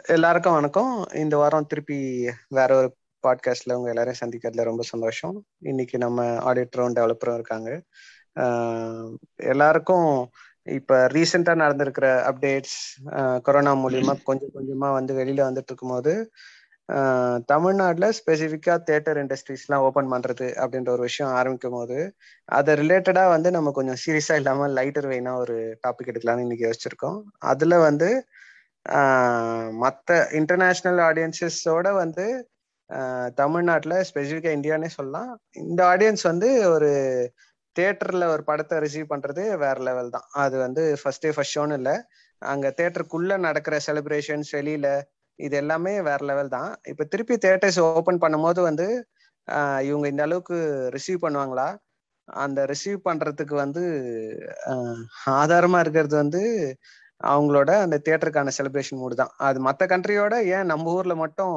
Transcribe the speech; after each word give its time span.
எல்லாருக்கும் 0.00 0.52
வணக்கம். 0.52 1.06
இந்த 1.12 1.36
வாரம் 1.36 1.66
திருப்பி 1.66 2.28
வேற 2.48 2.76
ஒரு 2.76 2.88
பாட்காஸ்ட்ல 3.24 3.72
உங்க 3.72 3.88
எல்லாரையும் 3.88 4.20
சந்திக்கிறதுல 4.20 4.62
ரொம்ப 4.62 4.82
சந்தோஷம். 4.82 5.44
இன்னைக்கு 5.58 5.98
நம்ம 5.98 6.24
ஆடிட்டரும் 6.52 6.96
டெவலப்பரும் 6.98 7.34
இருக்காங்க. 7.34 7.70
எல்லாருக்கும் 9.36 10.30
இப்ப 10.62 11.06
ரீசெண்டா 11.06 11.54
நடந்திருக்கிற 11.62 12.06
அப்டேட்ஸ் 12.30 12.78
கொரோனா 13.42 13.74
மூலியமா 13.74 14.14
கொஞ்சம் 14.22 14.54
கொஞ்சமா 14.54 14.90
வந்து 14.92 15.14
வெளியில 15.14 15.46
வந்துட்டு 15.48 15.70
இருக்கும்போது 15.72 16.30
தமிழ்நாட்டில் 17.46 18.14
ஸ்பெசிஃபிக்காக 18.18 18.78
தேட்டர் 18.90 19.20
இண்டஸ்ட்ரீஸ்லாம் 19.22 19.84
ஓப்பன் 19.86 20.10
பண்ணுறது 20.10 20.48
அப்படின்ற 20.62 20.88
ஒரு 20.88 21.02
விஷயம் 21.02 21.32
ஆரம்பிக்கும் 21.32 21.72
போது 21.72 22.14
அதை 22.44 22.74
ரிலேட்டடாக 22.74 23.28
வந்து 23.28 23.50
நம்ம 23.50 23.70
கொஞ்சம் 23.70 24.00
சீரியஸாக 24.06 24.34
இல்லாமல் 24.34 24.74
லைட்டர் 24.74 25.10
வேணா 25.14 25.34
ஒரு 25.36 25.78
டாபிக் 25.86 26.10
எடுக்கலாம்னு 26.12 26.46
இன்னைக்கு 26.46 26.70
யோசிச்சிருக்கோம். 26.70 27.22
அதில் 27.38 27.76
வந்து 27.78 28.26
மற்ற 29.82 30.16
இன்டர்நேஷ்னல் 30.38 31.00
ஆடியன்சஸோட 31.08 31.88
வந்து 32.02 32.26
தமிழ்நாட்டில் 33.40 33.96
ஸ்பெசிஃபிக்காக 34.08 34.56
இந்தியானே 34.58 34.88
சொல்லலாம். 34.96 35.30
இந்த 35.64 35.80
ஆடியன்ஸ் 35.92 36.24
வந்து 36.30 36.48
ஒரு 36.74 36.90
தேட்டரில் 37.76 38.32
ஒரு 38.34 38.42
படத்தை 38.48 38.76
ரிசீவ் 38.84 39.12
பண்ணுறது 39.12 39.42
வேற 39.64 39.76
லெவல் 39.88 40.10
தான். 40.16 40.26
அது 40.44 40.56
வந்து 40.64 40.82
ஃபர்ஸ்ட் 41.00 41.24
டே 41.24 41.30
ஃபர்ஸ்ட் 41.36 41.56
ஷோன்னு 41.56 41.78
இல்லை. 41.80 41.94
அங்கே 42.42 42.70
தேட்டருக்குள்ளே 42.80 43.36
நடக்கிற 43.46 43.76
செலிப்ரேஷன்ஸ் 43.88 44.50
வெளியில் 44.58 44.90
இது 45.38 45.56
எல்லாமே 45.62 45.94
வேற 46.08 46.20
லெவல் 46.30 46.54
தான். 46.56 46.70
இப்போ 46.90 47.04
திருப்பி 47.12 47.36
தேட்டர்ஸ் 47.46 47.80
ஓப்பன் 47.86 48.22
பண்ணும்போது 48.24 48.60
வந்து 48.68 48.88
இவங்க 49.88 50.06
இந்த 50.12 50.22
அளவுக்கு 50.26 50.56
ரிசீவ் 50.96 51.24
பண்ணுவாங்களா? 51.24 51.68
அந்த 52.28 52.60
ரிசீவ் 52.72 52.98
பண்ணுறதுக்கு 53.08 53.54
வந்து 53.64 53.82
ஆதாரமாக 55.40 55.84
இருக்கிறது 55.84 56.14
வந்து 56.22 56.42
அவங்களோட 57.32 57.70
அந்த 57.84 57.96
தியேட்டருக்கான 58.04 58.52
செலிப்ரேஷன் 58.58 59.00
மூடு 59.00 59.14
தான். 59.20 59.32
அது 59.48 59.58
மற்ற 59.60 59.86
கண்ட்ரியோட 59.86 60.34
ஏன் 60.56 60.70
நம்ம 60.72 60.92
ஊர்ல 60.96 61.14
மட்டும் 61.22 61.56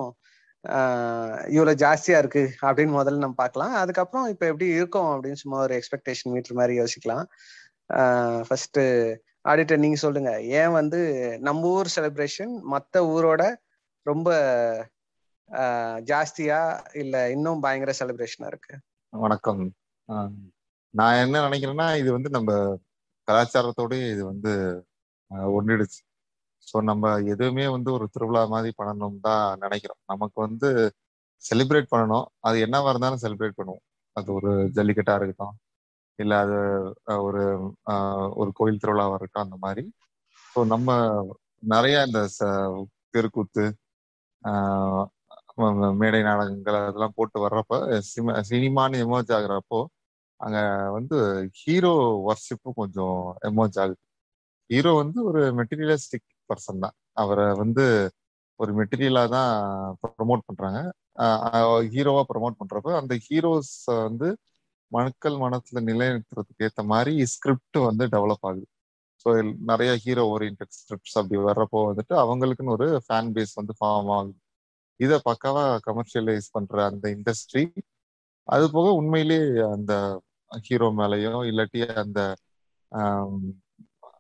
இவ்வளோ 1.55 1.73
ஜாஸ்தியா 1.83 2.17
இருக்கு 2.21 2.43
அப்படின்னு 2.67 2.93
முதல்ல 2.98 3.23
நம்ம 3.23 3.37
பார்க்கலாம். 3.43 3.73
அதுக்கப்புறம் 3.81 4.27
இப்போ 4.34 4.45
எப்படி 4.51 4.67
இருக்கும் 4.77 5.09
அப்படின்னு 5.13 5.41
சும்மா 5.43 5.57
ஒரு 5.65 5.73
எக்ஸ்பெக்டேஷன் 5.79 6.31
மீட்டர் 6.34 6.59
மாதிரி 6.59 6.75
யோசிக்கலாம். 6.81 7.25
ஃபர்ஸ்ட் 8.48 8.79
ஆடிட்டர் 9.45 9.84
நீங்க 9.84 9.98
சொல்லுங்க. 10.03 10.31
ஏன் 10.59 10.75
வந்து 10.79 10.99
நம்ம 11.41 11.68
ஊர் 11.75 11.93
செலிப்ரேஷன் 11.95 12.53
மற்ற 12.73 13.03
ஊரோட 13.13 13.43
ரொம்ப 14.05 14.29
ஜாஸ்தியா 16.09 16.59
இல்ல 17.01 17.15
இன்னும் 17.31 17.63
பயங்கர 17.65 17.91
செலிப்ரேஷனா 17.99 18.47
இருக்கு? 18.47 18.73
வணக்கம். 19.13 19.63
நான் 20.93 21.21
என்ன 21.23 21.41
நினைக்கிறேன்னா 21.47 21.87
இது 22.01 22.09
வந்து 22.12 22.29
நம்ம 22.29 22.51
கலாச்சாரத்தோடய 23.27 24.12
இது 24.13 24.23
வந்து 24.25 24.53
ஒன்றிடுச்சு 25.57 26.01
ஸோ 26.68 26.77
நம்ம 26.90 27.05
எதுவுமே 27.34 27.65
வந்து 27.76 27.90
ஒரு 27.98 28.05
திருவிழா 28.13 28.41
மாதிரி 28.54 28.71
பண்ணணும் 28.79 29.18
தான் 29.27 29.43
நினைக்கிறோம். 29.63 30.01
நமக்கு 30.12 30.37
வந்து 30.48 30.70
செலிப்ரேட் 31.43 31.91
பண்ணணும். 31.93 32.26
அது 32.48 32.57
என்னவா 32.65 32.90
இருந்தாலும் 32.91 33.23
செலிப்ரேட் 33.26 33.59
பண்ணுவோம். 33.59 33.84
அது 34.15 34.29
ஒரு 34.37 34.51
ஜல்லிக்கட்டா 34.77 35.15
இருக்கட்டும். 35.20 35.55
இல்லை 36.20 36.35
அது 36.43 36.57
ஒரு 37.27 37.43
ஒரு 38.41 38.51
கோயில் 38.59 38.81
திருவிழாவாக 38.84 39.18
இருக்கட்டும் 39.20 39.46
அந்த 39.48 39.57
மாதிரி. 39.65 39.84
ஸோ 40.55 40.59
நம்ம 40.73 40.90
நிறைய 41.73 41.98
இந்த 42.07 42.20
தெருக்கூத்து 43.15 43.65
மேடை 46.01 46.20
நாடகங்கள் 46.27 46.77
அதெல்லாம் 46.81 47.15
போட்டு 47.20 47.37
வர்றப்ப 47.46 47.76
சினிமா 48.09 48.34
சினிமான்னு 48.51 49.01
எமோஜ் 49.05 49.31
ஆகுறப்போ 49.37 49.79
அங்க 50.40 50.57
வந்து 50.98 51.18
ஹீரோ 51.62 51.91
ஒர்ஷிப்பும் 52.29 52.77
கொஞ்சம் 52.81 53.18
எமோஜ் 53.49 53.77
ஆகுது. 53.84 54.01
ஹீரோ 54.70 54.91
வந்து 55.02 55.20
ஒரு 55.30 55.41
மெட்டீரியலிஸ்டிக் 55.60 56.27
பர்சன் 56.49 56.84
தான். 56.85 56.96
அவரை 57.21 57.46
வந்து 57.63 57.84
ஒரு 58.60 58.71
மெட்டீரியலா 58.80 59.24
தான் 59.35 59.52
ப்ரொமோட் 60.04 60.44
பண்றாங்க. 60.49 60.80
ஹீரோவா 61.94 62.24
ப்ரொமோட் 62.32 62.60
பண்றப்ப 62.62 62.93
அந்த 63.02 63.13
ஹீரோஸ் 63.27 63.74
வந்து 64.08 64.28
மக்கள் 64.91 65.36
மனத்துல 65.44 65.81
நிலைநிறுத்துறதுக்கு 65.90 66.66
ஏற்ற 66.68 66.81
மாதிரி 66.94 67.14
ஸ்கிரிப்ட் 67.34 67.78
வந்து 67.90 68.04
டெவலப் 68.16 68.46
ஆகுது. 68.50 68.66
ஸோ 69.25 69.30
நிறைய 69.72 69.92
ஹீரோ 70.04 70.24
ஓரியன்ட் 70.34 70.64
ஸ்கிரிப்ட்ஸ் 70.80 71.18
அப்படி 71.20 71.38
வர்றப்போ 71.48 71.80
வந்துட்டு 71.90 72.14
அவங்களுக்குன்னு 72.24 72.75
ஒரு 72.78 72.88
ஃபேன் 73.08 73.31
பேஸ் 73.36 73.54
வந்து 73.59 73.74
ஃபார்ம் 73.80 74.12
ஆகுது. 74.18 74.36
இதை 75.00 75.18
பக்காவா 75.30 75.64
கமர்ஷியலைஸ் 75.88 76.48
பண்ற 76.56 76.75
அந்த 76.92 77.06
இண்டஸ்ட்ரி 77.16 77.64
அது 78.48 78.66
போக 78.75 78.88
உண்மையிலே 79.00 79.40
அந்த 79.75 79.94
ஹீரோ 80.52 80.88
மேலேயோ 81.00 81.34
இல்லாட்டி 81.52 81.80
அந்த 82.04 82.20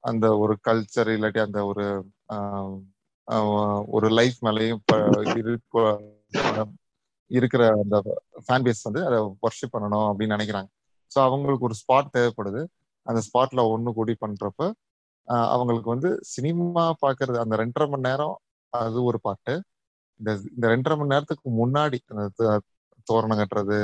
அந்த 0.05 0.25
ஒரு 0.43 0.53
கல்ச்சர் 0.67 1.09
இல்லாட்டி 1.15 1.41
அந்த 1.47 1.59
ஒரு 1.71 1.85
ஒரு 3.95 4.07
லைஃப் 4.19 4.39
மேலேயும் 4.47 4.81
இருக்கிற 7.31 7.61
அந்த 7.83 7.97
ஃபேன் 8.45 8.65
பேஸ் 8.65 8.85
வந்து 8.87 9.01
அதை 9.09 9.19
ஒர்ஷிப் 9.45 9.73
பண்ணணும் 9.75 10.07
அப்படின்னு 10.09 10.35
நினைக்கிறாங்க. 10.37 10.69
ஸோ 11.11 11.17
அவங்களுக்கு 11.27 11.67
ஒரு 11.69 11.75
ஸ்பாட் 11.81 12.13
தேவைப்படுது. 12.17 12.61
அந்த 13.05 13.19
ஸ்பாட்ல 13.27 13.61
ஒன்று 13.73 13.97
கூடி 13.99 14.13
பண்றப்ப 14.23 14.67
அவங்களுக்கு 15.53 15.89
வந்து 15.93 16.09
சினிமா 16.33 16.83
பார்க்கறது 17.03 17.37
அந்த 17.43 17.55
ரெண்டரை 17.61 17.87
மணி 17.93 18.05
நேரம் 18.07 18.35
அது 18.73 18.99
ஒரு 19.09 19.19
பாட்டு. 19.27 19.53
இந்த 20.19 20.31
இந்த 20.55 20.65
ரெண்டரை 20.73 20.95
மணி 20.99 21.13
நேரத்துக்கு 21.13 21.49
முன்னாடி 21.61 21.97
தோரணம் 23.07 23.39
கட்டுறது 23.41 23.79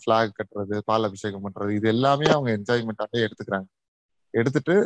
ஃப்ளாக் 0.00 0.36
கட்டுறது 0.38 0.76
பால் 0.90 1.06
அபிஷேகம் 1.08 1.44
பண்றது 1.46 1.72
இது 1.78 1.88
எல்லாமே 1.94 2.26
அவங்க 2.34 2.50
என்ஜாய்மெண்ட்டாவே 2.58 3.18
எடுத்துக்கிறாங்க. 3.26 3.68
எடுத்துட்டு 4.34 4.76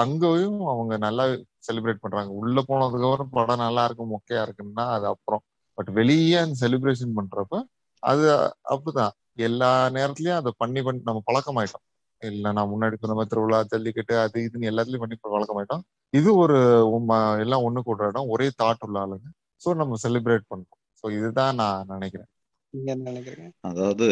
அங்கேயும் 0.00 0.60
அவங்க 0.72 0.94
நல்லா 0.98 1.24
செலிப்ரேட் 1.68 2.02
பண்றாங்க. 2.04 2.30
உள்ள 2.40 2.58
போனதுக்கு 2.68 3.06
அப்புறம் 3.08 3.32
படம் 3.32 3.62
நல்லா 3.64 3.82
இருக்கும் 3.84 4.12
மொக்கையா 4.14 4.42
இருக்குன்னா 4.46 4.84
அது 4.96 5.06
அப்புறம். 5.12 5.42
பட் 5.78 5.90
வெளியே 5.98 6.36
அந்த 6.42 6.56
செலிப்ரேஷன் 6.64 7.16
பண்றப்ப 7.18 7.54
அது 8.02 8.24
அப்படிதான். 8.74 9.14
எல்லா 9.46 9.70
நேரத்துலயும் 9.96 10.40
அதை 10.40 10.50
பண்ணி 10.62 10.80
பண்ணி 10.82 11.00
நம்ம 11.08 11.22
பழக்கமாயிட்டோம். 11.28 11.84
இல்ல 12.22 12.52
நான் 12.52 12.70
முன்னாடி 12.72 12.96
சொன்ன 12.96 13.14
மாதிரி 13.14 13.32
திருவிழா 13.32 13.58
ஜல்லிக்கட்டு 13.72 14.14
அது 14.24 14.38
இதுன்னு 14.46 14.70
எல்லாத்துலயும் 14.72 15.04
பண்ணி 15.04 15.16
பழக்கமாயிட்டோம். 15.26 15.82
இது 16.12 16.30
ஒரு 16.36 16.56
எல்லாம் 17.44 17.64
ஒண்ணு 17.68 17.80
கூடுற 17.88 18.08
இடம். 18.08 18.30
ஒரே 18.34 18.46
தாட் 18.62 18.84
உள்ள 18.86 18.98
ஆளுங்க. 19.04 19.26
ஸோ 19.62 19.74
நம்ம 19.80 19.96
செலிப்ரேட் 20.04 20.50
பண்றோம் 20.52 20.80
ஸோ 21.00 21.06
இதுதான் 21.18 21.58
நான் 21.62 21.90
நினைக்கிறேன். 21.94 22.30
அதாவது 23.64 24.06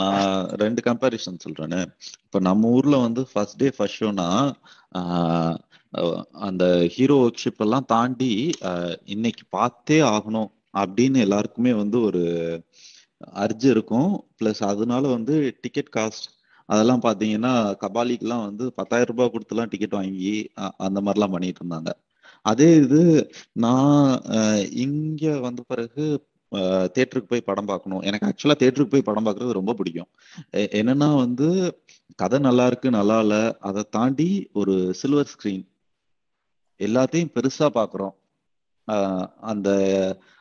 நான் 0.00 0.28
ரெண்டு 0.62 0.80
கம்பேரிசன் 0.82 1.42
சொல்றேன்னு 1.44 1.80
இப்போ 2.24 2.38
நம்ம 2.40 2.70
ஊர்ல 2.76 2.96
வந்து 3.06 3.22
ஃபர்ஸ்ட் 3.30 3.58
டே 3.58 3.68
ஃபர்ஸ்ட் 3.76 4.00
ஷோனா 4.00 4.28
அந்த 6.46 6.64
ஹீரோ 6.94 7.16
ஒர்க்ஷிப் 7.24 7.62
எல்லாம் 7.66 7.88
தாண்டி 7.94 8.30
இன்னைக்கு 9.14 9.44
பார்த்தே 9.50 9.98
ஆகணும் 10.14 10.50
அப்படின்னு 10.82 11.18
எல்லாருக்குமே 11.26 11.72
வந்து 11.82 11.98
ஒரு 12.08 12.22
அர்ஜு 13.44 13.68
இருக்கும். 13.74 14.10
பிளஸ் 14.38 14.62
அதனால 14.70 15.02
வந்து 15.16 15.34
டிக்கெட் 15.64 15.92
காஸ்ட் 15.96 16.26
அதெல்லாம் 16.68 17.04
பார்த்தீங்கன்னா 17.06 17.52
கபாலிக்கெல்லாம் 17.82 18.44
வந்து 18.48 18.64
பத்தாயிரம் 18.78 19.10
ரூபாய் 19.12 19.32
கொடுத்துலாம் 19.34 19.70
டிக்கெட் 19.72 19.96
வாங்கி 19.98 20.32
அந்த 20.86 20.98
மாதிரிலாம் 21.06 21.34
பண்ணிட்டு 21.34 21.60
இருந்தாங்க. 21.62 21.90
அதே 22.44 22.68
இது 22.76 23.00
நான் 23.64 24.08
இங்க 24.84 25.24
வந்த 25.46 25.60
பிறகு 25.72 26.06
தேட்டருக்கு 26.96 27.32
போய் 27.32 27.48
படம் 27.48 27.70
பார்க்கணும். 27.70 28.02
எனக்கு 28.08 28.26
ஆக்சுவலாக 28.28 28.58
தேட்டருக்கு 28.62 28.94
போய் 28.94 29.08
படம் 29.08 29.26
பார்க்கறது 29.26 29.58
ரொம்ப 29.58 29.74
பிடிக்கும். 29.78 30.10
என்னன்னா 30.80 31.08
வந்து 31.24 31.48
கதை 32.22 32.38
நல்லா 32.48 32.66
இருக்கு 32.70 32.88
நல்லா 32.98 33.16
இல்லை 33.24 33.42
அதை 33.68 33.82
தாண்டி 33.96 34.28
ஒரு 34.62 34.74
சில்வர் 35.00 35.32
ஸ்கிரீன் 35.32 35.64
எல்லாத்தையும் 36.80 37.34
பெருசாக 37.36 37.70
பார்க்குறோம். 37.78 38.14
அந்த 39.52 39.68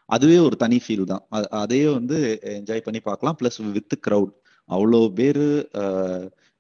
அதுவே 0.10 0.38
ஒரு 0.46 0.56
தனி 0.64 0.78
ஃபீல் 0.84 1.12
தான். 1.12 1.24
அதையே 1.64 1.90
வந்து 1.98 2.18
என்ஜாய் 2.58 2.86
பண்ணி 2.88 3.00
பார்க்கலாம். 3.10 3.38
ப்ளஸ் 3.42 3.60
வித் 3.78 3.96
க்ரௌட் 4.08 4.34
அவ்வளோ 4.70 5.00
பேர் 5.20 5.46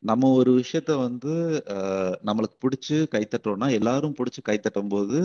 நம்ம 0.04 0.30
ஒரு 0.38 0.52
விஷயத்த 0.62 0.92
வந்து 1.04 1.34
நம்மளுக்கு 2.28 2.58
பிடிச்சி 2.64 2.96
கைத்தட்டோம்னா 3.14 3.68
எல்லாரும் 3.78 4.16
பிடிச்சி 4.18 4.42
கைத்தட்டும் 4.50 4.92
போது 4.94 5.20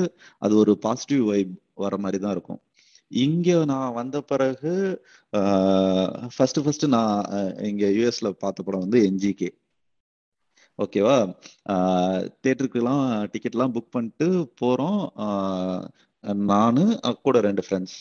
அது 0.44 0.54
ஒரு 0.62 0.72
பாசிட்டிவ் 0.84 1.22
வைப் 1.30 1.54
வர 1.84 1.96
மாதிரி 2.04 2.18
தான் 2.24 2.34
இருக்கும். 2.36 2.60
இங்கே 3.10 3.56
நான் 3.64 3.92
வந்த 3.92 4.16
பிறகு 4.22 4.72
ஃபர்ஸ்ட் 6.36 6.60
ஃபர்ஸ்ட் 6.64 6.86
நான் 6.88 7.14
இங்கே 7.62 7.88
யூஎஸ்ல 7.96 8.30
பார்த்த 8.42 8.66
படம் 8.66 8.84
வந்து 8.84 9.00
என்ஜிகே 9.08 9.50
ஓகேவா 10.78 11.16
தேட்டருக்குலாம் 12.44 13.04
டிக்கெட்லாம் 13.32 13.74
புக் 13.76 13.94
பண்ணிட்டு 13.94 14.28
போகிறோம் 14.60 15.00
நான் 16.50 16.78
கூட 17.22 17.40
ரெண்டு 17.40 17.62
ஃப்ரெண்ட்ஸ் 17.66 17.96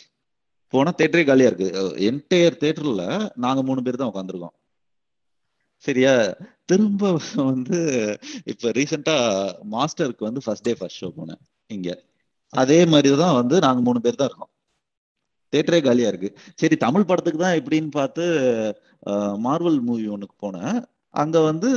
போனால் 0.74 0.98
தேட்டரே 1.00 1.24
காலியாக 1.25 1.50
இருக்குது 1.51 1.71
என்டையர் 2.10 2.62
தேட்டரில் 2.63 3.03
நாங்கள் 3.45 3.68
மூணு 3.69 3.81
பேர் 3.86 4.01
தான் 4.01 4.12
உட்காந்துருக்கோம் 4.13 4.56
சரியா? 5.83 6.13
திரும்ப 6.65 7.01
வந்து 7.50 7.80
இப்போ 8.51 8.68
ரீசெண்டாக 8.77 9.25
மாஸ்டருக்கு 9.74 10.27
வந்து 10.30 10.42
ஃபர்ஸ்ட் 10.45 10.68
டே 10.68 10.74
ஃபர்ஸ்ட் 10.80 11.01
ஷோ 11.01 11.10
போனேன் 11.18 11.42
இங்கே. 11.69 11.95
அதே 12.53 12.80
மாதிரி 12.86 13.10
தான் 13.24 13.38
வந்து 13.39 13.56
நாங்கள் 13.65 13.86
மூணு 13.88 14.00
பேர் 14.06 14.19
தான் 14.21 14.30
இருக்கோம். 14.30 14.51
தேட்டரே 15.53 15.79
காலியா 15.88 16.09
இருக்கு. 16.11 16.29
சரி 16.61 16.75
தமிழ் 16.85 17.09
படத்துக்கு 17.09 17.39
தான் 17.45 17.57
எப்படின்னு 17.59 17.91
பார்த்து 17.99 18.23
மார்வல் 19.47 19.79
மூவி 19.89 20.05
ஒன்றுக்கு 20.15 20.38
போனேன். 20.45 20.77
அங்க 21.23 21.38
வந்து 21.49 21.69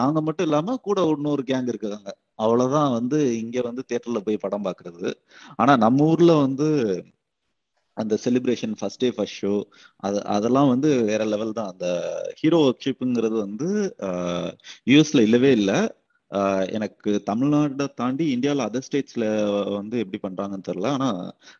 நாங்க 0.00 0.18
மட்டும் 0.26 0.46
இல்லாம 0.48 0.76
கூட 0.88 0.98
இன்னொரு 1.12 1.42
கேங் 1.50 1.70
இருக்காங்க. 1.72 2.10
அவ்வளவுதான் 2.44 2.90
வந்து 2.98 3.18
இங்க 3.42 3.58
வந்து 3.68 3.82
தேட்டர்ல 3.90 4.20
போய் 4.26 4.44
படம் 4.44 4.66
பாக்குறது. 4.66 5.06
ஆனா 5.60 5.72
நம்ம 5.84 6.06
ஊர்ல 6.12 6.34
வந்து 6.46 6.68
அந்த 7.96 8.14
celebration 8.24 8.74
first 8.80 9.02
day 9.04 9.08
first 9.14 9.38
show 9.42 9.54
அது 10.06 10.18
அதெல்லாம் 10.34 10.68
வந்து 10.72 10.90
வேற 11.08 11.22
லெவல் 11.32 11.56
தான். 11.58 11.70
அந்த 11.72 11.86
ஹீரோ 12.40 12.58
ஒர்க்ஷிப்புங்கிறது 12.68 13.36
வந்து 13.46 13.68
யூஎஸ்ல 14.90 15.22
இல்லவே 15.28 15.50
இல்லை. 15.58 15.78
எனக்கு 16.76 17.10
தமிழ்நாட்டை 17.30 17.86
தாண்டி 17.94 18.24
இந்தியாவில் 18.30 18.66
அதர் 18.66 18.86
ஸ்டேட்ஸ்ல 18.86 19.26
வந்து 19.76 19.96
எப்படி 19.98 20.20
பண்றாங்கன்னு 20.26 20.68
தெரியல. 20.70 20.90
ஆனா 20.96 21.08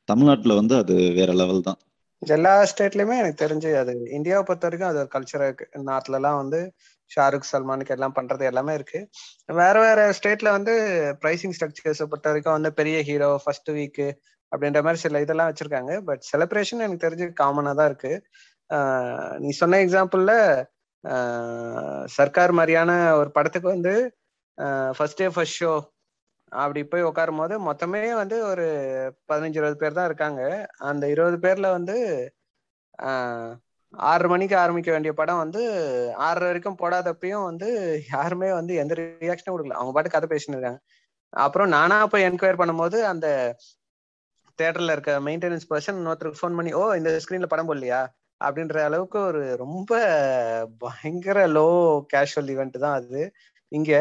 தமிழ்நாட்டில் 0.04 0.58
வந்து 0.60 0.74
அது 0.76 0.94
வேற 1.14 1.32
லெவல் 1.32 1.66
தான். 1.68 1.78
எல்லா 2.22 2.52
ஸ்டேட்லயுமே 2.70 3.16
எனக்கு 3.22 3.42
தெரிஞ்சு 3.44 3.70
அது 3.80 3.92
இந்தியாவை 4.18 4.42
பொறுத்த 4.46 4.66
வரைக்கும் 4.66 4.90
அது 4.90 4.98
ஒரு 4.98 5.10
கல்ச்சரா 5.12 5.46
இருக்கு. 5.48 5.66
நார்த்ல 5.90 6.18
எல்லாம் 6.20 6.38
வந்து 6.42 6.60
ஷாருக் 7.10 7.50
சல்மானுக்கு 7.50 7.94
எல்லாம் 7.96 8.16
பண்றது 8.16 8.44
எல்லாமே 8.50 8.72
இருக்கு. 8.74 9.00
வேற 9.60 9.76
வேற 9.80 10.00
ஸ்டேட்ல 10.18 10.48
வந்து 10.56 10.74
பிரைசிங் 11.22 11.54
ஸ்ட்ரக்சர்ஸை 11.56 12.06
பொறுத்த 12.10 12.28
வரைக்கும் 12.30 12.56
வந்து 12.56 12.72
பெரிய 12.80 12.98
ஹீரோ 13.02 13.30
ஃபர்ஸ்ட் 13.44 13.70
வீக் 13.70 14.04
அப்படின்ற 14.52 14.80
மாதிரி 14.82 15.02
சில 15.04 15.20
இதெல்லாம் 15.20 15.50
வச்சிருக்காங்க. 15.50 15.94
பட் 16.00 16.22
செலிப்ரேஷன் 16.32 16.84
எனக்கு 16.86 17.04
தெரிஞ்சு 17.06 17.26
காமனா 17.42 17.74
தான் 17.74 17.88
இருக்கு. 17.92 18.12
நீ 19.38 19.50
சொன்ன 19.62 19.80
எக்ஸாம்பிள்ல 19.84 20.34
சர்க்கார் 22.16 22.52
மாதிரியான 22.52 22.92
ஒரு 23.16 23.30
படத்துக்கு 23.30 23.68
வந்து 23.68 23.92
ஃபர்ஸ்ட் 24.96 25.20
டே 25.20 25.26
ஃபர்ஸ்ட் 25.34 25.60
ஷோ 25.62 25.72
அப்படி 26.52 26.80
போய் 26.92 27.06
உட்காரும் 27.08 27.40
போது 27.40 27.54
மொத்தமே 27.68 28.02
வந்து 28.20 28.36
ஒரு 28.50 28.66
பதினஞ்சு 29.30 29.58
இருபது 29.60 29.76
பேர் 29.82 29.98
தான் 29.98 30.08
இருக்காங்க. 30.10 30.42
அந்த 30.90 31.04
இருபது 31.14 31.38
பேர்ல 31.44 31.68
வந்து 31.78 31.96
ஆறு 33.94 34.26
மணிக்கு 34.32 34.54
ஆரம்பிக்க 34.62 34.90
வேண்டிய 34.94 35.12
படம் 35.20 35.42
வந்து 35.44 35.62
ஆறரை 36.26 36.46
வரைக்கும் 36.50 36.78
போடாதப்பையும் 36.82 37.46
வந்து 37.50 37.68
யாருமே 38.14 38.48
வந்து 38.58 38.72
எந்த 38.82 38.94
ரியாக்ஷனும் 39.00 39.54
கொடுக்கல. 39.54 39.78
அவங்க 39.78 39.92
பாட்டு 39.96 40.14
கதை 40.14 40.28
பேசின்னு 40.32 40.56
இருக்காங்க. 40.58 40.80
அப்புறம் 41.32 41.70
நானா 41.76 41.98
போய் 42.12 42.26
என்கொயர் 42.28 42.60
பண்ணும்போது 42.60 42.98
அந்த 43.12 43.26
தேட்டர்ல 44.58 44.94
இருக்க 44.96 45.12
மெயின்டெனன்ஸ் 45.28 45.68
பர்சன் 45.72 45.98
இன்னொருத்தருக்கு 46.00 46.40
ஃபோன் 46.42 46.56
பண்ணி 46.58 46.70
ஓ 46.80 46.82
இந்த 47.00 47.10
ஸ்கிரீன்ல 47.24 47.48
படம் 47.52 47.68
போடலையா? 47.70 48.00
அப்படின்ற 48.40 48.78
அளவுக்கு 48.88 49.18
ஒரு 49.28 49.42
ரொம்ப 49.64 49.92
பயங்கர 50.84 51.38
லோ 51.56 51.68
கேஷுவல் 52.12 52.50
ஈவெண்ட் 52.54 52.76
தான் 52.86 52.96
அது. 53.00 53.20
இங்க 53.72 53.92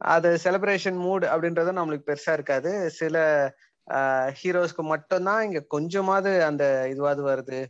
அது 0.00 0.28
செலிப்ரேஷன் 0.44 0.98
மூட் 1.04 1.24
அப்படின்றதும் 1.32 1.78
நம்மளுக்கு 1.80 2.08
பெருசா 2.10 2.32
இருக்காது. 2.38 2.72
சில 3.00 3.16
ஹீரோஸ்க்கு 4.40 4.82
மட்டும்தான் 4.92 5.42
இங்க 5.46 5.60
கொஞ்சமாவது 5.74 6.30
அந்த 6.50 6.64
இதுவாது 6.92 7.22
வருது. 7.30 7.60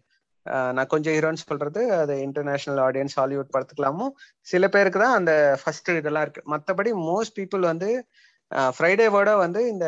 நான் 0.77 0.91
கொஞ்சம் 0.93 1.15
ஹீரோன்னு 1.17 1.43
சொல்றது 1.43 1.81
அது 2.01 2.15
இன்டர்நேஷனல் 2.27 2.81
ஆடியன்ஸ் 2.87 3.17
ஹாலிவுட் 3.21 3.53
படத்துக்கலாமும் 3.55 4.13
சில 4.47 4.69
பேருக்கு 4.75 5.01
தான் 5.05 5.19
அந்த 5.21 5.33
ஃபர்ஸ்ட் 5.61 5.91
இதெல்லாம் 6.01 6.25
இருக்கு. 6.27 6.43
மற்றபடி 6.53 6.91
மோஸ்ட் 7.09 7.37
பீப்புள் 7.39 7.65
வந்து 7.73 7.91
ஃப்ரைடேவோட 8.77 9.31
வந்து 9.45 9.61
இந்த 9.73 9.87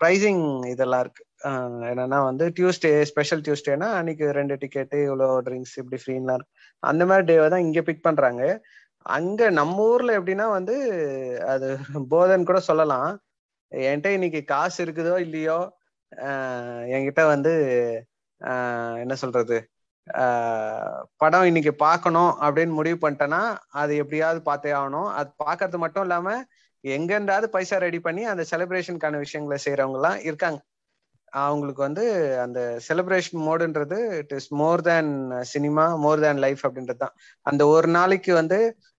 ப்ரைசிங் 0.00 0.42
இதெல்லாம் 0.72 1.02
இருக்கு. 1.04 1.22
என்னன்னா 1.90 2.18
வந்து 2.30 2.46
டியூஸ்டே 2.56 2.90
ஸ்பெஷல் 3.10 3.44
டியூஸ்டேனா 3.46 3.88
அன்னைக்கு 3.98 4.26
ரெண்டு 4.38 4.54
டிக்கெட்டு 4.62 4.98
இவ்வளோ 5.06 5.28
ட்ரிங்க்ஸ் 5.46 5.76
இப்படி 5.82 5.98
ஃப்ரீன்லாம் 6.02 6.38
இருக்கு. 6.38 6.54
அந்த 6.82 7.02
மாதிரி 7.10 7.24
டேவை 7.30 7.46
தான் 7.54 7.64
இங்கே 7.66 7.82
பிக் 7.88 8.06
பண்றாங்க. 8.08 8.42
அங்க 9.06 9.42
நம்ம 9.50 9.76
ஊர்ல 9.92 10.10
எப்படின்னா 10.18 10.46
வந்து 10.58 10.74
அது 11.52 11.68
போதன் 12.12 12.48
கூட 12.48 12.58
சொல்லலாம். 12.68 13.10
என்கிட்ட 13.72 14.08
இன்னைக்கு 14.16 14.40
காசு 14.52 14.78
இருக்குதோ 14.84 15.14
இல்லையோ 15.26 15.58
என்கிட்ட 16.96 17.22
வந்து 17.34 17.52
என்ன 19.02 19.14
சொல்றது 19.24 19.56
படம் 21.22 21.48
இன்னைக்கு 21.50 21.72
பார்க்கணும் 21.84 22.32
அப்படின்னு 22.44 22.74
முடிவு 22.78 22.98
பண்ணிட்டேன்னா 23.02 23.42
அது 23.80 23.92
எப்படியாவது 24.02 24.40
பார்த்தே 24.48 24.72
ஆகணும். 24.80 25.08
அது 25.18 25.30
பார்க்கறது 25.44 25.78
மட்டும் 25.84 26.04
இல்லாம 26.06 26.28
எங்க 26.84 27.10
இருந்தாவது 27.18 27.46
பைசா 27.54 27.76
ரெடி 27.86 28.00
பண்ணி 28.06 28.22
அந்த 28.32 28.42
செலிப்ரேஷனுக்கான 28.52 29.18
விஷயங்களை 29.24 29.58
செய்யறவங்க 29.64 29.98
எல்லாம் 30.00 30.18
இருக்காங்க. 30.28 30.60
அவங்களுக்கு 31.44 31.82
வந்து 31.82 32.04
அந்த 32.44 32.60
celebration 32.88 33.42
மோடுன்றது 33.48 33.98
it 34.18 34.34
is 34.38 34.48
more 34.52 34.82
than 34.82 35.10
cinema 35.52 35.84
more 35.96 36.20
than 36.20 36.42
life 36.44 36.62
அப்படின்றது 36.66 36.96
தான் 36.96 37.14
அந்த 37.46 37.62
ஒரு 37.66 37.88
நாளைக்கு 37.88 38.34
வந்து 38.34 38.58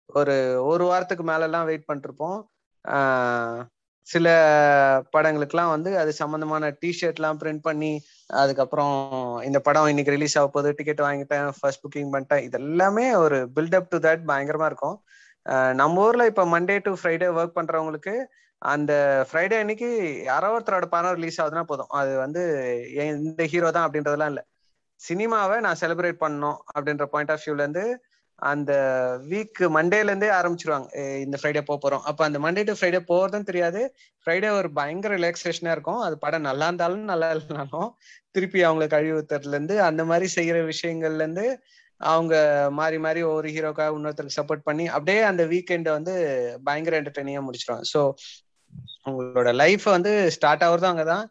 ஒரு 0.10 0.36
ஒரு 0.64 0.84
வாரத்துக்கு 0.84 1.24
மேலெல்லாம் 1.24 1.66
வெயிட் 1.66 1.90
பண்ணிருப்போம். 1.92 2.40
சில 4.08 4.28
படங்களுக்குலாம் 5.16 5.74
வந்து 5.74 5.92
அது 6.00 6.12
சம்மந்தமான 6.14 6.70
டிஷர்ட்லாம் 6.82 7.40
பிரிண்ட் 7.42 7.64
பண்ணி 7.68 7.92
அதுக்கப்புறம் 8.30 8.96
இந்த 9.44 9.60
படம் 9.60 9.90
இன்னைக்கு 9.92 10.16
ரிலீஸ் 10.16 10.38
ஆக 10.38 10.48
போகுது 10.48 10.74
டிக்கெட் 10.78 11.04
வாங்கிட்டேன் 11.08 11.48
ஃபர்ஸ்ட் 11.60 11.84
புக்கிங் 11.86 12.12
பண்ணிட்டேன். 12.14 12.44
இது 12.48 12.58
எல்லாமே 12.64 13.06
ஒரு 13.16 13.38
பில்டப் 13.56 13.92
டு 13.92 13.98
தட் 13.98 14.24
பயங்கரமா 14.32 14.68
இருக்கும். 14.72 14.98
நம்ம 15.76 16.02
ஊர்ல 16.06 16.26
இப்ப 16.32 16.44
மண்டே 16.46 16.78
டு 16.80 16.92
ஃப்ரைடே 17.02 17.30
ஒர்க் 17.38 17.58
பண்றவங்களுக்கு 17.60 18.16
அந்த 18.62 19.26
ஃப்ரைடே 19.30 19.60
அன்னைக்கு 19.60 19.88
யாரோ 20.24 20.48
ஒருத்தரோட 20.56 20.86
படம் 20.86 21.16
ரிலீஸ் 21.16 21.42
ஆகுதுன்னா 21.42 21.64
போதும். 21.64 21.88
அது 21.88 22.18
வந்து 22.18 22.42
இந்த 23.14 23.44
ஹீரோ 23.44 23.72
தான் 23.72 23.90
அப்படின்றதெல்லாம் 23.90 24.28
இல்லை. 24.28 24.44
சினிமாவை 25.00 25.60
நான் 25.60 25.80
செலிப்ரேட் 25.80 26.24
பண்ணோம் 26.26 26.58
அப்படின்ற 26.76 27.06
பாயிண்ட் 27.06 27.32
ஆஃப் 27.32 27.44
வியூல 27.46 27.60
இருந்து 27.60 28.02
அந்த 28.40 28.72
வீக் 29.30 29.60
மண்டேலேருந்தே 29.78 30.30
ஆரம்பிச்சிருவாங்க. 30.40 30.88
இந்த 31.26 31.38
ஃப்ரைடே 31.42 31.62
போக 31.62 31.80
போகிறோம் 31.80 32.04
அப்போ 32.04 32.24
அந்த 32.26 32.40
மண்டே 32.40 32.64
டு 32.70 32.72
ஃப்ரைடே 32.72 33.02
போகிறதும் 33.12 33.50
தெரியாது. 33.50 33.94
ஃப்ரைடே 34.28 34.50
ஒரு 34.50 34.72
பயங்கர 34.72 35.16
ரிலாக்ஸேஷனாக 35.16 35.72
இருக்கும். 35.72 36.00
அது 36.00 36.18
படம் 36.18 36.42
நல்லா 36.42 36.66
இருந்தாலும் 36.66 37.04
நல்லா 37.04 37.32
இல்லைனாலும் 37.32 37.92
திருப்பி 38.32 38.64
அவங்கள 38.64 38.88
கழிவு 38.88 39.26
அந்த 39.82 40.06
மாதிரி 40.06 40.28
செய்கிற 40.28 40.60
விஷயங்கள்லேருந்து 40.64 41.60
அவங்க 42.02 42.36
மாறி 42.72 42.98
மாறி 42.98 43.22
ஒவ்வொரு 43.22 43.48
ஹீரோக்காக 43.48 43.98
இன்னொருத்தருக்கு 43.98 44.40
சப்போர்ட் 44.40 44.64
பண்ணி 44.64 44.88
அப்படியே 44.88 45.22
அந்த 45.22 45.44
வீக்கெண்டை 45.44 45.92
வந்து 45.92 46.14
பயங்கர 46.64 47.02
என்டர்டெய்னிங்காக 47.02 47.46
முடிச்சிருவாங்க. 47.48 47.86
ஸோ 47.94 48.02
உங்களோட 49.06 49.54
லைஃப் 49.54 49.86
வந்து 49.96 50.12
ஸ்டார்ட் 50.32 50.64
ஆகுறதும் 50.64 50.92
அங்கதான். 50.94 51.26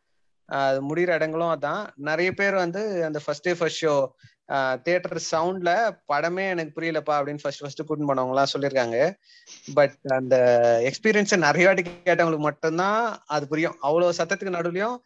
அது 0.49 0.79
முடிகிற 0.89 1.11
இடங்களும் 1.19 1.53
அதான். 1.57 1.83
நிறைய 2.09 2.33
பேர் 2.33 2.55
வந்து 2.55 3.05
அந்த 3.05 3.19
first 3.25 3.43
day 3.43 3.55
first 3.55 3.85
show 3.85 3.95
theatre 4.83 5.19
சவுண்ட்ல 5.31 5.73
படமே 6.13 6.45
எனக்கு 6.49 6.73
புரியலப்பா 6.77 7.15
அப்படின்னு 7.17 7.43
ஃபர்ஸ்ட் 7.43 7.63
ஃபர்ஸ்ட் 7.63 7.85
கூட்டு 7.87 8.09
போனவங்க 8.09 8.35
எல்லாம் 8.35 8.53
சொல்லியிருக்காங்க. 8.55 8.97
பட் 9.75 9.95
அந்த 10.09 10.37
எக்ஸ்பீரியன்ஸை 10.89 11.37
நிறைய 11.37 11.67
வாட்டி 11.67 11.85
கேட்டவங்களுக்கு 12.05 12.47
மட்டும்தான் 12.49 13.03
அது 13.27 13.49
புரியும். 13.49 13.77
அவ்வளவு 13.81 14.19
சத்தத்துக்கு 14.19 14.57
நடுவுலயும் 14.59 14.97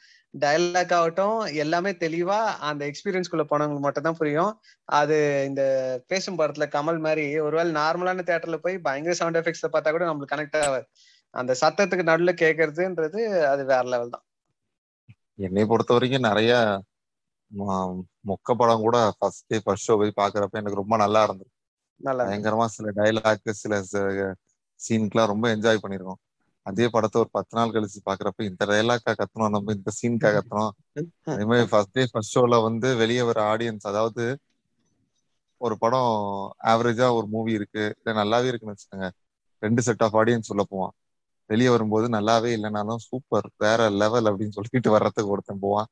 டயலாக் 0.40 0.94
ஆகட்டும் 0.94 1.40
எல்லாமே 1.54 1.90
தெளிவா 2.04 2.38
அந்த 2.68 2.82
எக்ஸ்பீரியன்ஸ்குள்ள 2.86 3.44
போனவங்களுக்கு 3.50 3.86
மட்டும் 3.86 4.02
தான் 4.02 4.18
புரியும். 4.20 4.52
அது 4.84 5.18
இந்த 5.48 5.62
பேசும் 6.06 6.38
படத்துல 6.38 6.66
கமல் 6.76 6.98
மாதிரி 6.98 7.26
ஒருவேளை 7.38 7.72
நார்மலான 7.72 8.24
தியேட்டர்ல 8.28 8.56
போய் 8.56 8.78
பயங்கர 8.78 9.14
சவுண்ட் 9.14 9.36
எஃபெக்ட்ஸ் 9.36 9.72
பார்த்தா 9.72 9.90
கூட 9.90 10.06
நம்மளுக்கு 10.06 10.34
கனெக்ட் 10.34 10.58
ஆகாது. 10.62 10.86
அந்த 11.34 11.52
சத்தத்துக்கு 11.62 12.08
நடுவில் 12.10 12.40
கேட்கறதுன்றது 12.42 13.20
அது 13.52 13.62
வேற 13.72 13.84
லெவல் 13.92 14.14
தான். 14.14 14.24
என்னை 15.46 15.62
பொறுத்த 15.70 15.92
வரைக்கும் 15.96 16.26
நிறைய 16.28 16.52
மொக்க 18.30 18.54
படம் 18.60 18.84
கூட 18.86 18.98
ஃபர்ஸ்ட் 19.18 19.48
டே 19.50 19.56
ஃபர்ஸ்ட் 19.64 19.88
ஷோ 19.88 19.94
போய் 20.00 20.18
பாக்குறப்ப 20.20 20.60
எனக்கு 20.62 20.80
ரொம்ப 20.82 20.96
நல்லா 21.04 21.20
இருந்தது. 21.26 21.50
பயங்கரமா 22.20 22.66
சில 22.76 22.92
டைலாக் 22.98 23.50
சில 23.62 23.74
சீனுக்குலாம் 24.80 25.30
ரொம்ப 25.32 25.46
என்ஜாய் 25.54 25.82
பண்ணிருக்கோம். 25.84 26.20
அதே 26.66 26.86
படத்தை 26.94 27.16
ஒரு 27.22 27.30
பத்து 27.36 27.54
நாள் 27.58 27.74
கழிச்சு 27.74 28.00
பாக்குறப்ப 28.08 28.48
இந்த 28.50 28.62
டைலாக்கா 28.70 29.12
கத்தணும் 29.20 29.54
நம்ம 29.56 29.74
இந்த 29.78 29.90
சீன்கா 29.98 30.30
கத்தணும் 30.36 30.72
அதே 31.32 31.44
மாதிரி 31.50 31.68
ஃபர்ஸ்ட் 31.72 31.94
டே 31.98 32.04
ஃபர்ஸ்ட் 32.12 32.34
ஷோல 32.36 32.58
வந்து 32.68 32.88
வெளியே 33.02 33.22
வர 33.30 33.38
ஆடியன்ஸ் 33.52 33.86
அதாவது 33.90 34.24
ஒரு 35.60 35.74
படம் 35.82 36.10
ஆவரேஜா 36.72 37.06
ஒரு 37.18 37.26
மூவி 37.34 37.52
இருக்கு 37.58 37.84
இல்ல 37.98 38.14
நல்லாவே 38.20 38.48
இருக்குன்னு 38.50 38.74
வச்சுக்கோங்க. 38.74 39.08
ரெண்டு 39.62 39.82
செட் 39.86 40.04
ஆஃப் 40.06 40.16
ஆடியன்ஸ் 40.20 40.50
உள்ள 40.52 40.62
போவான். 40.72 40.94
வெளியே 41.50 41.70
வரும்போது 41.74 42.06
நல்லாவே 42.16 42.50
இல்லைனாலும் 42.56 43.02
சூப்பர் 43.08 43.48
வேற 43.64 43.80
லெவல் 44.02 44.28
அப்படின்னு 44.30 44.56
சொல்லிட்டு 44.56 44.94
வர்றதுக்கு 44.96 45.32
ஒருத்தன் 45.34 45.64
போவான். 45.66 45.88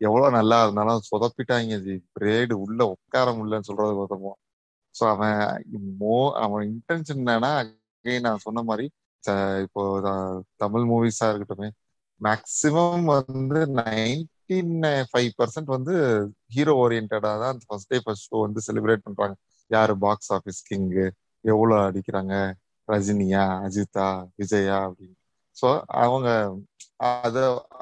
எவ்வளவு 0.00 0.36
நல்லா 0.38 0.58
இருந்தாலும் 0.64 1.02
சொதப்பிட்டாங்க 1.10 1.76
ஜி. 1.86 1.96
பிரேடு 2.18 2.54
உள்ள 2.64 2.80
உட்கார 2.94 3.26
முடியலன்னு 3.38 3.68
சொல்றது 3.70 3.98
ஒருத்தன் 4.02 4.24
போவான். 4.24 4.40
ஸோ 4.94 5.02
அவன் 5.14 5.38
மோ 6.00 6.16
அவன் 6.44 6.64
இன்டென்ஷன் 6.74 7.20
என்னன்னா 7.22 7.52
நான் 8.26 8.44
சொன்ன 8.46 8.62
மாதிரி 8.68 8.86
இப்போ 9.64 9.82
தமிழ் 10.56 10.84
மூவிஸா 10.90 11.26
இருக்கட்டுமே 11.30 11.68
மேக்சிமம் 12.20 13.04
வந்து 13.10 13.60
நைன்டீன் 13.78 14.74
ஃபைவ் 15.10 15.30
பர்சன்ட் 15.38 15.70
வந்து 15.76 15.94
ஹீரோ 16.54 16.72
ஓரியன்டா 16.84 17.18
தான் 17.44 17.58
ஃபர்ஸ்ட் 17.66 17.90
டே 17.92 17.98
ஃபர்ஸ்ட் 18.04 18.28
ஷோ 18.30 18.40
வந்து 18.46 18.60
செலிப்ரேட் 18.66 19.04
பண்றாங்க. 19.06 19.34
யாரு 19.70 19.94
பாக்ஸ் 19.98 20.32
ஆஃபீஸ் 20.32 20.60
கிங்கு 20.70 21.06
எவ்வளவு 21.44 21.80
அடிக்கிறாங்க 21.88 22.34
ரஜினியா 22.90 23.44
அஜிதா 23.64 24.06
விஜயா 24.38 24.78
அப்படின்னு. 24.86 25.16
ஸோ 25.56 25.68
அவங்க 26.02 26.28
அத 27.08 27.36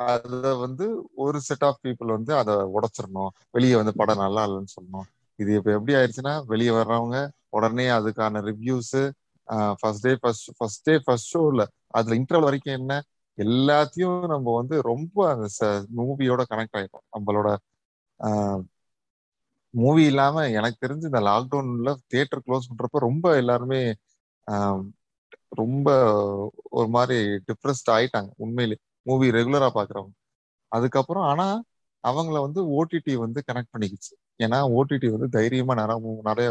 அத 0.06 0.32
வந்து 0.62 0.86
ஒரு 1.24 1.38
செட் 1.48 1.64
ஆஃப் 1.68 1.80
பீப்புள் 1.84 2.10
வந்து 2.16 2.32
அதை 2.40 2.54
உடச்சிடணும். 2.76 3.32
வெளியே 3.54 3.76
வந்து 3.80 3.94
படம் 4.00 4.22
நல்லா 4.24 4.42
இல்லைன்னு 4.48 4.74
சொல்லணும். 4.76 5.06
இது 5.38 5.50
இப்போ 5.58 5.70
எப்படி 5.76 5.94
ஆயிடுச்சுன்னா 5.98 6.34
வெளியே 6.52 6.72
வர்றவங்க 6.78 7.18
உடனே 7.50 7.86
அதுக்கான 7.98 8.40
reviews 8.48 8.94
first 9.80 10.04
day 10.06 10.12
first 10.22 10.48
first 10.58 10.84
day 10.86 10.94
first 11.04 11.30
ஷோல 11.32 11.62
அதுல 11.94 12.16
இன்டர்வல் 12.20 12.48
வரைக்கும் 12.48 12.78
என்ன? 12.80 12.92
எல்லாத்தையும் 13.38 14.26
நம்ம 14.32 14.54
வந்து 14.58 14.76
ரொம்ப 14.90 15.16
அந்த 15.32 15.48
மூவியோட 15.98 16.42
கனெக்ட் 16.50 16.78
ஆயிடும் 16.78 17.04
நம்மளோட 17.14 17.48
மூவி 19.74 20.02
இல்லாம 20.10 20.44
எனக்கு 20.56 20.78
தெரிஞ்சு 20.78 21.10
இந்த 21.10 21.20
லாக்டவுன்ல 21.26 21.90
தியேட்டர் 22.04 22.44
க்ளோஸ் 22.46 22.68
பண்றப்ப 22.70 23.00
ரொம்ப 23.06 23.34
எல்லாருமே 23.40 23.80
ரொம்ப 25.60 25.88
ஒரு 26.78 26.88
மாதிரி 26.88 27.18
டிப்ரெஸ்ட் 27.48 27.90
ஆயிட்டாங்க. 27.96 28.30
உண்மையிலே 28.36 28.76
மூவி 29.06 29.26
ரெகுலரா 29.30 29.68
பாக்குறவங்க. 29.78 30.14
அதுக்கப்புறம் 30.72 31.26
ஆனா 31.32 31.46
அவங்கள 32.04 32.36
வந்து 32.46 32.60
ஓடிடி 32.78 33.14
வந்து 33.24 33.40
கனெக்ட் 33.48 33.72
பண்ணிக்கிச்சு. 33.74 34.12
ஏன்னா 34.44 34.58
ஓடிடி 34.78 35.08
வந்து 35.14 35.28
தைரியமா 35.38 35.74
நிறைய 35.82 35.98
நிறைய 36.30 36.48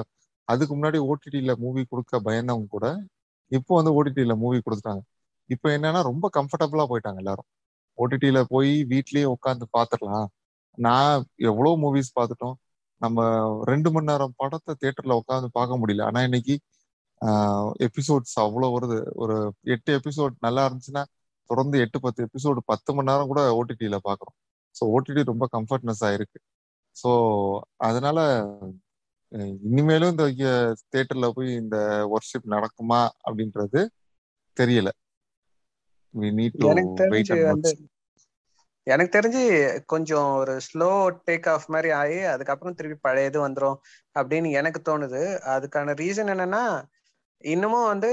அதுக்கு 0.47 0.73
முன்னாடி 0.77 0.99
ஓடிடியில 1.11 1.53
மூவி 1.63 1.81
கொடுக்க 1.91 2.19
பயந்தவங்க 2.27 2.67
கூட 2.75 2.87
இப்போ 3.51 3.73
வந்து 3.79 3.91
ஓடிடியில 3.97 4.33
மூவி 4.43 4.59
கொடுத்துட்டாங்க. 4.65 5.03
இப்போ 5.49 5.67
என்னன்னா 5.77 6.01
ரொம்ப 6.09 6.25
கம்ஃபர்டபுளா 6.37 6.85
போயிட்டாங்க 6.91 7.19
எல்லாரும். 7.23 7.47
ஓடிடியில 7.97 8.39
போய் 8.53 8.71
வீட்லயே 8.91 9.27
உட்காந்து 9.35 9.65
பாத்துடலாம். 9.77 10.27
நான் 10.77 11.25
எவ்வளவு 11.49 11.75
மூவிஸ் 11.83 12.11
பார்த்துட்டோம் 12.19 12.55
நம்ம 13.01 13.25
ரெண்டு 13.71 13.89
மணி 13.91 14.09
நேரம் 14.11 14.33
படத்தை 14.41 14.73
தேட்டர்ல 14.83 15.15
உட்காந்து 15.21 15.47
பார்க்க 15.57 15.79
முடியல. 15.81 16.03
ஆனா 16.09 16.21
இன்னைக்கு 16.27 16.55
எபிசோட்ஸ் 17.87 18.35
அவ்வளவு 18.43 18.75
வருது. 18.75 18.99
ஒரு 19.15 19.35
எட்டு 19.75 19.91
எபிசோட் 19.99 20.35
நல்லா 20.39 20.63
இருந்துச்சுன்னா 20.67 21.03
தொடர்ந்து 21.49 21.79
எட்டு 21.79 21.97
பத்து 21.99 22.27
எபிசோடு 22.27 22.61
பத்து 22.65 22.93
மணி 22.93 23.09
நேரம் 23.11 23.31
கூட 23.31 23.41
ஓடிடியில 23.59 23.97
பாக்குறோம். 24.09 24.37
ஸோ 24.75 24.83
ஓடிடி 24.95 25.23
ரொம்ப 25.31 25.45
கம்ஃபர்ட்னஸ் 25.57 26.03
ஆயிருக்கு 26.07 26.39
ஸோ 26.95 27.11
அதனால 27.87 28.19
இனிமேலும் 29.69 30.11
இந்த 30.13 30.25
தியேட்டர்ல 30.91 31.29
போய் 31.29 31.49
இந்த 31.53 31.77
ஒர்ஷிப் 32.15 32.53
நடக்குமா 32.55 33.01
அப்படின்றது 33.27 33.81
தெரியல. 34.57 34.89
We 36.13 36.29
need 36.31 36.53
to 36.61 36.67
எனக்கு 38.87 39.11
தெரிஞ்சு 39.15 39.41
கொஞ்சம் 39.85 40.27
ஒரு 40.33 40.53
ஸ்லோ 40.67 40.87
டேக் 41.27 41.47
ஆஃப் 41.53 41.65
மாதிரி 41.65 41.89
ஆகி 41.91 42.19
அதுக்கப்புறம் 42.23 42.75
திருப்பி 42.75 42.97
பழைய 43.01 43.29
இது 43.29 43.39
வந்துரும் 43.47 43.77
அப்படின்னு 44.15 44.49
எனக்கு 44.51 44.79
தோணுது. 44.81 45.21
அதுக்கான 45.55 45.95
ரீசன் 46.01 46.31
என்னன்னா 46.33 46.61
இன்னமும் 47.43 47.87
வந்து 47.87 48.09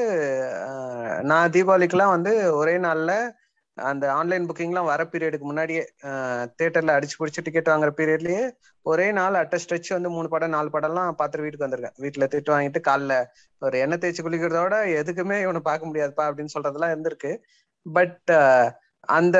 நான் 1.22 1.52
தீபாவளிக்கெல்லாம் 1.52 2.14
வந்து 2.16 2.32
ஒரே 2.56 2.74
நாள்ல 2.78 3.12
அந்த 3.76 4.04
ஆன்லைன் 4.12 4.46
புக்கிங்லாம் 4.48 4.90
வர 4.90 5.02
பீரியடுக்கு 5.04 5.46
முன்னாடியே 5.46 5.82
தேட்டர்ல 6.60 6.96
அடிச்சு 6.96 7.16
பிடிச்சி 7.20 7.40
டிக்கெட் 7.42 7.70
வாங்குற 7.72 7.90
பீரியட்லயே 7.96 8.42
ஒரே 8.86 9.06
நாள் 9.12 9.34
அட்ட 9.34 9.56
ஸ்ட்ரெச் 9.56 9.88
வந்து 9.88 10.10
மூணு 10.10 10.28
படம் 10.28 10.50
நாலு 10.50 10.68
படம்லாம் 10.72 11.16
பார்த்துட்டு 11.20 11.44
வீட்டுக்கு 11.44 11.66
வந்திருக்கேன். 11.66 11.96
வீட்டுல 12.04 12.26
திட்டு 12.34 12.54
வாங்கிட்டு 12.54 12.80
காலைல 12.88 13.14
ஒரு 13.62 13.78
எண்ணெய் 13.78 14.02
தேய்ச்சி 14.02 14.24
குளிக்கிறதோட 14.24 14.76
எதுக்குமே 15.00 15.38
இவனை 15.40 15.62
பார்க்க 15.70 15.88
முடியாதுப்பா 15.88 16.26
அப்படின்னு 16.28 16.54
சொல்றதெல்லாம் 16.56 16.94
இருந்திருக்கு. 16.94 17.32
பட் 17.86 18.32
அந்த 19.08 19.38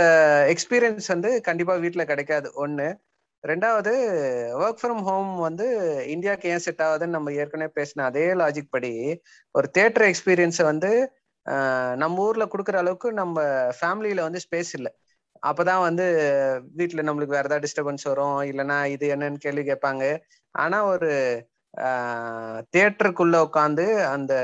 எக்ஸ்பீரியன்ஸ் 0.52 1.08
வந்து 1.08 1.30
கண்டிப்பா 1.40 1.74
வீட்டுல 1.76 2.04
கிடைக்காது. 2.04 2.48
ஒண்ணு 2.64 2.88
ரெண்டாவது 3.44 3.92
ஒர்க் 4.64 4.80
ஃப்ரம் 4.82 5.02
ஹோம் 5.08 5.30
வந்து 5.38 5.66
இந்தியாவுக்கு 6.14 6.50
ஏன் 6.52 6.62
செட் 6.66 6.82
ஆகுதுன்னு 6.82 7.16
நம்ம 7.16 7.32
ஏற்கனவே 7.32 7.72
பேசின 7.78 8.04
அதே 8.10 8.26
லாஜிக் 8.40 8.70
படி 8.70 8.92
ஒரு 9.54 9.66
தேட்டர் 9.78 10.06
எக்ஸ்பீரியன்ஸை 10.10 10.64
வந்து 10.64 10.90
நம்ம 12.02 12.22
ஊர்ல 12.26 12.44
கொடுக்குற 12.44 12.76
அளவுக்கு 12.82 13.08
நம்ம 13.12 13.42
ஃபேமிலியில 13.80 14.20
வந்து 14.26 14.40
ஸ்பேஸ் 14.44 14.70
இல்லை. 14.72 14.92
அப்பதான் 15.42 15.82
வந்து 15.88 16.04
வீட்டில் 16.78 17.06
நம்மளுக்கு 17.08 17.36
வேற 17.36 17.46
ஏதாவது 17.48 17.64
டிஸ்டர்பன்ஸ் 17.66 18.08
வரும் 18.10 18.38
இல்லைன்னா 18.50 18.78
இது 18.94 19.06
என்னன்னு 19.14 19.44
கேள்வி 19.46 19.64
கேட்பாங்க. 19.70 20.04
ஆனா 20.54 20.78
ஒரு 20.84 21.10
தியேட்டருக்குள்ள 22.74 23.36
உட்காந்து 23.46 23.86
அந்த 24.14 24.34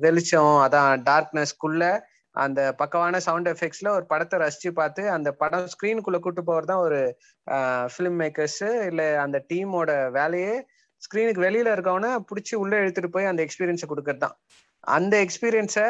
வெளிச்சம் 0.00 0.56
அதான் 0.66 1.02
டார்க்னஸ்க்குள்ள 1.10 1.84
அந்த 2.34 2.60
பக்கவான 2.78 3.18
சவுண்ட் 3.18 3.48
எஃபெக்ட்ஸ்ல 3.48 3.88
ஒரு 3.88 4.04
படத்தை 4.06 4.36
ரசிச்சு 4.38 4.70
பார்த்து 4.72 5.02
அந்த 5.10 5.28
படம் 5.32 5.68
ஸ்க்ரீனுக்குள்ள 5.72 6.18
கூட்டு 6.18 6.42
போகிறது 6.44 6.66
தான் 6.66 6.84
ஒரு 6.86 7.00
ஃபிலிம் 7.92 8.18
மேக்கர்ஸ் 8.22 8.60
இல்ல 8.90 9.02
அந்த 9.20 9.38
டீமோட 9.50 9.90
வேலையே 10.10 10.54
ஸ்க்ரீனுக்கு 11.02 11.44
வெளியில 11.46 11.74
இருக்கவன 11.74 12.08
பிடிச்சி 12.30 12.54
உள்ள 12.54 12.74
எடுத்துட்டு 12.76 13.10
போய் 13.10 13.30
அந்த 13.32 13.42
எக்ஸ்பீரியன்ஸை 13.42 13.88
கொடுக்கறது 13.88 14.18
தான் 14.18 14.36
அந்த 14.94 15.14
எக்ஸ்பீரியன்ஸை 15.26 15.86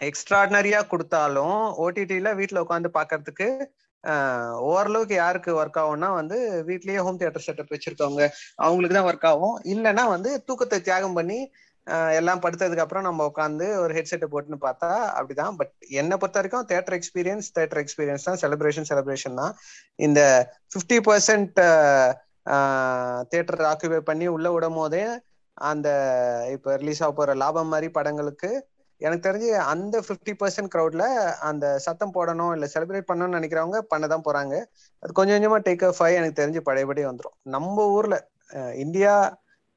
எக்ஸ்ட்ராடினரியா 0.00 0.80
கொடுத்தாலும் 0.88 1.60
ஓடிடியில 1.78 2.34
வீட்டில் 2.34 2.64
உட்காந்து 2.64 2.90
பாக்குறதுக்கு 2.94 3.48
ஓரளவுக்கு 4.70 5.14
யாருக்கு 5.14 5.50
ஒர்க் 5.60 5.80
ஆகும்னா 5.82 6.08
வந்து 6.14 6.36
வீட்லயே 6.66 7.00
ஹோம் 7.04 7.18
தியேட்டர் 7.18 7.46
செட்டப் 7.46 7.72
வச்சிருக்கவங்க 7.74 8.24
அவங்களுக்கு 8.56 8.96
தான் 8.96 9.08
ஒர்க் 9.10 9.26
ஆகும். 9.26 9.56
இல்லைன்னா 9.64 10.04
வந்து 10.08 10.30
தூக்கத்தை 10.46 10.78
தியாகம் 10.80 11.14
பண்ணி 11.14 11.38
எல்லாம் 12.18 12.42
படுத்ததுக்கு 12.44 12.84
அப்புறம் 12.84 13.06
நம்ம 13.08 13.26
உட்காந்து 13.30 13.66
ஒரு 13.82 13.92
ஹெட்செட்டை 13.98 14.28
போட்டுன்னு 14.32 14.58
பார்த்தா 14.64 14.90
அப்படிதான். 15.18 15.54
பட் 15.60 15.72
என்னை 16.00 16.16
பொறுத்த 16.20 16.38
வரைக்கும் 16.40 16.66
தேட்டர் 16.72 16.96
எக்ஸ்பீரியன்ஸ் 16.98 17.48
தேட்டர் 17.58 17.80
எக்ஸ்பீரியன்ஸ் 17.84 18.26
தான். 18.28 18.40
செலிப்ரேஷன் 18.42 18.88
செலிப்ரேஷன் 18.90 19.38
தான். 19.42 19.54
இந்த 19.98 20.20
ஃபிஃப்டி 20.72 20.98
பர்சன்ட் 21.08 21.58
தேட்டர் 23.32 23.62
ஆக்குபை 23.70 24.00
பண்ணி 24.10 24.26
உள்ள 24.36 24.48
விடும் 24.52 24.78
போதே 24.80 25.02
அந்த 25.56 25.88
இப்ப 26.54 26.76
ரிலீஸ் 26.76 27.02
ஆக 27.04 27.12
போற 27.12 27.30
லாபம் 27.42 27.72
மாதிரி 27.72 27.88
படங்களுக்கு 27.96 28.50
எனக்கு 29.00 29.24
தெரிஞ்சு 29.26 29.50
அந்த 29.72 29.96
ஃபிஃப்டி 30.06 30.32
பர்சன்ட் 30.40 30.70
க்ரௌட்ல 30.74 31.04
அந்த 31.48 31.66
சத்தம் 31.86 32.14
போடணும் 32.14 32.52
இல்ல 32.56 32.66
செலிப்ரேட் 32.74 33.08
பண்ணணும்னு 33.10 33.38
நினைக்கிறவங்க 33.38 33.80
பண்ணதான் 33.92 34.24
போறாங்க. 34.28 34.54
அது 35.02 35.10
கொஞ்சம் 35.18 35.36
கொஞ்சமா 35.36 35.58
டேக் 35.68 35.84
ஆஃப் 35.88 36.00
ஆகி 36.04 36.18
எனக்கு 36.20 36.40
தெரிஞ்சு 36.40 36.62
பழையபடி 36.68 37.04
வந்துடும் 37.04 37.36
நம்ம 37.56 37.86
ஊர்ல 37.96 38.16
இந்தியா 38.84 39.12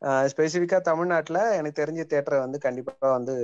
ஸ்பெசிஃபிக்கா 0.02 0.80
தமிழ்நாட்டுல 0.82 1.40
எனக்கு 1.58 1.82
தெரிஞ்ச 1.84 2.04
தேட்டரை 2.14 2.40
வந்து 2.46 2.60
கண்டிப்பா 2.60 3.12
வந்து 3.18 3.36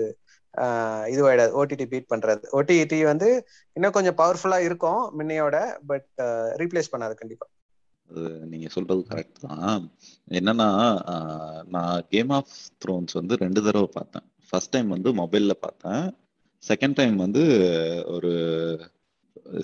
இதுவாயிடாது. 1.14 1.52
ஓடிடி 1.60 1.86
பீட் 1.92 2.12
பண்றது. 2.14 2.44
ஓடிடி 2.58 3.00
வந்து 3.04 3.30
இன்னும் 3.74 3.96
கொஞ்சம் 3.98 4.18
பவர்ஃபுல்லா 4.22 4.60
இருக்கும் 4.68 5.02
முன்னையோட 5.20 5.58
பட் 5.92 6.10
ரீப்ளேஸ் 6.62 6.94
பண்ணாது 6.94 7.16
கண்டிப்பா. 7.22 7.48
அது 8.10 8.24
நீங்க 8.52 8.68
சொல்றது 8.76 9.02
கரெக்ட் 9.10 9.40
தான். 9.48 9.82
என்னன்னா 10.30 10.68
நான் 11.76 12.06
கேம் 12.10 12.30
ஆஃப் 12.30 12.54
த்ரோன்ஸ் 12.86 13.18
வந்து 13.20 13.36
ரெண்டு 13.44 13.64
தடவை 13.64 13.90
பார்த்தேன். 13.94 14.26
ஃபர்ஸ்ட் 14.50 14.74
டைம் 14.76 14.90
வந்து 14.96 15.12
மொபைல்ல 15.22 15.56
பார்த்தேன். 15.66 16.06
செகண்ட் 16.64 16.98
டைம் 17.00 17.16
வந்து 17.16 17.44
ஒரு 18.16 18.32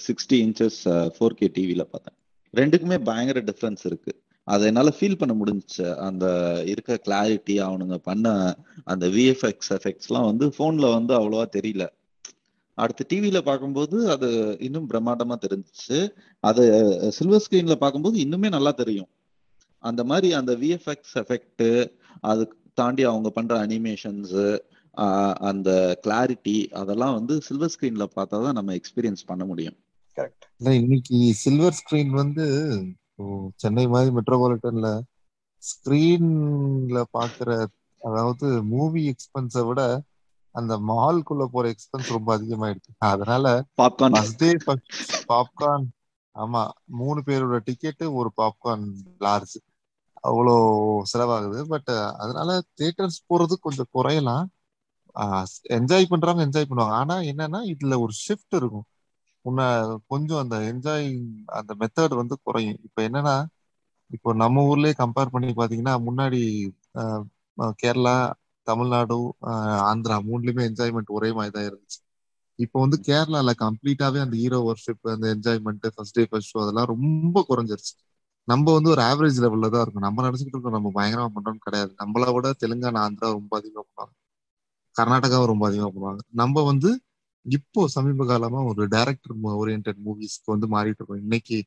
சிக்ஸ்டி 0.08 0.38
இன்ச்சஸ் 0.46 0.82
ஃபோர் 1.16 1.38
கே 1.40 1.48
டிவியில 1.56 1.84
பார்த்தேன். 1.94 2.18
ரெண்டுக்குமே 2.54 2.98
பயங்கர 3.10 3.40
டிஃப்ரென்ஸ் 3.50 3.86
இருக்கு. 3.90 4.14
அதை 4.48 4.64
என்னால 4.70 4.90
ஃபீல் 4.98 5.20
பண்ண 5.20 5.34
முடிஞ்சுச்சு. 5.40 5.86
அந்த 6.08 6.26
இருக்க 6.72 7.00
கிளாரிட்டி 7.08 7.56
அவனுங்க 7.68 7.98
பண்ண 8.08 8.28
அந்த 8.92 9.06
விஎஃப்எக்ஸ் 9.16 9.72
எஃபெக்ட்ஸ்லாம் 9.78 10.30
வந்து 10.30 10.48
ஃபோன்ல 10.56 10.88
வந்து 10.98 11.14
அவ்வளவா 11.20 11.46
தெரியல. 11.58 11.86
அடுத்து 12.78 13.04
டிவியில 13.12 13.40
பார்க்கும்போது 13.48 13.98
அது 14.14 14.30
இன்னும் 14.68 14.90
பிரம்மாண்டமா 14.92 15.36
தெரிஞ்சுச்சு. 15.46 16.00
அது 16.50 16.64
சில்வர் 17.18 17.44
ஸ்கிரீன்ல 17.46 17.76
பார்க்கும்போது 17.84 18.18
இன்னுமே 18.26 18.50
நல்லா 18.58 18.72
தெரியும். 18.82 19.10
அந்த 19.84 20.02
மாதிரி 20.12 20.30
அந்த 20.40 20.52
விஎஃப்எக்ஸ் 20.62 21.16
எஃபெக்ட் 21.22 21.66
அது 22.32 22.44
தாண்டி 22.82 23.04
அவங்க 23.12 23.30
பண்ற 23.38 23.54
அனிமேஷன்ஸ் 23.66 24.36
அந்த 25.50 25.70
கிளாரிட்டி 26.06 26.58
அதெல்லாம் 26.82 27.16
வந்து 27.18 27.36
சில்வர் 27.48 27.74
ஸ்கிரீன்ல 27.74 28.06
பார்த்தா 28.18 28.40
தான் 28.46 28.58
நம்ம 28.60 28.74
எக்ஸ்பீரியன்ஸ் 28.80 29.24
பண்ண 29.32 29.44
முடியும். 29.52 29.78
கரெக்ட் 30.18 30.46
இன்னைக்கு 30.82 31.20
சில்வர் 31.44 31.78
ஸ்கிரீன் 31.80 32.12
வந்து 32.22 32.46
சென்னை 33.60 33.86
மாதிரி 33.88 34.12
மெட்ரோபாலிட்டன்ல 34.18 34.90
ஸ்கிரீன்ல 35.64 37.00
பாக்குற 37.18 37.50
அதாவது 38.02 38.48
மூவி 38.74 39.02
எக்ஸ்பென்ஸை 39.12 39.64
விட 39.68 39.82
அந்த 40.56 40.74
மால்குள்ள 40.90 41.44
போற 41.46 41.66
எக்ஸ்பென்ஸ் 41.74 42.10
ரொம்ப 42.10 42.30
அதிகமாயிடுச்சு. 42.38 42.92
அதனால 43.12 43.46
பாப்கார்ன் 43.80 44.18
ஃபர்ஸ்ட் 44.18 44.44
பாப்கார்ன் 45.30 45.86
ஆமா 46.36 46.62
மூணு 47.00 47.20
பேரோட 47.28 47.58
டிக்கெட்டு 47.68 48.06
ஒரு 48.14 48.30
பாப்கார்ன் 48.42 48.86
லார்ஜ் 49.20 49.58
அவ்வளோ 50.24 50.56
செலவாகுது. 51.12 51.60
பட் 51.68 51.92
அதனால 52.24 52.50
தியேட்டர்ஸ் 52.78 53.20
போறது 53.30 53.56
கொஞ்சம் 53.60 53.92
குறையலாம். 53.98 54.46
என்ஜாய் 55.78 56.12
பண்றவங்க 56.12 56.46
என்ஜாய் 56.48 56.70
பண்ணுவாங்க. 56.70 56.98
ஆனா 57.02 57.16
என்னன்னா 57.32 57.62
இதுல 57.74 57.98
ஒரு 58.06 58.14
ஷிஃப்ட் 58.26 58.56
இருக்கும். 58.60 58.88
முன்ன 59.46 59.62
கொஞ்சம் 60.12 60.42
அந்த 60.44 60.56
என்ஜாய் 60.72 61.08
அந்த 61.60 61.72
மெத்தட் 61.82 62.20
வந்து 62.22 62.36
குறையும். 62.46 62.80
இப்போ 62.88 63.00
என்னன்னா 63.08 63.36
இப்போ 64.12 64.30
நம்ம 64.42 64.64
ஊர்லயே 64.70 64.94
கம்பேர் 65.02 65.34
பண்ணி 65.34 65.50
பாத்தீங்கன்னா 65.60 65.94
முன்னாடி 66.08 66.40
கேரளா 67.82 68.16
தமிழ்நாடு 68.68 69.18
ஆந்திரா 69.92 70.18
மூணுலயுமே 70.30 70.64
என்ஜாய்மெண்ட் 70.70 71.16
ஒரே 71.18 71.30
மாதிரி 71.38 71.54
தான் 71.56 71.68
இருந்துச்சு. 71.70 72.00
இப்போ 72.60 72.78
வந்து 72.84 72.98
கேரளால 73.08 73.52
கம்ப்ளீட்டாவே 73.64 74.20
அந்த 74.26 74.36
ஹீரோ 74.42 74.60
ஒர்ஷிப் 74.70 75.12
அந்த 75.14 75.28
enjoyment 75.36 75.86
first 75.96 76.18
day 76.20 76.24
first 76.32 76.52
show 76.54 76.60
அதெல்லாம் 76.66 76.90
ரொம்ப 76.94 77.38
குறைஞ்சிருச்சு. 77.50 77.94
நம்ம 78.48 78.66
வந்து 78.78 78.90
ஒரு 78.94 79.02
ஆவரேஜ் 79.10 79.40
லெவல்ல 79.44 79.70
தான் 79.74 79.84
இருக்கும் 79.86 80.06
நம்ம 80.08 80.24
நினைச்சுக்கிட்டு 80.26 80.58
இருக்கோம் 80.58 80.78
நம்ம 80.78 80.92
பயங்கரமா 80.98 81.30
பண்ணுறோம்னு 81.36 81.66
கிடையாது. 81.68 81.92
நம்மள 82.02 82.26
விட 82.36 82.48
தெலுங்கானா 82.64 83.02
ஆந்திரா 83.08 83.30
ரொம்ப 83.38 83.54
அதிகமா 83.60 83.84
பண்ணுவாங்க. 83.88 84.14
கர்நாடகாவும் 84.96 85.52
ரொம்ப 85.52 85.66
அதிகமா 85.70 85.90
பண்ணுவாங்க. 85.96 86.22
நம்ம 86.42 86.64
வந்து 86.72 86.90
இப்போ 87.46 87.82
சமீப 87.96 88.26
காலமா 88.26 88.60
ஒரு 88.72 88.84
டைரக்டர் 88.88 89.34
ஓரியன்ட் 89.62 89.90
மூவிஸ்க்கு 90.06 90.54
வந்து 90.54 90.68
மாறிட்டு 90.76 91.00
இருக்கோம். 91.02 91.22
இன்னைக்கு 91.26 91.58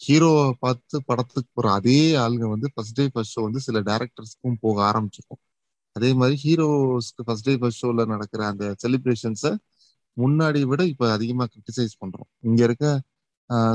ஹீரோவை 0.00 0.44
பார்த்து 0.64 0.96
படத்துக்கு 1.08 1.50
போற 1.54 1.66
அதே 1.78 1.98
ஆளுங்க 2.22 2.46
வந்து 2.54 2.68
ஃபர்ஸ்ட் 2.74 2.96
டே 2.98 3.04
ஃபர்ஸ்ட் 3.14 3.34
ஷோ 3.36 3.42
வந்து 3.48 3.60
சில 3.66 3.78
டேரக்டர்ஸ்க்கும் 3.90 4.58
போக 4.64 4.76
ஆரம்பிச்சிருக்கும். 4.90 5.40
அதே 5.96 6.10
மாதிரி 6.20 6.36
ஹீரோஸ்க்கு 6.44 7.24
ஃபர்ஸ்ட் 7.26 7.48
டே 7.48 7.54
ஃபர்ஸ்ட் 7.60 7.82
ஷோல 7.84 8.04
நடக்கிற 8.14 8.42
அந்த 8.52 8.64
செலிப்ரேஷன்ஸை 8.84 9.52
முன்னாடி 10.16 10.60
விட 10.70 10.82
இப்ப 10.92 11.04
அதிகமா 11.16 11.44
கிரிட்டிசைஸ் 11.52 11.94
பண்றோம். 12.02 12.30
இங்க 12.48 12.60
இருக்க 12.68 12.86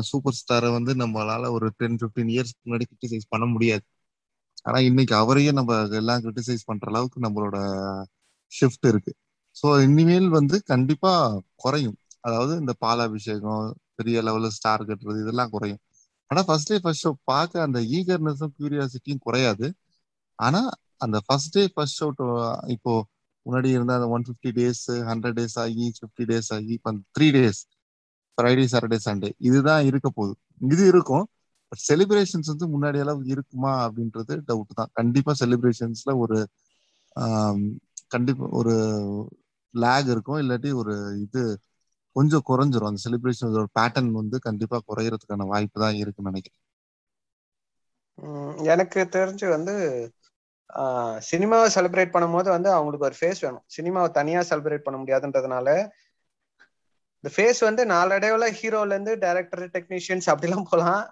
சூப்பர் 0.10 0.38
ஸ்டாரை 0.40 0.70
வந்து 0.78 0.92
நம்மளால 1.04 1.50
ஒரு 1.58 1.68
டென் 1.80 1.98
பிப்டீன் 2.02 2.32
இயர்ஸ்க்கு 2.36 2.64
முன்னாடி 2.68 2.86
கிரிட்டிசைஸ் 2.90 3.32
பண்ண 3.34 3.46
முடியாது. 3.56 3.86
ஆனா 4.68 4.80
இன்னைக்கு 4.90 5.14
அவரையே 5.16 5.52
நம்ம 5.60 5.72
எல்லாம் 6.02 6.22
கிரிட்டிசைஸ் 6.26 6.68
பண்ற 6.70 6.86
அளவுக்கு 6.92 7.20
நம்மளோட 7.28 7.58
ஷிஃப்ட் 8.52 8.88
இருக்கு. 8.92 9.12
ஸோ 9.56 9.68
இனிமேல் 9.86 10.30
வந்து 10.38 10.56
கண்டிப்பா 10.72 11.12
குறையும். 11.64 11.98
அதாவது 12.28 12.54
இந்த 12.62 12.74
பாலாபிஷேகம் 12.84 13.66
பெரிய 14.00 14.22
லெவல்ல 14.28 14.50
ஸ்டார் 14.58 14.88
கட்டுறது 14.90 15.20
இதெல்லாம் 15.24 15.52
குறையும். 15.56 15.82
ஆனா 16.32 16.42
ஃபர்ஸ்ட் 16.48 16.72
டே 16.72 16.78
ஃபர்ஸ்ட் 16.84 17.06
ஷோ 17.06 17.12
பார்க்க 17.32 17.66
அந்த 17.68 17.80
ஈகர்னஸும் 17.98 18.54
கியூரியாசிட்டியும் 18.58 19.24
குறையாது. 19.28 19.68
ஆனா 20.40 20.62
அந்த 21.06 21.18
ஃபர்ஸ்ட் 21.28 21.54
டே 21.56 21.64
ஃபர்ஸ்ட் 21.76 22.00
ஷோ 22.02 22.08
இப்போ 22.76 22.94
முன்னாடி 23.46 23.70
இருந்த 23.76 23.94
அந்த 24.00 24.08
one 24.16 24.26
fifty 24.28 24.52
days 24.60 24.84
hundred 25.10 25.38
days 25.40 25.58
ஆகி 25.64 25.86
ஃபிஃப்டி 26.00 26.26
டேஸ் 26.32 26.50
ஆகி 26.58 26.72
இப்போ 26.80 26.92
three 27.18 27.28
days 27.38 27.62
Friday 28.38 28.66
Saturday 28.74 29.00
Sunday 29.08 29.30
இதுதான் 29.48 29.84
இருக்க 29.90 30.08
போகுது. 30.10 30.34
இது 30.72 30.84
இருக்கும். 30.94 31.26
பட் 31.72 31.82
செலிப்ரேஷன்ஸ் 31.90 32.50
வந்து 32.54 32.66
முன்னாடி 32.74 32.98
அளவு 33.04 33.22
இருக்குமா 33.34 33.72
அப்படின்றது 33.86 34.34
டவுட் 34.50 34.78
தான். 34.80 34.92
கண்டிப்பா 35.00 35.34
செலிப்ரேஷன்ஸ்ல 35.42 36.14
ஒரு 36.24 36.38
கண்டிப்பா 38.14 38.46
ஒரு 38.60 38.74
லேக் 39.84 40.10
இருக்கும் 40.14 40.42
இல்லாட்டி 40.44 40.72
ஒரு 40.82 40.94
இது 41.26 41.44
கொஞ்சம் 42.16 42.46
குறைஞ்சிரும். 42.50 42.90
அந்த 42.92 43.02
செலிப்ரேஷன் 43.06 43.58
ஒரு 43.62 43.70
பேட்டர்ன் 43.80 44.12
வந்து 44.22 44.38
கண்டிப்பா 44.48 44.78
குறையறதுக்கான 44.90 45.48
வாய்ப்பு 45.54 45.84
தான் 45.84 46.00
இருக்குன்னு 46.02 46.32
நினைக்கிறேன். 46.32 46.60
எனக்கு 48.74 49.00
தெரிஞ்சு 49.16 49.48
வந்து 49.56 49.74
சினிமாவை 51.30 51.68
செலிப்ரேட் 51.76 52.14
பண்ணும்போது 52.16 52.50
வந்து 52.56 52.70
அவங்களுக்கு 52.76 53.08
ஒரு 53.10 53.18
ஃபேஸ் 53.20 53.42
வேணும். 53.46 53.66
சினிமாவை 53.78 54.10
தனியா 54.20 54.42
செலிப்ரேட் 54.50 54.86
பண்ண 54.86 54.98
முடியாதுன்றதுனால 55.02 55.68
இந்த 57.24 57.30
ஃபேஸ் 57.36 57.60
வந்து 57.68 57.84
நாளடைவில் 57.92 58.56
ஹீரோல 58.58 58.96
இருந்து 58.96 59.14
டேரக்டர் 59.24 59.64
டெக்னீஷியன்ஸ் 59.76 60.28
அப்படிலாம் 60.32 60.68
போகலாம். 60.72 61.04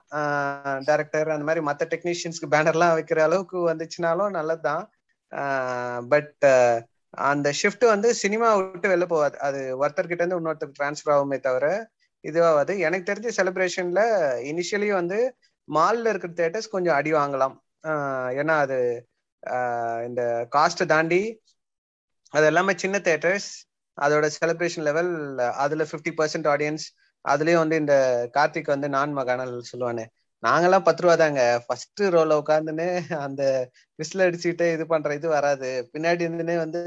டேரக்டர் 0.90 1.34
அந்த 1.36 1.46
மாதிரி 1.48 1.62
மற்ற 1.70 1.86
டெக்னீஷியன்ஸ்க்கு 1.94 2.50
பேனர்லாம் 2.56 2.96
வைக்கிற 2.98 3.22
அளவுக்கு 3.28 3.60
வந்துச்சுனாலும் 3.72 4.36
நல்லது 4.38 4.64
தான் 4.70 4.84
பட் 6.14 6.46
அந்த 7.14 7.48
ஷிஃப்ட் 7.62 7.86
வந்து 7.86 8.10
சினிமா 8.14 8.48
விட்டு 8.56 8.88
வெளில 8.90 9.06
போகாது. 9.06 9.36
அது 9.48 9.60
ஒருத்தர்கிட்ட 9.82 10.22
இருந்து 10.22 10.40
இன்னொருத்தருக்கு 10.40 10.80
டிரான்ஸ்ஃபர் 10.82 11.14
ஆகுமே 11.16 11.38
தவிர 11.40 11.66
இதுவாகாது. 12.24 12.74
எனக்கு 12.88 13.10
தெரிஞ்ச 13.12 13.30
செலிப்ரேஷன்ல 13.40 14.02
இனிஷியலி 14.52 14.90
வந்து 14.94 15.20
மால்ல 15.68 16.12
இருக்கிற 16.14 16.34
தேட்டர்ஸ் 16.42 16.74
கொஞ்சம் 16.76 16.98
அடி 17.00 17.12
வாங்கலாம். 17.14 17.56
ஏன்னா 18.42 18.56
அது 18.66 18.78
இந்த 20.08 20.22
காஸ்ட் 20.56 20.84
தாண்டி 20.86 21.22
அது 22.34 22.46
எல்லாமே 22.46 22.74
சின்ன 22.84 22.98
தேட்டர்ஸ் 23.08 23.50
அதோட 23.98 24.26
செலிப்ரேஷன் 24.40 24.86
லெவல் 24.90 25.12
அதுல 25.64 25.84
ஃபிஃப்டி 25.90 26.12
பர்சன்ட் 26.20 26.48
ஆடியன்ஸ் 26.54 26.86
அதுலயும் 27.26 27.64
வந்து 27.64 27.76
இந்த 27.76 27.96
கார்த்திக் 28.34 28.74
வந்து 28.76 28.88
நான் 28.90 29.12
மகானல் 29.14 29.54
சொல்லுவானே. 29.72 30.06
நாங்கெல்லாம் 30.44 30.86
பத்து 30.88 31.04
ரூபா 31.04 31.16
தாங்க. 31.22 31.42
ஃபர்ஸ்ட் 31.66 32.02
ரோல 32.16 32.38
உட்காந்துன்னு 32.42 32.88
அந்த 33.26 33.44
விசில் 34.00 34.26
அடிச்சுக்கிட்டே 34.26 34.68
இது 34.76 34.86
பண்ற 34.94 35.14
இது 35.20 35.28
வராது. 35.38 35.70
பின்னாடி 35.94 36.26
இருந்துனே 36.28 36.56
வந்து 36.64 36.82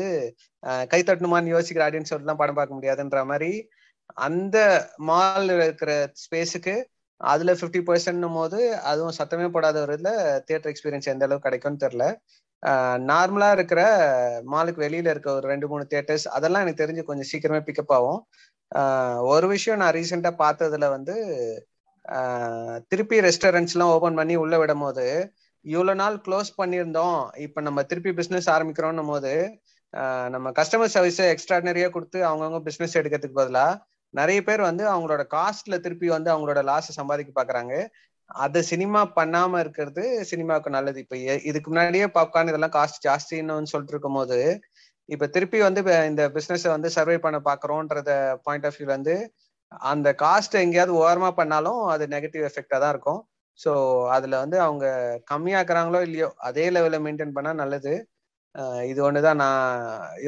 கை 0.92 1.00
தட்டணுமான்னு 1.02 1.54
யோசிக்கிற 1.56 1.84
ஆடியன்ஸ் 1.88 2.14
எல்லாம் 2.16 2.40
படம் 2.42 2.58
பார்க்க 2.58 2.78
முடியாதுன்ற 2.78 3.20
மாதிரி 3.32 3.50
அந்த 4.26 4.58
மால் 5.08 5.50
இருக்கிற 5.58 5.92
ஸ்பேஸுக்கு 6.24 6.74
அதுல 7.20 7.52
ஃபிஃப்டி 7.58 7.80
பர்சன்ட்னும் 7.88 8.36
போது 8.38 8.58
அதுவும் 8.90 9.16
சத்தமே 9.18 9.46
போடாத 9.54 9.76
ஒரு 9.84 9.94
இதுல 9.98 10.10
தியேட்டர் 10.48 10.72
எக்ஸ்பீரியன்ஸ் 10.72 11.12
எந்த 11.12 11.26
அளவுக்கு 11.26 11.46
கிடைக்கும்னு 11.46 11.82
தெரியல. 11.84 12.06
நார்மலா 13.10 13.48
இருக்கிற 13.56 13.80
மாலுக்கு 14.52 14.80
வெளியில 14.86 15.12
இருக்க 15.14 15.28
ஒரு 15.38 15.46
ரெண்டு 15.52 15.66
மூணு 15.70 15.84
தியேட்டர்ஸ் 15.90 16.26
அதெல்லாம் 16.36 16.64
எனக்கு 16.64 16.82
தெரிஞ்சு 16.82 17.08
கொஞ்சம் 17.10 17.30
சீக்கிரமே 17.32 17.60
பிக்கப் 17.68 17.94
ஆகும். 17.96 18.20
ஒரு 19.34 19.46
விஷயம் 19.54 19.80
நான் 19.82 19.96
ரீசெண்டா 19.98 20.32
பார்த்ததுல 20.44 20.88
வந்து 20.96 21.14
திருப்பி 22.90 23.16
ரெஸ்டாரண்ட்ஸ்லாம் 23.26 23.92
ஓபன் 23.96 24.18
பண்ணி 24.20 24.34
உள்ள 24.44 24.54
விடும் 24.62 24.84
போது 24.84 25.06
இவ்வளோ 25.64 25.94
நாள் 26.00 26.16
க்ளோஸ் 26.26 26.50
பண்ணியிருந்தோம். 26.60 27.18
இப்போ 27.44 27.60
நம்ம 27.66 27.82
திருப்பி 27.90 28.10
பிஸ்னஸ் 28.18 28.48
ஆரம்பிக்கிறோம் 28.54 29.10
போது 29.12 29.32
நம்ம 30.34 30.48
கஸ்டமர் 30.58 30.94
சர்வீஸை 30.94 31.26
எக்ஸ்ட்ராடனரியாக 31.34 31.92
கொடுத்து 31.96 32.18
அவங்கவுங்க 32.28 32.60
பிஸ்னஸ் 32.68 32.96
எடுக்கிறதுக்கு 33.00 33.40
பதிலாக 33.40 33.80
நிறைய 34.14 34.40
பேர் 34.48 34.62
வந்து 34.68 34.84
அவங்களோட 34.92 35.22
காஸ்ட்ல 35.36 35.76
திருப்பி 35.84 36.08
வந்து 36.16 36.30
அவங்களோட 36.34 36.60
லாஸை 36.70 36.92
சம்பாதிக்க 36.98 37.32
பார்க்குறாங்க 37.38 37.74
அதை 38.30 38.60
சினிமா 38.70 39.00
பண்ணாம 39.18 39.58
இருக்கிறது 39.64 40.04
சினிமாவுக்கு 40.30 40.70
நல்லது. 40.76 40.98
இப்போ 41.04 41.16
இதுக்கு 41.50 41.68
முன்னாடியே 41.70 42.06
பாப்கார்ன் 42.16 42.50
இதெல்லாம் 42.52 42.74
காஸ்ட் 42.78 43.04
ஜாஸ்தின்னு 43.06 43.70
சொல்லிட்டு 43.72 43.94
இருக்கும் 43.94 44.18
போது 44.20 44.38
இப்போ 45.08 45.26
திருப்பி 45.34 45.58
வந்து 45.66 45.80
இந்த 46.10 46.22
பிஸ்னஸை 46.36 46.70
வந்து 46.76 46.88
சர்வே 46.96 47.16
பண்ண 47.24 47.38
பார்க்குறோன்றத 47.48 48.10
பாயிண்ட் 48.46 48.66
ஆஃப் 48.68 48.78
வியூ 48.78 48.88
வந்து 48.96 49.14
அந்த 49.90 50.08
காஸ்ட் 50.24 50.54
எங்கேயாவது 50.64 50.92
ஓரமா 51.04 51.30
பண்ணாலும் 51.40 51.80
அது 51.94 52.04
நெகட்டிவ் 52.14 52.44
எஃபெக்டா 52.50 52.78
தான் 52.84 52.92
இருக்கும். 52.94 53.20
ஸோ 53.60 53.72
அதுல 54.16 54.38
வந்து 54.44 54.56
அவங்க 54.66 54.86
கம்மியாக்குறாங்களோ 55.32 56.00
இல்லையோ 56.08 56.28
அதே 56.48 56.66
லெவலில் 56.76 57.04
மெயின்டைன் 57.06 57.36
பண்ணா 57.38 57.52
நல்லது. 57.62 57.94
இது 58.90 59.00
ஒண்ணுதான் 59.08 59.40
நான் 59.44 59.70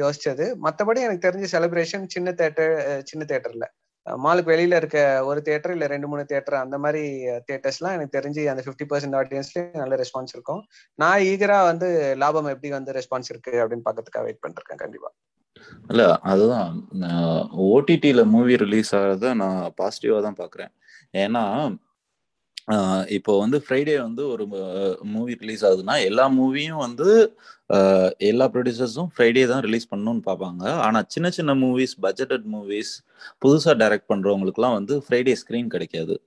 யோசிச்சது. 0.01 0.45
மற்றபடி 0.65 0.99
எனக்கு 1.07 1.25
தெரிஞ்ச 1.27 1.47
செலிப்ரேஷன் 1.55 2.05
சின்ன 2.15 2.31
தேட்டர் 2.41 2.73
சின்ன 3.11 3.23
தேட்டர்ல 3.31 3.67
மாலுக்கு 4.05 4.51
வெளியில 4.53 4.77
இருக்க 4.81 4.99
ஒரு 5.29 5.39
தேட்டர் 5.47 5.73
இல்லை 5.75 5.87
ரெண்டு 5.93 6.07
மூணு 6.11 6.23
தேட்டர் 6.31 6.55
அந்த 6.63 6.75
மாதிரி 6.83 7.01
தேட்டர்ஸ்லாம் 7.49 7.95
எனக்கு 7.97 8.15
தெரிஞ்சு 8.17 8.43
அந்த 8.51 8.61
ஃபிஃப்டி 8.65 8.85
பர்சன்ட் 8.91 9.17
ஆடியன்ஸ்லயும் 9.19 9.81
நல்ல 9.83 9.95
ரெஸ்பான்ஸ் 10.03 10.33
இருக்கும். 10.35 10.61
நான் 10.99 11.25
ஈகரா 11.31 11.59
வந்து 11.71 11.89
லாபம் 12.23 12.51
எப்படி 12.53 12.71
வந்து 12.77 12.95
ரெஸ்பான்ஸ் 12.99 13.31
இருக்கு 13.33 13.53
அப்படின்னு 13.63 13.85
பாக்கிறதுக்காக 13.87 14.25
வெயிட் 14.27 14.43
பண்ணிருக்கேன் 14.45 14.81
கண்டிப்பா. 14.83 15.11
இல்ல 15.91 16.03
அதுதான். 16.31 16.71
ஓடிடியில 17.69 18.23
மூவி 18.35 18.55
ரிலீஸ் 18.65 18.91
ஆகிறத 18.99 19.33
நான் 19.43 19.61
பாசிட்டிவா 19.81 20.19
தான் 20.27 20.41
பாக்குறேன். 20.41 20.73
ஏன்னா 21.23 21.43
இப்போ 23.17 23.31
வந்து 23.41 23.57
ஃப்ரைடே 23.65 23.93
வந்து 24.07 24.23
ஒரு 24.33 24.43
மூவி 25.13 25.33
ரிலீஸ் 25.43 25.63
ஆகுதுன்னா 25.67 25.95
எல்லா 26.09 26.25
மூவியும் 26.39 26.81
வந்து 26.87 27.07
எல்லா 28.29 28.45
ப்ரொடியூசர்ஸும் 28.53 29.09
ஃப்ரைடே 29.13 29.43
தான் 29.51 29.63
ரிலீஸ் 29.67 29.89
பண்ணணும்னு 29.91 30.23
பார்ப்பாங்க 30.27 30.63
ஆனால் 30.85 31.07
சின்ன 31.13 31.27
சின்ன 31.37 31.55
மூவிஸ் 31.63 31.95
பட்ஜெட்டட் 32.05 32.45
மூவிஸ் 32.55 32.93
புதுசாக 33.43 33.75
டைரக்ட் 33.81 34.09
பண்ணுறவங்களுக்குலாம் 34.11 34.77
வந்து 34.79 34.95
ஃப்ரைடே 35.05 35.35
ஸ்க்ரீன் 35.41 35.73
கிடைக்காது. 35.75 36.17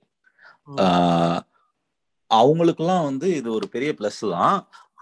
அவங்களுக்குலாம் 2.31 3.05
வந்து 3.09 3.27
இது 3.39 3.49
ஒரு 3.57 3.67
பெரிய 3.75 3.89
ப்ளஸ் 3.99 4.21
தான். 4.35 4.55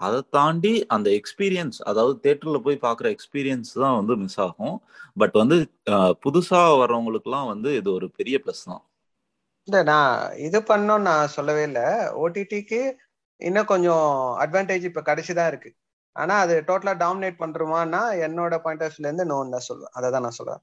அதை 0.06 0.18
தாண்டி 0.36 0.72
அந்த 0.94 1.08
எக்ஸ்பீரியன்ஸ் 1.18 1.78
அதாவது 1.90 2.14
தேட்டர்ல 2.24 2.58
போய் 2.66 2.84
பார்க்குற 2.86 3.06
எக்ஸ்பீரியன்ஸ் 3.16 3.70
தான் 3.82 3.96
வந்து 3.98 4.14
மிஸ் 4.22 4.38
ஆகும். 4.46 4.76
பட் 5.20 5.36
வந்து 5.42 5.56
புதுசா 6.24 6.62
வர்றவங்களுக்குலாம் 6.80 7.50
வந்து 7.52 7.70
இது 7.80 7.88
ஒரு 7.98 8.08
பெரிய 8.18 8.36
ப்ளஸ் 8.44 8.64
தான். 8.70 8.82
இல்ல 9.68 9.78
நான் 9.90 10.12
இது 10.46 10.58
பண்ணோம் 10.70 11.06
நான் 11.08 11.32
சொல்லவே 11.36 11.62
இல்லை. 11.70 11.86
ஓடிடிக்கு 12.22 12.80
இன்னும் 13.40 13.70
கொஞ்சம் 13.72 14.06
அட்வான்டேஜ் 14.44 14.88
இப்ப 14.90 15.02
கடைசிதான் 15.10 15.50
இருக்கு. 15.52 15.70
ஆனா 16.16 16.34
அது 16.44 16.54
டோட்டலா 16.68 16.92
டாமினேட் 17.02 17.42
பண்றோமான்னா 17.42 18.02
என்னோட 18.26 18.54
பாயிண்ட் 18.64 18.84
ஆஃப் 18.86 18.94
வியூல 18.94 19.08
இருந்து 19.08 19.26
நோன் 19.32 19.54
தான் 19.54 19.66
சொல்லுவேன். 19.68 19.94
அதை 19.98 20.08
தான் 20.14 20.24
நான் 20.26 20.38
சொல்லுவேன் 20.40 20.62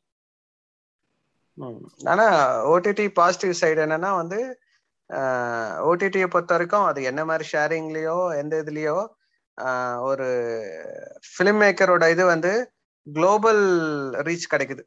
ஆனா 2.12 2.26
ஓடிடி 2.74 3.06
பாசிட்டிவ் 3.20 3.54
சைடு 3.62 3.80
என்னன்னா 3.86 4.12
வந்து 4.22 4.40
ஓடிடியை 5.90 6.28
பொறுத்த 6.34 6.54
வரைக்கும் 6.56 6.88
அது 6.90 7.00
என்ன 7.12 7.22
மாதிரி 7.30 7.46
ஷேரிங்லயோ 7.54 8.18
எந்த 8.42 8.56
இதுலயோ 8.64 8.98
ஒரு 10.10 10.28
ஃபிலிம் 11.30 11.60
மேக்கரோட 11.64 12.06
இது 12.14 12.24
வந்து 12.34 12.52
குளோபல் 13.08 13.64
ரீச் 14.28 14.52
கிடைக்குது. 14.54 14.84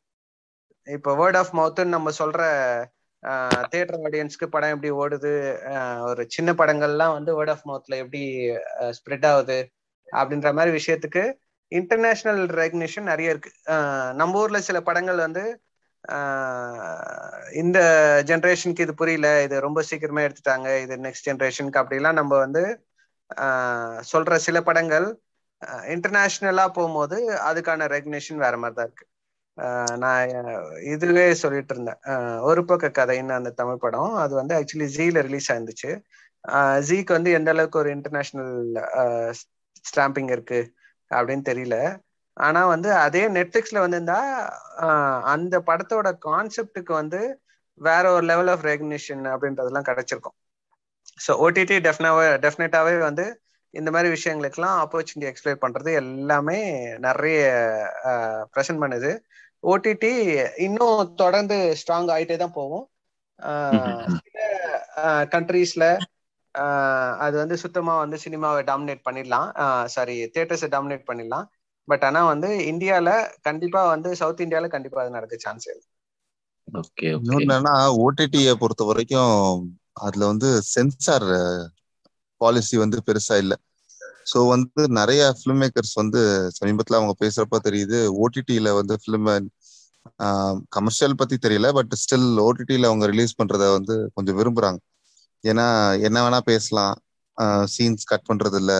இப்போ 0.86 1.10
வேர்ட் 1.20 1.38
ஆஃப் 1.40 1.52
மவுத்துன்னு 1.58 1.94
நம்ம 1.96 2.10
சொல்ற 2.18 2.40
தியேட்டர் 3.72 4.00
ஆடியன்ஸ்க்கு 4.06 4.46
படம் 4.54 4.72
எப்படி 4.74 4.90
ஓடுது 5.02 5.32
ஒரு 6.08 6.22
சின்ன 6.34 6.50
படங்கள்லாம் 6.60 7.16
வந்து 7.18 7.32
வேர்ட் 7.38 7.52
ஆஃப் 7.54 7.66
மவுத்ல 7.70 8.00
எப்படி 8.04 8.22
ஸ்ப்ரெட் 8.98 9.26
ஆகுது 9.32 9.58
அப்படின்ற 10.08 10.50
மாதிரி 10.58 10.72
விஷயத்துக்கு 10.78 11.22
இன்டர்நேஷனல் 11.72 12.42
ரெகக்னிஷன் 12.60 13.10
நிறைய 13.10 13.34
இருக்கு. 13.34 13.50
நம்ம 14.20 14.40
ஊர்ல 14.40 14.58
சில 14.68 14.78
படங்கள் 14.88 15.20
வந்து 15.26 15.44
இந்த 17.62 17.78
ஜென்ரேஷனுக்கு 18.30 18.84
இது 18.86 18.94
புரியல 19.00 19.28
இது 19.44 19.56
ரொம்ப 19.66 19.82
சீக்கிரமா 19.90 20.22
எடுத்துட்டாங்க 20.26 20.68
இது 20.84 20.94
நெக்ஸ்ட் 21.06 21.28
ஜென்ரேஷனுக்கு 21.30 21.80
அப்படிலாம் 21.82 22.18
நம்ம 22.20 22.32
வந்து 22.44 22.62
சொல்ற 24.12 24.34
சில 24.46 24.60
படங்கள் 24.68 25.06
இன்டர்நேஷ்னலா 25.94 26.66
போகும்போது 26.76 27.16
அதுக்கான 27.48 27.88
ரெகனேஷன் 27.96 28.42
வேற 28.44 28.54
மாதிரி 28.62 28.76
தான் 28.78 28.88
இருக்கு 28.88 29.06
நான் 30.02 30.30
இதுவே 30.94 31.24
சொல்லிட்டு 31.42 31.74
இருந்தேன். 31.74 32.00
ஒரு 32.50 32.62
பக்க 32.70 32.90
கதைன்னு 32.98 33.34
அந்த 33.38 33.50
தமிழ் 33.60 33.82
படம். 33.84 34.14
அது 34.22 34.32
வந்து 34.40 34.54
ஆக்சுவலி 34.58 34.88
ஜீல 34.96 35.22
ரிலீஸ் 35.28 35.50
ஆயிருந்துச்சு. 35.52 35.90
ஜீக்கு 36.88 37.12
வந்து 37.18 37.30
எந்த 37.38 37.50
அளவுக்கு 37.54 37.80
ஒரு 37.82 37.90
இன்டர்நேஷனல் 37.96 38.54
ஸ்டாம்பிங் 39.90 40.30
இருக்கு 40.36 40.60
அப்படின்னு 41.10 41.44
தெரியல. 41.50 41.76
ஆனா 42.36 42.60
வந்து 42.74 42.90
அதே 43.04 43.22
நெட்ஃபிளிக்ஸ்ல 43.36 43.82
வந்திருந்தா 43.84 44.20
அந்த 45.34 45.54
படத்தோட 45.70 46.08
கான்செப்டுக்கு 46.28 46.92
வந்து 46.92 47.20
வேற 47.80 48.04
ஒரு 48.12 48.24
லெவல் 48.30 48.50
ஆஃப் 48.54 48.64
ரெகனேஷன் 48.72 49.24
அப்படின்றதெல்லாம் 49.32 49.88
கிடைச்சிருக்கும். 49.90 50.36
ஸோ 51.18 51.32
ஓடிடி 51.44 51.76
டெஃபினாவே 51.86 52.26
டெஃபினட்டாவே 52.44 52.94
வந்து 53.08 53.24
இந்த 53.74 53.90
மாதிரி 53.94 54.08
விஷயங்களுக்கெல்லாம் 54.14 54.78
ஆப்பர்ச்சுனிட்டி 54.82 55.28
எக்ஸ்பிளைன் 55.30 55.62
பண்றது 55.64 55.90
எல்லாமே 56.00 56.58
நிறைய 57.06 57.38
ப்ரெசென்ட் 58.54 58.82
பண்ணுது. 58.84 59.10
ஓடிடி 59.64 60.12
இன்னும் 60.66 61.12
தொடர்ந்து 61.22 61.56
ஸ்ட்ராங் 61.80 62.10
ஆயிட்டே 62.14 62.36
தான் 62.38 62.56
போகும். 62.58 62.84
சில 64.18 64.38
கண்ட்ரீஸ்ல 65.34 65.84
அது 67.24 67.36
வந்து 67.42 67.56
சுத்தமா 67.62 67.92
வந்து 68.02 68.16
சினிமாவை 68.24 68.62
டாமினேட் 68.70 69.06
பண்ணிடலாம். 69.06 69.48
சாரி 69.94 70.16
தியேட்டர்ஸை 70.34 70.68
டாமினேட் 70.74 71.08
பண்ணிடலாம். 71.10 71.46
பட் 71.88 72.04
ஆனா 72.08 72.20
வந்து 72.32 72.48
இந்தியால 72.72 73.08
கண்டிப்பா 73.48 73.80
வந்து 73.94 74.10
சவுத் 74.20 74.44
இந்தியால 74.46 74.68
கண்டிப்பா 74.74 75.00
அது 75.04 75.16
நடக்க 75.16 75.36
சான்ஸ் 75.46 75.66
இல்லை. 75.72 75.84
ஓகே 76.68 77.08
ஓடிடியை 78.02 78.52
பொறுத்த 78.62 78.82
வரைக்கும் 78.88 79.62
அதுல 79.96 80.28
வந்து 80.30 80.48
சென்சார் 80.70 81.28
பாலிசி 82.40 82.76
வந்து 82.82 82.98
பெருசா 83.06 83.36
இல்ல. 83.42 83.54
ஸோ 84.26 84.38
வந்து 84.50 84.82
நிறைய 84.98 85.22
ஃபிலிம் 85.38 85.60
மேக்கர்ஸ் 85.62 85.94
வந்து 86.00 86.20
சமீபத்தில் 86.58 86.98
அவங்க 86.98 87.14
பேசுறப்ப 87.22 87.60
தெரியுது 87.64 87.98
ஓடிடியில 88.22 88.70
வந்து 88.78 88.94
ஃபிலிம் 89.02 89.28
கமர்ஷியல் 90.74 91.18
பத்தி 91.20 91.36
தெரியல 91.38 91.68
பட் 91.78 91.94
ஸ்டில் 92.02 92.28
ஓடிடியில 92.44 92.90
அவங்க 92.90 93.06
ரிலீஸ் 93.06 93.38
பண்றத 93.40 93.64
வந்து 93.74 93.94
கொஞ்சம் 94.16 94.38
விரும்புறாங்க. 94.38 94.80
ஏன்னா 95.44 95.66
என்ன 96.06 96.18
வேணா 96.24 96.40
பேசலாம். 96.46 96.94
சீன்ஸ் 97.72 98.08
கட் 98.10 98.28
பண்றது 98.28 98.58
இல்ல 98.62 98.72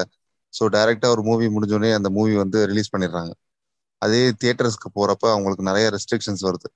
ஸோ 0.55 0.65
டைரக்டா 0.75 1.09
ஒரு 1.15 1.23
மூவி 1.29 1.47
முடிஞ்சோடனே 1.55 1.91
அந்த 1.99 2.09
மூவி 2.17 2.35
வந்து 2.43 2.59
ரிலீஸ் 2.71 2.93
பண்ணிடுறாங்க. 2.95 3.33
அதே 4.03 4.21
தியேட்டர்ஸ்க்கு 4.41 4.89
போறப்ப 4.97 5.25
அவங்களுக்கு 5.33 5.69
நிறைய 5.71 5.87
ரெஸ்ட்ரிக்ஷன்ஸ் 5.95 6.47
வருது. 6.49 6.69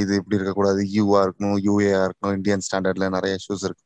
இது 0.00 0.12
இப்படி 0.20 0.38
இருக்கக்கூடாது. 0.38 0.80
யூஆ 0.96 1.20
இருக்கணும் 1.26 1.58
யூஏஆ 1.66 2.00
இருக்கணும் 2.06 2.36
இந்தியன் 2.38 2.64
ஸ்டாண்டர்ட்ல 2.66 3.08
நிறைய 3.16 3.38
இஷ்யூஸ் 3.40 3.64
இருக்கு. 3.68 3.84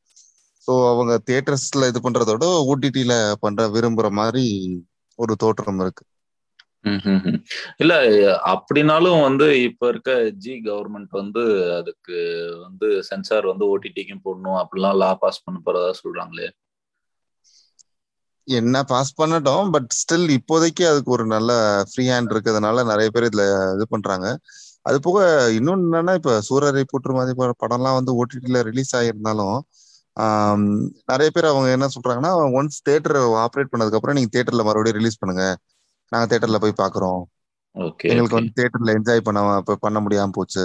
ஸோ 0.68 0.72
அவங்க 0.92 1.12
தியேட்டர்ஸ்ல 1.28 1.88
இது 1.90 2.00
பண்றதோட 2.06 2.44
ஓடிடியில 2.70 3.14
பண்ற 3.44 3.68
விரும்புற 3.76 4.08
மாதிரி 4.20 4.44
ஒரு 5.18 5.34
தோற்றம் 5.42 5.82
இருக்கு. 5.84 6.04
இல்ல 7.82 7.92
அப்படினாலும் 8.52 9.20
வந்து 9.26 9.46
இப்ப 9.68 9.88
இருக்க 9.92 10.12
ஜி 10.44 10.54
கவர்மெண்ட் 10.66 11.12
வந்து 11.20 11.42
அதுக்கு 11.78 12.18
வந்து 12.66 12.88
சென்சார் 13.10 13.50
வந்து 13.52 13.66
ஓடிடிக்கும் 13.72 14.24
போடணும். 14.26 14.60
அப்படிலாம் 14.62 15.00
லா 15.02 15.10
பாஸ் 15.24 15.44
பண்ண 15.46 15.58
போறதா 15.66 15.90
சொல்றாங்களே. 16.02 16.48
என்ன 18.48 18.76
பாஸ் 18.90 19.16
பண்ணட்டும் 19.18 19.70
பட் 19.74 19.88
ஸ்டில் 19.98 20.28
இப்போதைக்கு 20.36 20.84
அதுக்கு 20.90 21.10
ஒரு 21.16 21.24
நல்ல 21.34 21.50
ஃப்ரீ 21.90 22.04
ஹேண்ட் 22.10 22.32
இருக்கிறதுனால 22.34 22.84
நிறைய 22.90 23.08
பேர் 23.14 23.28
இதுல 23.28 23.44
இது 23.76 23.86
பண்றாங்க. 23.94 24.26
அது 24.86 24.98
போக 25.00 25.18
இன்னொன்னு 25.56 25.86
என்னன்னா 25.88 26.12
இப்ப 26.18 26.32
சூரரை 26.48 26.82
போற்று 26.84 27.16
மாதிரி 27.18 27.34
படம்லாம் 27.62 27.98
வந்து 27.98 28.12
ஓடிடில 28.20 28.60
ரிலீஸ் 28.68 28.92
ஆகியிருந்தாலும் 28.98 29.56
நிறைய 31.10 31.28
பேர் 31.30 31.50
அவங்க 31.50 31.68
என்ன 31.76 31.86
சொல்றாங்கன்னா 31.94 32.30
ஒன்ஸ் 32.58 32.78
தியேட்டர் 32.86 33.16
ஆப்ரேட் 33.44 33.72
பண்ணதுக்கு 33.72 33.98
அப்புறம் 33.98 34.16
நீங்க 34.18 34.30
தியேட்டர்ல 34.34 34.64
மறுபடியும் 34.68 34.98
ரிலீஸ் 35.00 35.20
பண்ணுங்க. 35.22 35.44
நாங்க 36.12 36.26
தியேட்டர்ல 36.30 36.58
போய் 36.64 36.80
பாக்குறோம். 36.82 37.20
எங்களுக்கு 38.10 38.38
வந்து 38.38 38.52
தியேட்டர்ல 38.56 38.96
என்ஜாய் 38.98 39.26
பண்ண 39.26 39.40
பண்ண 39.84 39.98
முடியாம 40.04 40.34
போச்சு. 40.38 40.64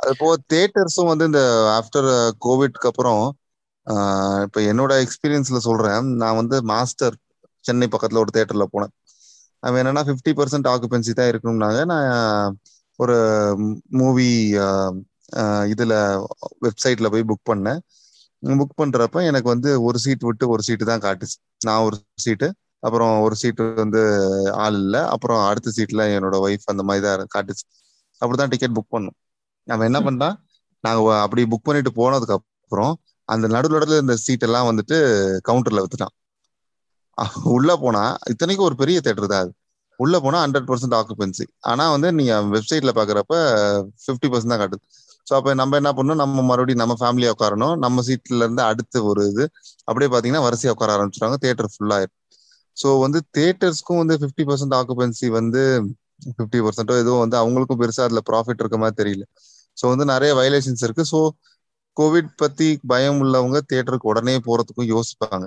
அது 0.00 0.12
போக 0.18 0.34
தியேட்டர்ஸும் 0.52 1.10
வந்து 1.10 1.24
இந்த 1.30 1.40
ஆஃப்டர் 1.78 2.08
கோவிட்க்கு 2.46 2.90
அப்புறம் 2.90 3.22
இப்ப 4.44 4.60
என்னோட 4.70 4.92
எக்ஸ்பீரியன்ஸ்ல 5.04 5.58
சொல்றேன். 5.68 6.06
நான் 6.22 6.38
வந்து 6.40 6.56
மாஸ்டர் 6.72 7.16
சென்னை 7.64 7.86
பக்கத்துல 7.88 8.22
ஒரு 8.24 8.32
தியேட்டர்ல 8.34 8.66
போனேன். 8.74 8.92
அவன் 9.62 9.80
என்னன்னா 9.82 10.02
ஃபிஃப்டி 10.08 10.32
பர்சன்ட் 10.38 10.68
ஆக்குபென்சி 10.72 11.12
தான் 11.18 11.30
இருக்கணும்னாங்க. 11.32 11.80
நான் 11.92 12.56
ஒரு 12.98 13.16
மூவி 14.00 14.28
இதுல 15.72 15.94
வெப்சைட்ல 16.66 17.08
போய் 17.14 17.28
புக் 17.30 17.48
பண்ணேன். 17.50 17.80
புக் 18.42 18.78
பண்றப்ப 18.80 19.22
எனக்கு 19.30 19.48
வந்து 19.54 19.70
ஒரு 19.88 19.98
சீட் 20.04 20.26
விட்டு 20.28 20.44
ஒரு 20.54 20.62
சீட்டு 20.68 20.84
தான் 20.90 21.04
காட்டுச்சு. 21.06 21.36
நான் 21.66 21.84
ஒரு 21.88 21.96
சீட்டு 22.26 22.48
அப்புறம் 22.86 23.12
ஒரு 23.26 23.34
சீட்டு 23.42 23.64
வந்து 23.82 24.00
ஆள் 24.64 24.78
இல்லை. 24.84 25.00
அப்புறம் 25.14 25.40
அடுத்த 25.50 25.72
சீட்ல 25.78 26.02
என்னோட 26.16 26.36
ஒய்ஃப் 26.46 26.70
அந்த 26.72 26.82
மாதிரி 26.88 27.04
தான் 27.06 27.32
காட்டுச்சு. 27.36 27.64
அப்படிதான் 28.22 28.52
டிக்கெட் 28.54 28.76
புக் 28.78 28.94
பண்ணோம். 28.96 29.16
அவன் 29.68 29.88
என்ன 29.90 30.00
பண்ணான் 30.08 30.36
நாங்க 30.84 31.00
அப்படி 31.24 31.42
புக் 31.52 31.66
பண்ணிட்டு 31.68 31.92
போனதுக்கு 32.00 32.36
அப்புறம் 32.38 32.92
அந்த 33.28 33.46
நடுவில் 33.56 34.00
இந்த 34.04 34.14
சீட் 34.24 34.46
எல்லாம் 34.48 34.68
வந்துட்டு 34.70 34.96
கவுண்டர்ல 35.48 35.82
வித்துட்டான். 35.84 36.14
உள்ள 37.54 37.70
போனா 37.78 38.02
இத்தனைக்கும் 38.32 38.68
ஒரு 38.68 38.76
பெரிய 38.76 38.98
தேட்டர் 39.06 39.32
தான் 39.32 39.42
அது. 39.44 39.52
உள்ள 40.00 40.16
போனா 40.24 40.38
ஹண்ட்ரட் 40.44 40.68
பர்சன்ட் 40.68 40.96
ஆக்குபென்சி 40.98 41.44
ஆனா 41.70 41.84
வந்து 41.94 42.08
நீங்க 42.18 42.34
வெப்சைட்ல 42.54 42.92
பாக்குறப்ப 42.98 43.34
ஃபிஃப்டி 44.04 44.28
பர்சன்ட் 44.32 44.52
தான் 44.54 44.62
காட்டுது. 44.62 44.82
ஸோ 45.26 45.34
அப்ப 45.38 45.52
நம்ம 45.60 45.76
என்ன 45.80 45.90
பண்ணணும்? 45.96 46.20
நம்ம 46.22 46.42
மறுபடியும் 46.42 46.82
நம்ம 46.82 46.94
ஃபேமிலியா 47.00 47.32
உட்காரணும். 47.34 47.74
நம்ம 47.84 48.02
சீட்ல 48.08 48.40
இருந்து 48.40 48.62
அடுத்து 48.70 48.98
ஒரு 49.10 49.24
இது. 49.32 49.44
அப்படியே 49.88 50.10
பாத்தீங்கன்னா 50.12 50.44
வரிசையா 50.46 50.72
உட்கார 50.76 50.94
ஆரம்பிச்சிருவாங்க. 50.96 51.38
தேட்டர் 51.44 51.70
ஃபுல் 51.74 51.94
ஆயிரும். 51.96 52.16
ஸோ 52.76 52.88
வந்து 53.04 53.18
தேட்டர்ஸ்க்கும் 53.36 54.00
வந்து 54.02 54.14
ஃபிஃப்டி 54.20 54.44
பர்சன்ட் 54.48 54.76
ஆக்குபென்சி 54.78 55.28
வந்து 55.38 55.62
ஃபிஃப்டி 56.30 56.60
பர்சன்டோ 56.64 56.94
எதுவும் 57.02 57.22
வந்து 57.24 57.36
அவங்களுக்கும் 57.40 57.80
பெருசா 57.82 58.02
அதுல 58.06 58.22
ப்ராஃபிட் 58.30 58.62
இருக்க 58.62 58.78
மாதிரி 58.78 58.98
தெரியல. 59.02 59.24
ஸோ 59.76 59.84
வந்து 59.92 60.06
நிறைய 60.12 60.30
வயலேஷன்ஸ் 60.40 60.84
இருக்கு. 60.86 61.04
ஸோ 61.12 61.20
கோவிட் 61.96 62.30
பத்தி 62.36 62.68
பயம் 62.90 63.20
உள்ளவங்க 63.22 63.58
தேட்டருக்கு 63.70 64.10
உடனே 64.12 64.34
போறதுக்கும் 64.46 64.90
யோசிப்பாங்க. 64.92 65.46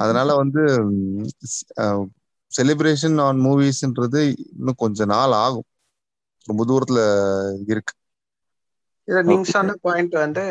அதனால 0.00 0.30
வந்து 0.40 0.62
செலிப்ரேஷன் 2.52 3.18
ஆன் 3.20 3.40
மூவிஸ்ன்றது 3.40 4.22
இன்னும் 4.52 4.80
கொஞ்ச 4.82 5.04
நாள் 5.06 5.34
ஆகும். 5.40 5.68
ரொம்ப 6.48 6.62
தூரத்துல 6.66 7.00
இருக்கு. 7.68 7.94
இது 9.08 9.20
நீங்க 9.24 9.46
சொன்ன 9.48 9.74
பாயிண்ட் 9.82 10.14
வந்து 10.20 10.44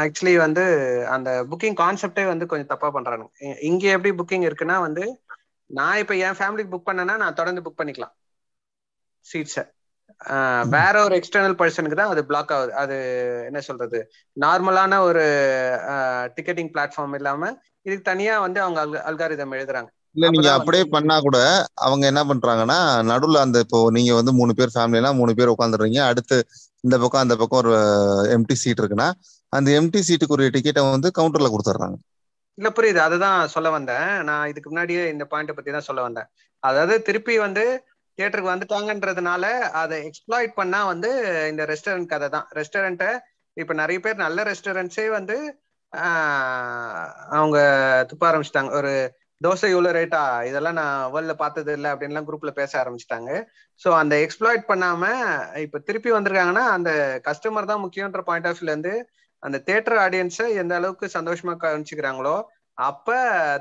ஆக்சுவலி 0.00 0.34
வந்து 0.38 0.62
அந்த 1.14 1.30
புக்கிங் 1.50 1.78
கான்செப்டே 1.80 2.24
வந்து 2.26 2.44
கொஞ்சம் 2.46 2.72
தப்பா 2.72 2.88
பண்றானுங்க. 2.94 3.30
இங்க 3.68 3.84
எப்படி 3.94 4.12
புக்கிங் 4.20 4.46
இருக்குன்னா 4.48 4.76
வந்து 4.86 5.04
நான் 5.70 5.98
இப்ப 5.98 6.16
என் 6.22 6.38
ஃபேமிலிக்கு 6.38 6.72
புக் 6.74 6.88
பண்ணேன்னா 6.88 7.16
நான் 7.18 7.34
தொடர்ந்து 7.34 7.64
புக் 7.64 7.80
பண்ணிக்கலாம். 7.80 8.14
சீட்ஸை 9.26 9.64
வேற 10.74 10.94
ஒரு 11.04 11.14
எக்ஸ்டர்னல் 11.18 11.58
பர்சனுக்கு 11.58 11.98
தான் 12.00 12.12
அது 12.14 12.22
பிளாக் 12.24 12.52
ஆகுது. 12.52 12.72
அது 12.82 12.96
என்ன 13.48 13.60
சொல்றது? 13.60 13.98
நார்மலான 14.36 15.00
ஒரு 15.00 15.24
டிக்கெட்டிங் 16.36 16.72
பிளாட்ஃபார்ம் 16.74 17.16
இல்லாம 17.18 17.50
இதுக்கு 17.86 18.04
தனியா 18.10 18.34
வந்து 18.40 18.60
அவங்க 18.62 18.80
அல்காரிதம் 19.10 19.54
எழுதுறாங்க. 19.58 19.90
இல்ல 20.16 20.28
நீங்க 20.30 20.50
அப்படியே 20.52 20.84
பண்ணா 20.94 21.16
கூட 21.20 21.38
அவங்க 21.86 22.04
என்ன 22.06 22.22
பண்றாங்கன்னா 22.24 22.78
நடுவுல 23.10 23.42
அந்த 23.46 23.58
இப்போ 23.64 23.78
நீங்க 23.90 24.12
வந்து 24.14 24.32
மூணு 24.32 24.52
பேர் 24.54 24.74
ஃபேமிலினா 24.74 25.10
மூணு 25.12 25.32
பேர் 25.34 25.54
உட்காந்துடுறீங்க 25.54 26.00
அடுத்து 26.10 26.36
இந்த 26.84 26.96
பக்கம் 26.98 27.24
அந்த 27.24 27.34
பக்கம் 27.36 27.60
ஒரு 27.62 27.74
எம்டி 28.36 28.56
சீட் 28.62 28.80
இருக்குன்னா 28.82 29.08
அந்த 29.52 29.68
எம்டி 29.80 30.00
சீட்டுக்கு 30.08 30.36
ஒரு 30.36 30.46
டிக்கெட்டை 30.56 30.82
வந்து 30.90 31.10
கவுண்டர்ல 31.18 31.50
கொடுத்துட்றாங்க. 31.52 31.96
இல்ல 32.58 32.68
புரியுது. 32.70 33.00
அதுதான் 33.00 33.38
சொல்ல 33.48 33.68
வந்தேன். 33.70 34.08
நான் 34.24 34.48
இதுக்கு 34.52 34.70
முன்னாடியே 34.70 35.02
இந்த 35.14 35.24
பாயிண்ட் 35.24 35.56
பத்தி 35.56 35.70
தான் 35.70 35.88
சொல்ல 35.88 36.00
வந்தேன். 36.02 36.28
அதாவது 36.62 36.94
திருப்பி 37.02 37.34
வந்து 37.38 37.64
தியேட்டருக்கு 38.18 38.54
வந்துட்டாங்கன்றதுனால 38.54 39.44
அதை 39.82 39.96
எக்ஸ்ப்ளாய்ட் 40.08 40.52
பண்ணா 40.60 40.80
வந்து 40.92 41.10
இந்த 41.52 41.64
ரெஸ்டாரண்ட் 41.72 42.12
கதை 42.12 42.28
தான். 42.36 42.46
ரெஸ்டாரண்ட்டை 42.60 43.10
இப்போ 43.56 43.74
நிறைய 43.82 43.98
பேர் 44.04 44.24
நல்ல 44.26 44.42
ரெஸ்டாரண்ட்ஸே 44.50 45.06
வந்து 45.18 45.36
அவங்க 47.36 47.58
துப்ப 48.10 48.22
ஆரம்பிச்சிட்டாங்க. 48.30 48.72
ஒரு 48.80 48.92
தோசை 49.44 49.68
இவ்வளோ 49.72 49.90
ரேட்டா 49.96 50.22
இதெல்லாம் 50.48 50.78
நான் 50.80 51.10
வேர்ல்ட்ல 51.12 51.34
பார்த்தது 51.42 51.70
இல்லை 51.78 51.90
அப்படின்லாம் 51.92 52.26
குரூப்ல 52.28 52.50
பேச 52.60 52.72
ஆரம்பிச்சிட்டாங்க. 52.80 53.30
ஸோ 53.80 53.88
அந்த 54.00 54.14
எக்ஸ்ப்ளாய்ட் 54.24 54.64
பண்ணாம 54.70 55.02
இப்போ 55.64 55.78
திருப்பி 55.88 56.10
வந்திருக்காங்கன்னா 56.16 56.64
அந்த 56.76 56.90
கஸ்டமர் 57.28 57.70
தான் 57.72 57.82
முக்கியன்ற 57.84 58.22
பாயிண்ட் 58.28 58.48
ஆஃப் 58.50 58.58
வியூல 58.60 58.74
இருந்து 58.74 58.94
அந்த 59.42 59.56
தேட்டர் 59.68 59.98
ஆடியன்ஸை 60.04 60.46
எந்த 60.62 60.74
அளவுக்கு 60.78 61.08
சந்தோஷமா 61.18 61.54
காமிச்சுக்கிறாங்களோ 61.64 62.36
அப்ப 62.78 63.08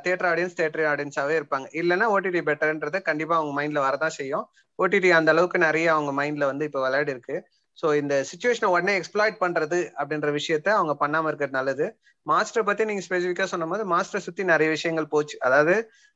தியேட்டர் 0.04 0.30
ஆடியன்ஸ் 0.32 0.58
தியேட்டர் 0.58 0.88
ஆடியன்ஸாவே 0.92 1.36
இருப்பாங்க. 1.40 1.68
இல்லைன்னா 1.80 2.08
ஓடிடி 2.16 2.42
பெட்டர்ன்றது 2.50 2.98
கண்டிப்பா 3.10 3.36
அவங்க 3.40 3.54
மைண்ட்ல 3.60 3.80
வரதான் 3.86 4.18
செய்யும். 4.20 4.46
ஓடிடி 4.80 5.10
அந்த 5.20 5.30
அளவுக்கு 5.34 5.60
நிறைய 5.68 5.88
அவங்க 5.94 6.12
மைண்ட்ல 6.20 6.46
வந்து 6.52 6.68
இப்ப 6.70 6.82
விளையாடி 6.86 7.12
இருக்கு 7.16 7.38
ஸோ 7.78 7.88
இந்த 8.02 8.16
சுச்சுவேஷனை 8.30 8.70
உடனே 8.74 8.94
எக்ஸ்ப்ளாய்ட் 9.00 9.36
பண்றது 9.42 9.80
அப்படின்ற 10.00 10.30
விஷயத்த 10.38 10.68
அவங்க 10.78 10.94
பண்ணாம 11.02 11.28
இருக்கிறது 11.30 11.58
நல்லது. 11.58 11.86
மாஸ்டர் 12.26 12.68
பத்தி 12.70 12.86
நீங்க 12.90 13.04
ஸ்பெசிஃபிக்கா 13.08 13.46
சொன்ன 13.52 13.68
போது 13.68 13.84
மாஸ்டர் 13.94 14.24
சுத்தி 14.28 14.44
நிறைய 14.44 14.70
விஷயங்கள் 14.76 15.12
போச்சு. 15.14 15.36
அதாவது 15.48 15.76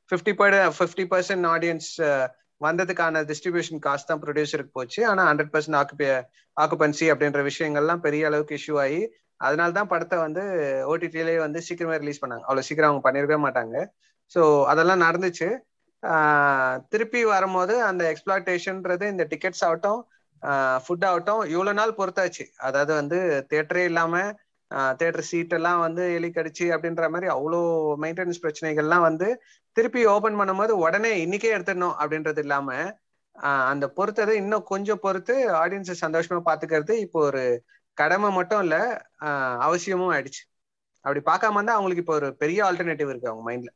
fifty 0.09 0.33
per 0.41 0.57
fifty 0.77 1.05
percent 1.11 1.47
audience 1.53 1.89
வந்ததுக்கான 2.61 3.21
distribution 3.29 3.81
cost 3.85 4.09
தான் 4.09 4.21
ப்ரொடியூசருக்கு 4.23 4.73
போச்சு. 4.79 5.01
ஆனா 5.11 5.21
ஹண்ட்ரட் 5.29 5.53
பர்சன்ட் 5.53 5.79
ஆக்குபே 5.81 6.09
ஆக்குபன்சி 6.57 7.05
அப்படின்ற 7.13 7.41
விஷயங்கள்லாம் 7.51 8.03
பெரிய 8.07 8.25
அளவுக்கு 8.29 8.57
இஷ்யூ 8.61 8.75
ஆகி 8.85 9.01
அதனால 9.47 9.69
தான் 9.77 9.89
படத்தை 9.93 10.17
வந்து 10.25 10.43
ஓடிடிலே 10.91 11.35
வந்து 11.45 11.59
சீக்கிரமே 11.67 11.97
ரிலீஸ் 12.03 12.21
பண்ணாங்க. 12.23 12.45
அவ்வளோ 12.47 12.63
சீக்கிரம் 12.69 12.89
அவங்க 12.91 13.03
பண்ணிருக்கவே 13.07 13.41
மாட்டாங்க. 13.47 13.75
ஸோ 14.31 14.41
அதெல்லாம் 14.71 15.03
நடந்துச்சு. 15.07 15.49
திருப்பி 16.93 17.21
வரும்போது 17.33 17.73
அந்த 17.89 18.03
எக்ஸ்பிளாட்டேஷன்ன்றது 18.11 19.05
இந்த 19.13 19.23
டிக்கெட்ஸ் 19.33 19.63
ஆகட்டும் 19.67 19.99
ஃபுட் 20.85 21.05
ஆகட்டும் 21.09 21.41
இவ்வளோ 21.53 21.73
நாள் 21.79 21.97
பொறுத்தாச்சு. 21.99 22.45
அதாவது 22.67 22.91
வந்து 23.01 23.17
தேட்டரே 23.51 23.83
இல்லாமல் 23.91 24.31
தேட்டர் 24.99 25.27
சீட் 25.29 25.53
எல்லாம் 25.57 25.79
வந்து 25.85 26.03
எலி 26.17 26.29
கடிச்சு 26.37 26.65
அப்படின்ற 26.75 27.05
மாதிரி 27.13 27.27
அவ்வளோ 27.35 27.59
மெயின்டெனன்ஸ் 28.03 28.43
பிரச்சனைகள்லாம் 28.43 29.05
வந்து 29.09 29.27
திருப்பி 29.75 30.01
ஓபன் 30.13 30.39
பண்ணும்போது 30.39 30.73
உடனே 30.85 31.11
இன்னைக்கே 31.25 31.53
எடுத்துடணும் 31.55 31.97
அப்படின்றது 32.01 32.41
இல்லாம 32.45 32.69
அந்த 33.71 33.85
பொறுத்ததை 33.97 34.33
இன்னும் 34.41 34.69
கொஞ்சம் 34.71 35.01
பொறுத்து 35.05 35.35
ஆடியன்ஸை 35.61 35.95
சந்தோஷமா 36.05 36.41
பாத்துக்கிறது 36.49 36.93
இப்போ 37.05 37.19
ஒரு 37.29 37.43
கடமை 37.97 38.29
மட்டும் 38.31 38.61
இல்ல 38.61 38.75
ஆஹ் 39.19 39.57
அவசியமும் 39.57 40.11
ஆயிடுச்சு. 40.11 40.41
அப்படி 41.05 41.21
பார்க்காம 41.25 41.53
இருந்தா 41.53 41.73
அவங்களுக்கு 41.73 42.03
இப்போ 42.03 42.13
ஒரு 42.13 42.35
பெரிய 42.35 42.59
ஆல்டர்னேட்டிவ் 42.65 43.09
இருக்கு 43.09 43.29
அவங்க 43.29 43.43
மைண்ட்ல 43.47 43.71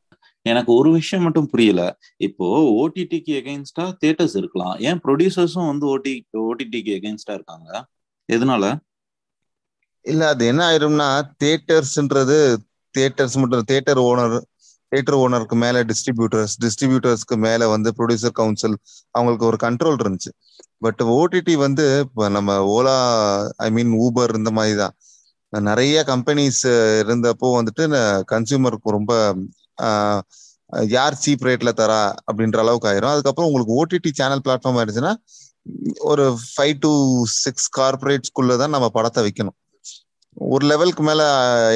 எனக்கு 0.46 0.70
ஒரு 0.72 0.90
விஷயம் 0.92 1.24
மட்டும் 1.24 1.48
புரியல. 1.48 1.82
இப்போ 2.16 2.46
ஓடிடிக்கு 2.80 3.32
எகெயின்ஸ்டா 3.40 3.84
தியேட்டர்ஸ் 4.00 4.36
இருக்கலாம். 4.36 4.74
ஏன் 4.78 5.00
ப்ரொடியூசர்ஸும் 5.04 5.66
வந்து 5.66 5.86
ஓடி 5.86 6.26
ஓடிடிக்கு 6.38 6.92
எகெயின்ஸ்டா 6.98 7.34
இருக்காங்க? 7.34 7.70
எதனால? 8.28 8.64
இல்ல 10.04 10.28
அது 10.28 10.46
என்ன 10.46 10.62
ஆயிரும்னா 10.68 11.08
தியேட்டர்ஸ்ன்றது 11.44 12.38
தியேட்டர்ஸ் 12.94 13.36
மட்டும் 13.36 13.64
தியேட்டர் 13.64 13.98
ஓனர் 13.98 14.36
தேட்டர் 14.92 15.18
ஓனருக்கு 15.24 15.56
மேல 15.64 15.82
டிஸ்ட்ரிபியூட்டர்ஸ் 15.90 16.54
டிஸ்ட்ரிபியூட்டர்ஸ்க்கு 16.64 17.36
மேல 17.46 17.68
வந்து 17.74 17.90
ப்ரொடியூசர் 17.98 18.36
கவுன்சில் 18.40 18.76
அவங்களுக்கு 19.14 19.48
ஒரு 19.50 19.58
கண்ட்ரோல் 19.66 20.00
இருந்துச்சு. 20.02 20.30
பட் 20.84 21.02
ஓடிடி 21.18 21.54
வந்து 21.66 21.84
இப்போ 22.06 22.24
நம்ம 22.36 22.58
ஓலா 22.76 22.96
ஐ 23.66 23.68
மீன் 23.76 23.92
ஊபர் 24.06 24.34
இந்த 24.40 24.50
மாதிரி 24.58 24.76
தான் 24.82 24.94
நிறைய 25.52 25.96
கம்பெனிஸ் 26.12 26.62
இருந்தப்போ 27.02 27.48
வந்துட்டு 27.58 27.84
கன்சியூமருக்கு 28.32 28.96
ரொம்ப 28.98 29.12
யார் 30.94 31.20
சீப் 31.22 31.44
ரேட்ல 31.48 31.70
தரா 31.80 32.00
அப்படின்ற 32.28 32.58
அளவுக்கு 32.64 32.88
ஆயிரும். 32.90 33.12
அதுக்கப்புறம் 33.14 33.48
உங்களுக்கு 33.50 33.76
ஓடிடி 33.80 34.10
சேனல் 34.20 34.42
பிளாட்ஃபார்ம் 34.46 34.78
ஆயிடுச்சுன்னா 34.80 35.12
ஒரு 36.10 36.24
ஃபைவ் 36.52 36.76
டு 36.84 36.90
சிக்ஸ் 37.42 37.68
கார்பரேட்ஸ்குள்ள 37.78 38.56
தான் 38.62 38.74
நம்ம 38.76 38.88
படத்தை 38.96 39.22
வைக்கணும். 39.26 39.56
ஒரு 40.36 40.64
லெவலுக்கு 40.66 41.02
மேல 41.02 41.22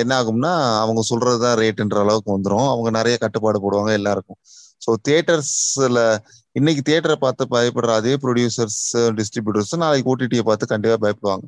என்ன 0.02 0.12
ஆகும்னா 0.20 0.50
அவங்க 0.82 1.00
சொல்றதுதான் 1.10 1.58
ரேட்ன்ற 1.60 1.98
அளவுக்கு 1.98 2.34
வந்துடும் 2.34 2.68
அவங்க 2.70 2.90
நிறைய 2.98 3.16
கட்டுப்பாடு 3.18 3.58
போடுவாங்க 3.58 3.92
எல்லாருக்கும். 3.92 4.38
ஸோ 4.82 4.90
தியேட்டர்ஸ்ல 5.06 6.00
இன்னைக்கு 6.56 6.82
தியேட்டரை 6.86 7.16
பார்த்து 7.18 7.52
பயப்படுற 7.54 7.92
அதே 8.00 8.14
ப்ரொடியூசர்ஸ் 8.24 8.80
டிஸ்ட்ரிபியூட்டர்ஸ் 9.18 9.82
நாளைக்கு 9.84 10.12
ஓடிடியை 10.12 10.44
பார்த்து 10.46 10.72
கண்டிப்பா 10.72 10.98
பயப்படுவாங்க. 11.04 11.44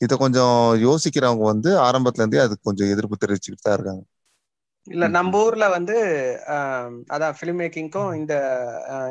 இதை 0.00 0.14
கொஞ்சம் 0.16 0.56
யோசிக்கிறவங்க 0.84 1.44
வந்து 1.44 1.70
ஆரம்பத்துல 1.86 2.22
இருந்தே 2.22 2.44
அதுக்கு 2.44 2.68
கொஞ்சம் 2.68 2.90
எதிர்ப்பு 2.94 3.22
தெரிவிச்சுக்கிட்டு 3.24 3.66
தான் 3.66 3.76
இருக்காங்க. 3.78 4.02
இல்ல 4.86 5.04
நம்ம 5.16 5.40
ஊர்ல 5.44 5.64
வந்து 5.68 5.96
அதான் 7.14 7.34
ஃபிலிம் 7.38 7.58
மேக்கிங்க்கும் 7.62 8.10
இந்த 8.14 8.34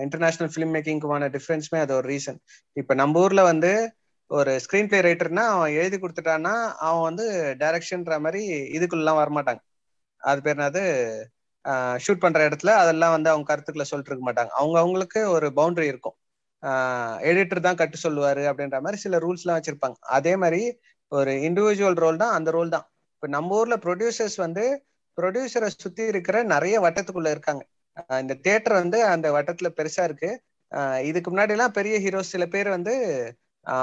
இன்டர்நேஷனல் 0.06 0.52
ஃபிலிம் 0.54 0.74
மேக்கிங்க்குமான 0.76 1.28
டிஃபரன்ஸுமே 1.36 1.80
அது 1.82 1.94
ஒரு 1.96 2.08
ரீசன் 2.08 2.40
இப்ப 2.78 2.94
நம்ம 2.94 3.20
ஊர்ல 3.20 3.44
வந்து 3.44 3.72
ஒரு 4.32 4.52
ஸ்கிரீன் 4.64 4.90
பிளே 4.92 5.00
ரைட்டர்னா 5.06 5.44
அவன் 5.56 5.76
எழுதி 5.80 5.98
கொடுத்துட்டான்னா 5.98 6.54
அவன் 6.88 7.06
வந்து 7.10 7.26
டைரக்ஷன்ற 7.62 8.16
மாதிரி 8.26 8.42
இதுக்குள்ளலாம் 8.78 9.20
வரமாட்டாங்க. 9.22 9.62
அது 10.22 10.40
பேர் 10.46 10.58
என்னது? 10.58 10.82
ஷூட் 12.04 12.24
பண்ற 12.24 12.40
இடத்துல 12.50 12.72
அதெல்லாம் 12.82 13.14
வந்து 13.16 13.30
அவங்க 13.32 13.48
கருத்துக்களை 13.52 13.86
சொல்லிட்டு 13.90 14.12
இருக்க 14.12 14.26
மாட்டாங்க. 14.28 14.52
அவங்க 14.60 14.78
அவங்களுக்கு 14.84 15.20
ஒரு 15.36 15.48
பவுண்டரி 15.60 15.88
இருக்கும். 15.94 16.18
எடிட்டர் 17.30 17.66
தான் 17.68 17.80
கட்டு 17.82 17.98
சொல்லுவாரு 18.06 18.44
அப்படின்ற 18.52 18.78
மாதிரி 18.86 19.00
சில 19.06 19.18
ரூல்ஸ் 19.26 19.44
எல்லாம் 19.46 19.60
வச்சிருப்பாங்க. 19.60 19.98
அதே 20.18 20.34
மாதிரி 20.44 20.62
ஒரு 21.12 21.32
இண்டிவிஜுவல் 21.48 22.00
ரோல் 22.04 22.22
தான் 22.24 22.36
அந்த 22.38 22.50
ரோல் 22.58 22.74
தான். 22.76 22.86
இப்ப 23.16 23.28
நம்ம 23.36 23.56
ஊர்ல 23.60 23.76
ப்ரொடியூசர்ஸ் 23.86 24.38
வந்து 24.46 24.64
ப்ரொடியூசரை 25.18 25.70
சுத்தி 25.84 26.04
இருக்கிற 26.14 26.38
நிறைய 26.54 26.76
வட்டத்துக்குள்ள 26.86 27.30
இருக்காங்க. 27.36 27.64
இந்த 28.24 28.34
தேட்டர் 28.48 28.76
வந்து 28.82 28.98
அந்த 29.14 29.28
வட்டத்துல 29.38 29.70
பெருசா 29.80 30.04
இருக்கு. 30.10 30.32
இதுக்கு 31.10 31.30
முன்னாடி 31.32 31.54
எல்லாம் 31.56 31.76
பெரிய 31.78 31.96
ஹீரோஸ் 32.06 32.34
சில 32.36 32.46
பேர் 32.56 32.70
வந்து 32.78 32.94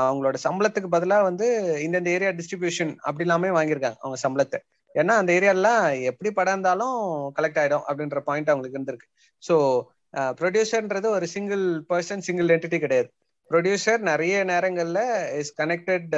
அவங்களோட 0.02 0.36
சம்பளத்துக்கு 0.44 0.88
பதிலா 0.94 1.18
வந்து 1.28 1.46
இந்தந்த 1.86 2.08
ஏரியா 2.16 2.30
டிஸ்ட்ரிபியூஷன் 2.38 2.92
அப்படி 3.06 3.24
எல்லாமே 3.26 3.50
வாங்கியிருக்காங்க 3.56 3.98
அவங்க 4.04 4.18
சம்பளத்தை. 4.24 4.58
ஏன்னா 4.94 5.14
அந்த 5.20 5.30
ஏரியாலாம் 5.38 5.84
எப்படி 6.10 6.30
படம் 6.38 6.54
இருந்தாலும் 6.54 6.96
கலெக்ட் 7.36 7.60
ஆயிடும் 7.62 7.84
அப்படின்ற 7.88 8.20
பாயிண்ட் 8.28 8.50
அவங்களுக்கு 8.52 8.78
இருந்திருக்கு. 8.78 9.08
ஸோ 9.42 9.54
ப்ரொடியூசர்ன்றது 10.40 11.08
ஒரு 11.16 11.26
சிங்கிள் 11.34 11.64
பர்சன் 11.92 12.24
சிங்கிள் 12.28 12.52
என்டிட்டி 12.56 12.78
கிடையாது. 12.84 13.08
ப்ரொடியூசர் 13.50 14.02
நிறைய 14.10 14.36
நேரங்கள்ல 14.50 15.00
is 15.40 15.54
connected 15.60 16.12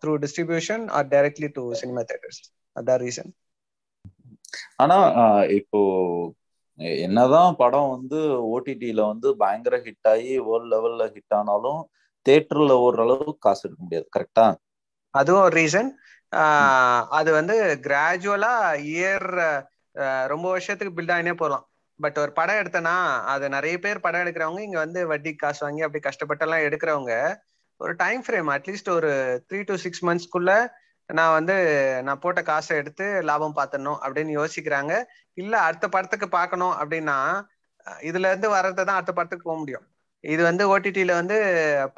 through 0.00 0.14
distribution 0.24 0.84
or 0.96 1.06
directly 1.14 1.48
to 1.58 1.62
cinema 1.82 2.02
theatres 2.10 2.40
அதான் 2.76 3.00
ரீசன் 3.04 3.30
ஆனா 4.82 4.96
இப்போ 5.58 5.80
என்னதான் 7.02 7.52
படம் 7.62 7.92
வந்து 7.94 8.18
ஓடிடியில 8.52 9.00
வந்து 9.12 9.28
பயங்கர 9.42 9.76
ஹிட் 9.86 10.08
ஆகி 10.12 10.34
வேர்ல்ட் 10.48 10.70
லெவல்ல 10.74 11.06
ஹிட் 11.14 11.36
ஆனாலும் 11.38 11.80
தியேட்டர்ல 12.26 12.74
ஓரளவுக்கு 12.84 13.44
காசு 13.46 13.62
எடுக்க 13.66 13.82
முடியாது. 13.84 14.06
கரெக்டா 14.16 14.46
அதுவும் 15.14 15.44
ஒரு 15.46 15.54
ரீசன் 15.60 15.90
அது 17.18 17.30
வந்து 17.38 17.54
கிராஜுவலா 17.86 18.54
இயர் 18.92 19.28
ரொம்ப 20.32 20.46
வருஷத்துக்கு 20.50 20.96
பில்ட் 20.96 21.14
ஆகினே 21.14 21.34
போகலாம் 21.34 21.64
பட் 22.00 22.18
ஒரு 22.18 22.32
படம் 22.32 22.60
எடுத்தனா 22.62 22.96
அது 23.32 23.44
நிறைய 23.48 23.76
பேர் 23.84 24.04
படம் 24.06 24.22
எடுக்கிறவங்க 24.24 24.60
இங்க 24.66 24.78
வந்து 24.78 25.00
வட்டி 25.12 25.30
காசு 25.34 25.60
வாங்கி 25.66 25.84
அப்படி 25.86 26.02
கஷ்டப்பட்டெல்லாம் 26.08 26.66
எடுக்கிறவங்க 26.68 27.14
ஒரு 27.80 27.92
டைம் 27.96 28.22
ஃப்ரேம் 28.26 28.48
அட்லீஸ்ட் 28.56 28.90
ஒரு 28.96 29.10
த்ரீ 29.48 29.60
டு 29.62 29.74
சிக்ஸ் 29.84 30.04
மந்த்ஸ்க்குள்ள 30.06 30.52
நான் 31.08 31.34
வந்து 31.38 31.54
நான் 32.06 32.20
போட்ட 32.20 32.40
காசை 32.42 32.72
எடுத்து 32.80 33.04
லாபம் 33.28 33.56
பார்த்துடணும் 33.58 34.00
அப்படின்னு 34.04 34.32
யோசிக்கிறாங்க. 34.38 34.92
இல்ல 35.38 35.54
அடுத்த 35.60 35.86
படத்துக்கு 35.88 36.28
பார்க்கணும் 36.28 36.74
அப்படின்னா 36.80 37.18
இதுல 38.08 38.30
இருந்து 38.32 38.48
வர்றதை 38.56 38.82
தான் 38.84 38.98
அடுத்த 38.98 39.12
படத்துக்கு 39.12 39.48
போக 39.48 39.58
முடியும். 39.58 39.86
இது 40.24 40.42
வந்து 40.48 40.64
ஓடிடியில 40.72 41.12
வந்து 41.20 41.36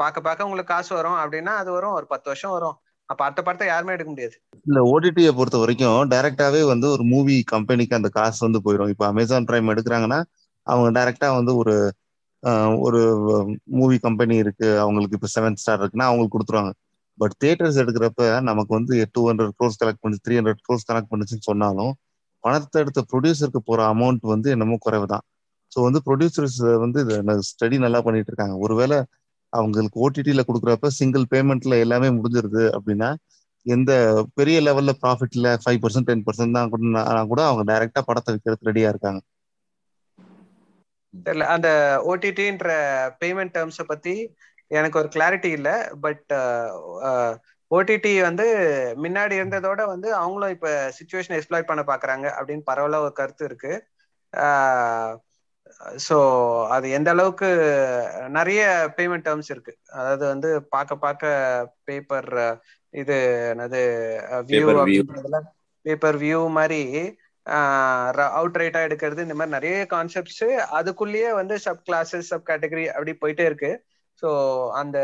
பார்க்க 0.01 0.27
பார்க்க 0.27 0.47
உங்களுக்கு 0.49 0.73
காசு 0.75 0.91
வரும். 0.99 1.19
அப்படின்னா 1.23 1.53
அது 1.63 1.71
வரும். 1.77 1.95
ஒரு 1.99 2.07
பத்து 2.13 2.29
வருஷம் 2.31 2.55
வரும். 2.57 2.77
அப்ப 3.09 3.21
அடுத்த 3.27 3.41
படத்தை 3.47 3.67
யாருமே 3.71 3.95
எடுக்க 3.97 4.11
முடியாது. 4.13 4.37
இல்ல 4.67 4.81
ஓடிடியை 4.93 5.31
பொறுத்த 5.39 5.59
வரைக்கும் 5.63 6.01
டைரக்டாவே 6.13 6.61
வந்து 6.73 6.87
ஒரு 6.97 7.05
மூவி 7.13 7.37
கம்பெனிக்கு 7.55 7.99
அந்த 7.99 8.09
காசு 8.19 8.41
வந்து 8.47 8.61
போயிடும் 8.67 8.93
இப்போ 8.95 9.07
அமேசான் 9.13 9.49
பிரைம் 9.49 9.73
எடுக்கிறாங்கன்னா 9.75 10.21
அவங்க 10.67 10.89
டைரக்டா 10.99 11.29
வந்து 11.39 11.53
ஒரு 11.63 11.75
ஒரு 12.87 13.01
மூவி 13.79 13.97
கம்பெனி 14.07 14.35
இருக்கு. 14.43 14.69
அவங்களுக்கு 14.85 15.17
இப்போ 15.19 15.31
செவன் 15.35 15.59
ஸ்டார் 15.63 15.81
இருக்குன்னா 15.83 16.09
அவங்களுக்கு 16.11 16.37
கொடுத்துருவாங்க. 16.37 16.73
பட் 17.19 17.35
தியேட்டர்ஸ் 17.43 17.81
எடுக்கிறப்ப 17.83 18.27
நமக்கு 18.49 18.73
வந்து 18.79 18.95
டூ 19.15 19.23
ஹண்ட்ரட் 19.29 19.55
க்ரோஸ் 19.59 19.81
கலெக்ட் 19.81 20.03
பண்ணி 20.05 20.19
த்ரீ 20.27 20.37
ஹண்ட்ரட் 20.39 20.63
க்ரோஸ் 20.67 20.87
கலெக்ட் 20.91 21.11
பண்ணுச்சுன்னு 21.13 21.47
சொன்னாலும் 21.51 21.93
பணத்தை 22.45 22.79
எடுத்த 22.85 23.01
ப்ரொடியூசருக்கு 23.11 23.61
போற 23.69 23.81
அமௌண்ட் 23.95 24.25
வந்து 24.35 24.49
என்னமோ 24.57 24.77
குறைவு 24.87 25.07
தான் 25.13 25.25
ஸோ 25.73 25.79
வந்து 25.87 26.01
ப்ரொடியூசர்ஸ் 26.07 26.59
வந்து 26.85 27.01
ஸ்டடி 27.51 27.77
நல்லா 27.85 28.01
பண்ணிட்டு 28.07 28.31
இருக்காங்க 28.33 28.57
ஒருவேளை 28.65 28.99
அவங்களுக்கு 29.53 29.99
ஓடிடியில் 30.05 30.47
கொடுக்குறப்ப 30.49 30.91
சிங்கிள் 30.99 31.25
பேமெண்ட்ல 31.33 31.77
எல்லாமே 31.85 32.09
முடிஞ்சிருது 32.17 32.65
அப்படின்னா 32.77 33.09
எந்த 33.67 33.91
பெரிய 34.39 34.57
லெவல்ல 34.63 34.93
ப்ராஃபிட்ல 35.01 35.53
ஃபைவ் 35.63 35.81
பர்சன்ட் 35.83 36.09
டென் 36.09 36.25
பர்சன்ட் 36.27 36.57
தான் 36.57 36.71
கூட 36.73 36.83
கூட 37.31 37.41
அவங்க 37.49 37.65
டைரக்டா 37.71 38.03
படத்தை 38.09 38.33
விற்கிறதுக்கு 38.35 38.71
ரெடியா 38.71 38.91
இருக்காங்க. 38.93 39.21
தெரியல 41.27 41.47
அந்த 41.55 41.69
ஓடிடின்ற 42.11 42.69
பேமெண்ட் 43.21 43.55
டேர்ம்ஸை 43.55 43.85
பத்தி 43.87 44.15
எனக்கு 44.71 44.99
ஒரு 45.01 45.09
கிளாரிட்டி 45.15 45.51
இல்லை. 45.59 45.75
பட் 46.05 46.33
ஓடிடி 47.71 48.13
வந்து 48.29 48.47
முன்னாடி 49.05 49.35
இருந்ததோட 49.39 49.81
வந்து 49.93 50.09
அவங்களும் 50.21 50.55
இப்ப 50.57 50.69
சுச்சுவேஷன் 50.99 51.37
எக்ஸ்ப்ளாய்ட் 51.39 51.71
பண்ண 51.71 51.83
பாக்குறாங்க 51.91 52.27
அப்படின்னு 52.39 52.65
பரவலா 52.71 53.01
ஒரு 53.07 53.15
கருத்து 53.21 53.45
இருக்கு. 53.49 53.73
ஸோ 56.07 56.17
அது 56.75 56.87
எந்த 56.99 57.09
அளவுக்கு 57.15 57.49
நிறைய 58.39 58.63
பேமெண்ட் 58.97 59.27
டேர்ம்ஸ் 59.29 59.51
இருக்கு. 59.55 59.73
அதாவது 59.99 60.25
வந்து 60.33 60.51
பார்க்க 60.75 61.03
பார்க்க 61.05 61.33
பேப்பர் 61.89 62.31
இது 62.95 63.17
என்னது 63.53 63.81
வியூ. 64.51 64.65
அப்படின்றதுல 64.77 65.41
பேப்பர் 65.87 66.19
வியூ 66.25 66.41
மாதிரி 66.59 66.83
அவுட் 68.39 68.59
ரைட்டா 68.61 68.81
எடுக்கிறது 68.87 69.27
இந்த 69.27 69.37
மாதிரி 69.39 69.57
நிறைய 69.57 69.77
கான்செப்ட்ஸ் 69.93 70.45
அதுக்குள்ளேயே 70.79 71.31
வந்து 71.41 71.55
சப் 71.67 71.85
கிளாஸஸ் 71.89 72.31
சப் 72.33 72.49
கேட்டகரி 72.51 72.85
அப்படி 72.95 73.13
போயிட்டே 73.23 73.47
இருக்கு. 73.51 73.71
ஸோ 74.23 74.29
அந்த 74.81 74.99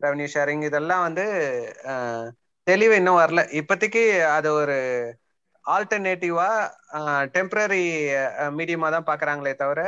ரெவன்யூ 0.00 0.28
ஷேரிங் 0.34 0.64
இதெல்லாம் 0.68 1.04
வந்து 1.08 1.24
தெளிவு 2.66 2.94
இன்னும் 3.00 3.20
வரல. 3.20 3.42
இப்போதைக்கு 3.60 4.02
அது 4.36 4.48
ஒரு 4.52 4.76
ஆல்டர்னேட்டிவா 5.66 6.48
டெம்பரரி 7.34 7.82
மீடியமா 8.58 8.88
தான் 8.90 9.08
பாக்குறாங்களே 9.10 9.54
தவிர 9.56 9.80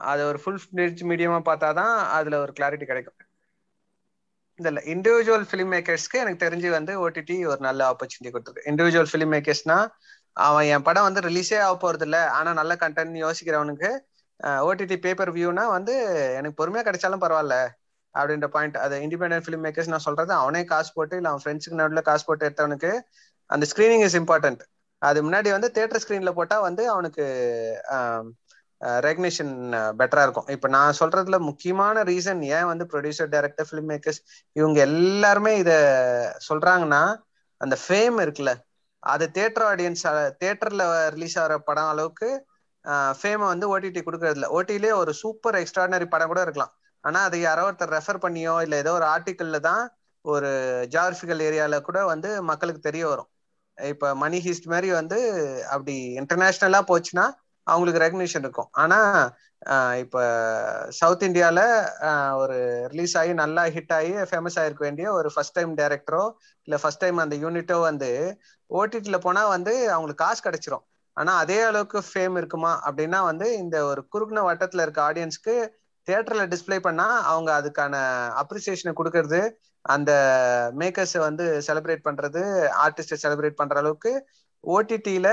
அது 0.00 0.22
ஒரு 0.26 0.38
ஃபுல் 0.42 0.60
ஃபிளெஜ் 0.64 1.02
மீடியமா 1.10 1.38
பார்த்தாதான் 1.48 1.94
அதுல 2.16 2.36
ஒரு 2.44 2.52
கிளாரிட்டி 2.58 2.86
கிடைக்கும். 2.86 3.18
இதில் 4.60 4.80
இண்டிவிஜுவல் 4.92 5.46
ஃபிலிம் 5.50 5.72
மேக்கர்ஸ்க்கு 5.74 6.20
எனக்கு 6.22 6.42
தெரிஞ்சு 6.46 6.68
வந்து 6.70 6.92
ஓடிடி 7.04 7.36
ஒரு 7.52 7.60
நல்ல 7.60 7.80
ஆப்பர்ச்சுனிட்டி 7.92 8.30
கொடுத்துருக்கு 8.32 8.68
இண்டிவிஜுவல் 8.72 9.10
ஃபிலிம் 9.10 9.32
மேக்கர்ஸ்னா 9.34 9.76
அவன் 10.36 10.66
என் 10.74 10.86
படம் 10.88 11.06
வந்து 11.08 11.20
ரிலீஸே 11.28 11.58
ஆக 11.66 11.74
போறது 11.76 12.06
இல்லை 12.08 12.22
ஆனா 12.38 12.50
நல்ல 12.52 12.72
கண்டென்ட் 12.82 13.16
யோசிக்கிறவனுக்கு 13.24 13.90
ஓடிடி 14.64 14.96
பேப்பர் 15.06 15.32
வியூனா 15.36 15.64
வந்து 15.76 15.94
எனக்கு 16.38 16.58
பொறுமையா 16.60 16.84
கிடைச்சாலும் 16.86 17.24
பரவாயில்ல 17.24 17.56
அப்படின்ற 18.14 18.46
பாயிண்ட் 18.54 18.76
அது 18.84 18.94
இண்டிபெண்டன்ட் 19.06 19.44
ஃபிலிம் 19.46 19.64
மேக்கர்ஸ் 19.66 19.92
நான் 19.92 20.06
சொல்றது 20.06 20.32
அவனே 20.34 20.62
காசு 20.64 20.90
போட்டு 20.94 21.16
இல்லை 21.16 21.30
அவன் 21.32 21.42
ஃப்ரெண்ட்ஸுக்கு 21.44 21.80
நடுவில் 21.82 22.08
காசு 22.10 22.24
போட்டு 22.28 22.46
எடுத்தவனுக்கு 22.48 22.92
அந்த 23.50 23.64
ஸ்கிரீனிங் 23.72 24.04
இஸ் 24.08 24.18
இம்பார்ட்டன்ட் 24.22 24.62
அது 25.02 25.18
முன்னாடி 25.26 25.48
வந்து 25.56 25.68
தேட்டர் 25.76 26.02
ஸ்கிரீன்ல 26.02 26.32
போட்டா 26.38 26.56
வந்து 26.68 26.82
அவனுக்கு 26.94 27.24
ரெக்னேஷன் 29.06 29.52
பெட்டரா 30.00 30.22
இருக்கும். 30.26 30.48
இப்ப 30.54 30.66
நான் 30.76 30.98
சொல்றதுல 31.00 31.38
முக்கியமான 31.48 32.02
ரீசன் 32.10 32.40
ஏன் 32.58 32.68
வந்து 32.70 32.84
ப்ரொடியூசர் 32.92 33.32
டைரக்டர் 33.34 33.68
ஃபிலிம் 33.68 33.90
மேக்கர்ஸ் 33.92 34.20
இவங்க 34.56 34.78
எல்லாருமே 34.88 35.52
இத 35.62 35.72
சொல்றாங்கன்னா 36.48 37.02
அந்த 37.60 37.76
ஃபேம் 37.84 38.18
இருக்குல்ல 38.24 38.52
அது 39.02 39.24
தேட்டர் 39.36 39.66
ஆடியன்ஸ் 39.70 40.04
தேட்டர்ல 40.42 40.84
ரிலீஸ் 41.14 41.36
ஆகிற 41.42 41.54
படம் 41.68 41.90
அளவுக்கு 41.92 42.28
ஃபேமை 43.20 43.46
வந்து 43.52 43.66
ஓடிடி 43.72 44.00
கொடுக்கறதில்ல. 44.04 44.48
ஓடிலே 44.56 44.90
ஒரு 45.00 45.12
சூப்பர் 45.22 45.56
எக்ஸ்ட்ராடனரி 45.62 46.06
படம் 46.14 46.30
கூட 46.32 46.40
இருக்கலாம். 46.46 46.72
ஆனா 47.04 47.18
அது 47.28 47.36
யாரோ 47.40 47.62
ஒருத்தர் 47.68 47.94
ரெஃபர் 47.96 48.22
பண்ணியோ 48.24 48.54
இல்ல 48.64 48.74
ஏதோ 48.82 48.92
ஒரு 48.98 49.06
ஆர்டிக்கல்ல 49.14 49.58
தான் 49.68 49.82
ஒரு 50.24 50.48
ஜியாகிரபிக்கல் 50.92 51.44
ஏரியால 51.48 51.76
கூட 51.88 51.98
வந்து 52.12 52.30
மக்களுக்கு 52.50 52.80
தெரிய 52.88 53.04
வரும். 53.08 53.28
இப்ப 53.88 54.14
மணி 54.14 54.38
ஹீஸ்ட் 54.38 54.66
மாதிரி 54.66 54.88
வந்து 54.92 55.18
அப்படி 55.70 55.94
இன்டர்நேஷனலா 56.20 56.80
போச்சுன்னா 56.90 57.26
அவங்களுக்கு 57.66 58.02
ரெகக்னிஷன் 58.04 58.44
இருக்கும். 58.46 58.70
ஆனா 58.72 58.98
இப்ப 59.98 60.16
சவுத் 60.88 61.24
இந்தியால 61.28 61.60
ஒரு 62.36 62.56
ரிலீஸ் 62.88 63.16
ஆகி 63.16 63.32
நல்லா 63.34 63.62
ஹிட் 63.66 63.92
ஆகி 63.92 64.12
ஃபேமஸ் 64.30 64.58
ஆயிருக்க 64.60 64.78
வேண்டிய 64.78 65.06
ஒரு 65.12 65.28
ஃபர்ஸ்ட் 65.34 65.56
டைம் 65.58 65.72
டைரக்டரோ 65.76 66.22
இல்ல 66.68 66.76
ஃபர்ஸ்ட் 66.76 67.02
டைம் 67.04 67.16
அந்த 67.16 67.36
யூனிட்டோ 67.36 67.80
வந்து 67.80 68.10
ஓடிடில 68.70 69.18
போனா 69.18 69.42
வந்து 69.46 69.74
அவங்களுக்கு 69.92 70.24
காசு 70.24 70.42
கிடைச்சிரும். 70.44 70.84
ஆனா 71.16 71.32
அதே 71.36 71.60
அளவுக்கு 71.60 71.98
ஃபேம் 72.10 72.36
இருக்குமா 72.36 72.72
அப்படின்னா 72.86 73.20
வந்து 73.24 73.46
இந்த 73.58 73.76
ஒரு 73.84 74.08
குறுகின 74.08 74.44
வட்டத்துல 74.48 74.82
இருக்க 74.82 75.00
ஆடியன்ஸ்க்கு 75.02 75.54
தியேட்டர்ல 76.08 76.44
டிஸ்ப்ளே 76.46 76.78
பண்ணா 76.78 77.06
அவங்க 77.32 77.50
அதுக்கான 77.60 77.94
அப்ரிசியேஷனை 78.42 78.92
கொடுக்கறது 78.96 79.40
அந்த 79.84 80.10
மேக்கர்ஸ் 80.80 81.16
வந்து 81.20 81.44
செலிப்ரேட் 81.68 82.06
பண்றது 82.08 82.40
ஆர்டிஸ்ட 82.84 83.16
செலிப்ரேட் 83.22 83.60
பண்ற 83.60 83.76
அளவுக்கு 83.78 84.12
ஓடிடியில 84.64 85.28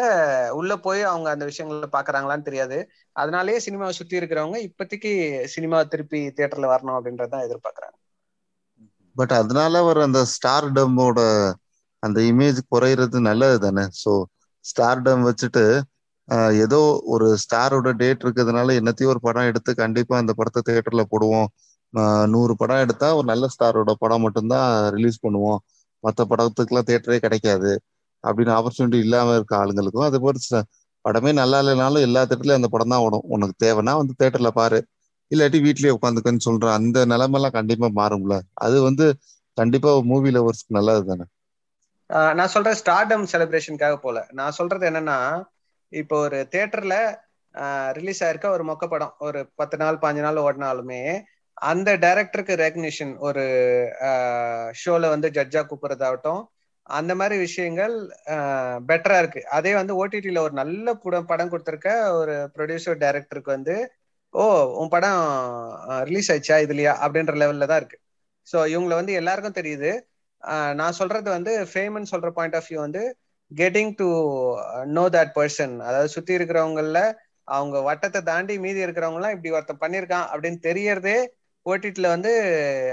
உள்ள 0.59 0.73
போய் 0.79 1.01
அவங்க 1.03 1.27
அந்த 1.31 1.45
விஷயங்களை 1.49 1.89
பாக்குறாங்களான்னு 1.93 2.47
தெரியாது. 2.49 2.77
அதனாலேயே 3.15 3.59
சினிமாவை 3.65 3.93
சுத்தி 3.99 4.19
இருக்கிறவங்க 4.19 4.59
இப்போதைக்கு 4.67 5.11
சினிமா 5.55 5.79
திருப்பி 5.93 6.21
தியேட்டர்ல 6.37 6.73
வரணும் 6.73 6.97
அப்படின்றதான் 6.97 7.45
எதிர்பார்க்கறாங்க. 7.47 7.97
பட் 9.15 9.33
அதனால 9.39 9.81
ஒரு 9.87 9.99
அந்த 10.05 10.19
ஸ்டார் 10.33 10.67
டம்மோட 10.75 11.19
அந்த 12.03 12.19
இமேஜ் 12.29 12.59
குறையிறது 12.71 13.19
நல்லது 13.27 13.57
தானே? 13.65 13.85
ஸோ 14.01 14.11
ஸ்டார் 14.65 15.03
டம் 15.03 15.25
வச்சுட்டு 15.27 15.63
ஏதோ 16.63 16.79
ஒரு 17.13 17.27
ஸ்டாரோட 17.43 17.89
டேட் 17.99 18.23
இருக்கிறதுனால 18.23 18.75
என்னத்தையும் 18.79 19.13
ஒரு 19.13 19.21
படம் 19.21 19.49
எடுத்து 19.51 19.71
கண்டிப்பா 19.81 20.15
அந்த 20.17 20.33
படத்தை 20.39 20.61
தியேட்டர்ல 20.67 21.03
போடுவோம். 21.11 21.47
நூறு 22.33 22.53
படம் 22.55 22.83
எடுத்தா 22.85 23.07
ஒரு 23.17 23.27
நல்ல 23.27 23.45
ஸ்டாரோட 23.53 23.91
படம் 24.03 24.23
மட்டும்தான் 24.25 24.67
ரிலீஸ் 24.95 25.23
பண்ணுவோம். 25.25 25.59
மற்ற 26.03 26.21
படத்துக்குலாம் 26.31 26.89
தேட்டரே 26.89 27.19
கிடைக்காது. 27.25 27.71
அப்படின்னு 28.23 28.53
ஆப்பர்ச்சுனிட்டி 28.57 28.99
இல்லாம 29.05 29.35
இருக்க 29.37 29.53
ஆளுங்களுக்கும் 29.61 30.07
அது 30.09 30.19
போல 30.25 30.61
படமே 31.05 31.31
நல்லா 31.33 31.57
இல்லைனாலும் 31.61 32.05
எல்லா 32.07 32.21
தேட்டர்லயும் 32.29 32.59
அந்த 32.59 32.69
படம் 32.73 32.93
தான் 32.93 33.03
ஓடும். 33.05 33.25
உனக்கு 33.35 33.55
தேவைன்னா 33.65 33.93
வந்து 34.01 34.13
தேட்டர்ல 34.21 34.49
பாரு. 34.59 34.79
இல்லாட்டி 35.31 35.59
வீட்லயே 35.65 35.93
உட்காந்துக்கன்னு 35.97 36.45
சொல்ற 36.47 36.67
அந்த 36.79 36.99
நிலைமெல்லாம் 37.13 37.55
கண்டிப்பா 37.59 37.87
மாறும்ல. 37.99 38.35
அது 38.65 38.77
வந்து 38.87 39.05
கண்டிப்பா 39.57 39.91
மூவி 40.11 40.29
லவர்ஸ்க்கு 40.35 40.77
நல்லது 40.77 41.03
தானே 41.11 41.25
நான் 42.37 42.51
சொல்றேன் 42.53 42.77
ஸ்டார்டம் 42.81 43.25
செலிப்ரேஷனுக்காக 43.31 43.95
போல. 43.97 44.17
நான் 44.31 44.57
சொல்றது 44.59 44.85
என்னன்னா 44.89 45.17
இப்போ 45.91 46.15
ஒரு 46.25 46.37
தேட்டர்ல 46.53 46.95
ரிலீஸ் 47.97 48.21
ஆயிருக்க 48.23 48.47
ஒரு 48.55 48.63
மொக்க 48.69 48.85
படம். 48.87 49.13
ஒரு 49.19 49.39
பத்து 49.55 49.75
நாள் 49.77 50.01
பாஞ்சு 50.03 50.23
நாள் 50.25 50.43
ஓடினாலுமே 50.45 51.01
அந்த 51.57 51.89
டைரக்டருக்கு 52.03 52.53
ரெகக்னிஷன் 52.61 53.13
ஒரு 53.27 53.43
ஷோல 54.81 55.09
வந்து 55.15 55.27
ஜட்ஜா 55.37 55.61
கூப்பிடுறதாகட்டும் 55.69 56.41
அந்த 56.89 57.11
மாதிரி 57.19 57.35
விஷயங்கள் 57.45 57.95
பெட்டரா 58.89 59.17
இருக்கு. 59.21 59.41
அதே 59.57 59.71
வந்து 59.79 59.93
ஓடிடியில 60.01 60.41
ஒரு 60.47 60.53
நல்ல 60.61 60.93
படம் 61.03 61.29
படம் 61.31 61.51
கொடுத்துருக்க 61.53 61.89
ஒரு 62.19 62.35
ப்ரொடியூசர் 62.55 63.01
டைரக்டருக்கு 63.03 63.51
வந்து 63.57 63.75
ஓ 64.33 64.43
உன் 64.81 64.91
படம் 64.95 65.21
ரிலீஸ் 66.09 66.29
ஆயிடுச்சா 66.33 66.57
இதுலயா? 66.65 66.93
அப்படின்ற 67.03 67.33
லெவல்ல 67.41 67.67
தான் 67.71 67.81
இருக்கு. 67.81 67.97
ஸோ 68.47 68.57
இவங்களை 68.73 68.95
வந்து 68.99 69.13
எல்லாருக்கும் 69.21 69.59
தெரியுது. 69.59 69.91
நான் 70.79 70.97
சொல்றது 70.99 71.29
வந்து 71.37 71.53
ஃபேமன் 71.71 72.11
சொல்ற 72.11 72.29
பாயிண்ட் 72.37 72.57
ஆஃப் 72.59 72.67
வியூ 72.69 72.79
வந்து 72.85 73.03
getting 73.51 73.93
to 74.01 74.07
know 74.97 75.03
that 75.15 75.33
person 75.37 75.75
அதாவது 75.87 76.09
சுத்தி 76.15 76.33
இருக்கிறவங்கள 76.37 76.99
அவங்க 77.47 77.77
வட்டத்தை 77.89 78.21
தாண்டி 78.29 78.55
மீதி 78.65 78.79
இருக்கிறவங்கலாம் 78.85 79.35
இப்படி 79.35 79.53
ஒருத்தன் 79.57 79.83
பண்ணியிருக்கான் 79.83 80.27
அப்படின்னு 80.31 80.59
தெரியறதே 80.69 81.17
ஓடிடில 81.69 82.07
வந்து 82.15 82.31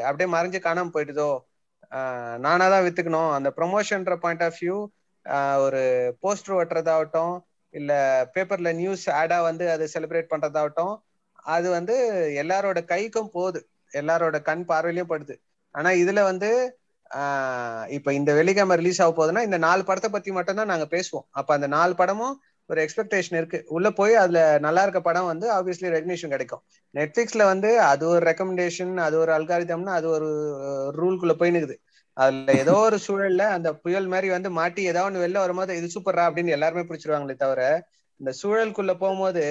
அப்படியே 0.08 0.28
மறைஞ்சு 0.34 0.58
காணாம 0.66 0.92
போயிடுதோ? 0.94 1.30
நானா 2.44 2.66
தான் 2.72 2.84
வித்துக்கணும். 2.86 3.30
அந்த 3.36 3.48
ப்ரொமோஷன்ற 3.58 4.14
பாயிண்ட் 4.24 4.44
ஆஃப் 4.46 4.58
வியூ 4.60 4.76
ஒரு 5.64 5.82
போஸ்டர் 6.22 6.56
ஒட்டுறதாகட்டும் 6.60 7.34
இல்ல 7.74 7.92
பேப்பர்ல 8.34 8.70
நியூஸ் 8.80 9.04
ஆடா 9.20 9.38
வந்து 9.48 9.64
அதை 9.74 9.86
செலிப்ரேட் 9.94 10.32
பண்றதாகட்டும் 10.32 10.94
அது 11.54 11.68
வந்து 11.76 11.94
எல்லாரோட 12.42 12.78
கைக்கும் 12.92 13.32
போகுது. 13.36 13.60
எல்லாரோட 13.92 14.36
கண் 14.48 14.64
பார்வையிலையும் 14.70 15.12
படுது. 15.12 15.34
ஆனா 15.74 15.90
இதுல 16.02 16.20
வந்து 16.30 16.50
இப்ப 17.96 18.08
இந்த 18.18 18.30
வெள்ளிக்கிழமை 18.38 18.76
ரிலீஸ் 18.80 19.00
ஆக 19.04 19.12
போகுதுன்னா 19.16 19.42
இந்த 19.48 19.58
நாலு 19.66 19.82
படத்தை 19.84 20.08
பத்தி 20.10 20.30
மட்டும் 20.38 20.58
தான் 20.60 20.70
நாங்க 20.72 20.86
பேசுவோம். 20.94 21.26
அப்ப 21.38 21.50
அந்த 21.56 21.68
நாலு 21.76 21.94
படமும் 22.00 22.34
ஒரு 22.70 22.78
எக்ஸ்பெக்டேஷன் 22.84 23.38
இருக்கு. 23.40 23.58
உள்ள 23.76 23.88
போய் 23.98 24.14
அதுல 24.22 24.40
நல்லா 24.66 24.82
இருக்க 24.84 25.00
படம் 25.08 25.30
வந்து 25.32 25.46
ஆப்வியஸ்லி 25.56 25.88
ரெகனேஷன் 25.96 26.34
கிடைக்கும். 26.34 26.62
நெட்ஃபிளிக்ஸ்ல 26.94 27.44
வந்து 27.52 27.70
அது 27.90 28.04
ஒரு 28.12 28.22
ரெக்கமெண்டேஷன் 28.30 28.94
அது 29.06 29.16
ஒரு 29.22 29.32
அல்காரிதம்னு 29.38 29.92
அது 29.98 30.08
ஒரு 30.16 30.28
ரூல்குள்ள 31.00 31.34
போய் 31.40 31.54
நிக்குது. 31.56 31.76
அதுல 32.16 32.52
ஏதோ 32.62 32.74
ஒரு 32.86 32.98
சூழல்ல 33.06 33.44
அந்த 33.56 33.68
புயல் 33.84 34.08
மாதிரி 34.12 34.28
வந்து 34.36 34.50
மாட்டி 34.58 34.82
ஏதோ 34.92 35.02
ஒன்று 35.06 35.22
வெளில 35.24 35.38
வரும்போது 35.44 35.78
இது 35.80 35.88
சூப்பரா 35.94 36.24
அப்படின்னு 36.28 36.56
எல்லாருமே 36.56 36.84
பிடிச்சிருவாங்களே 36.88 37.36
தவிர 37.44 37.62
இந்த 38.20 38.32
சூழலுக்குள்ள 38.40 38.92
போகும்போது 39.02 39.44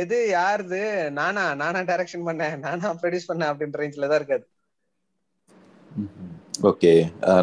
எது 0.00 0.18
யாருது? 0.38 0.80
நானா 1.18 1.44
நானா 1.62 1.80
டைரக்ஷன் 1.90 2.26
பண்ணேன் 2.28 2.56
நானா 2.66 2.88
ப்ரொடியூஸ் 3.02 3.30
பண்ணேன் 3.30 3.50
அப்படின்ற 3.52 3.80
ரேஞ்சில 3.82 4.08
தான் 4.10 4.20
இருக்காது. 4.20 4.44
ஓகே 6.70 6.92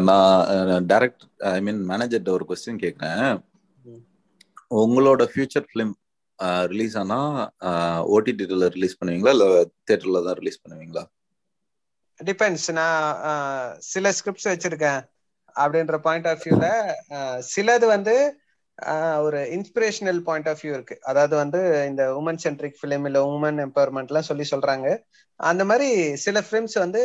நான் 0.08 0.86
டைரக்ட் 0.92 1.24
ஐ 1.56 1.60
மீன் 1.66 1.80
மேனேஜர்கிட்ட 1.90 2.32
ஒரு 2.38 2.46
கொஸ்டின் 2.50 2.82
கேட்குறேன் 2.84 3.26
உங்களோட 4.80 5.22
ஃபியூச்சர் 5.32 5.66
ஃபிலிம் 5.70 5.92
ரிலீஸ் 6.72 6.94
ஆனா 7.00 7.18
ஓடிடில 8.14 8.68
ரிலீஸ் 8.76 8.98
பண்ணுவீங்களா? 8.98 9.32
இல்ல 9.36 9.46
தியேட்டர்ல 9.86 10.22
தான் 10.26 10.38
ரிலீஸ் 10.40 10.62
பண்ணுவீங்களா? 10.62 11.02
டிபெண்ட்ஸ் 12.20 12.68
நான் 12.78 13.02
சில 13.92 14.12
ஸ்கிரிப்ட்ஸ் 14.18 14.48
வச்சிருக்கேன். 14.52 15.00
அப்படின்ற 15.56 15.96
பாயிண்ட் 16.06 16.28
ஆஃப் 16.30 16.42
வியூல 16.44 16.66
சிலது 17.52 17.86
வந்து 17.94 18.14
ஒரு 19.24 19.40
இன்ஸ்பிரேஷனல் 19.56 20.20
பாயிண்ட் 20.28 20.48
ஆஃப் 20.50 20.60
வியூ 20.62 20.72
இருக்கு. 20.76 20.96
அதாவது 21.10 21.34
வந்து 21.40 21.60
இந்த 21.90 22.02
உமன் 22.20 22.40
சென்ட்ரிக் 22.44 22.78
ஃபிலிம் 22.80 23.04
இல்ல 23.08 23.18
உமன் 23.32 23.58
எம்பவர்மெண்ட்லாம் 23.66 24.28
சொல்லி 24.30 24.44
சொல்றாங்க. 24.52 24.86
அந்த 25.40 25.62
மாதிரி 25.70 25.88
சில 26.24 26.40
ஃபிலிம்ஸ் 26.46 26.76
வந்து 26.84 27.02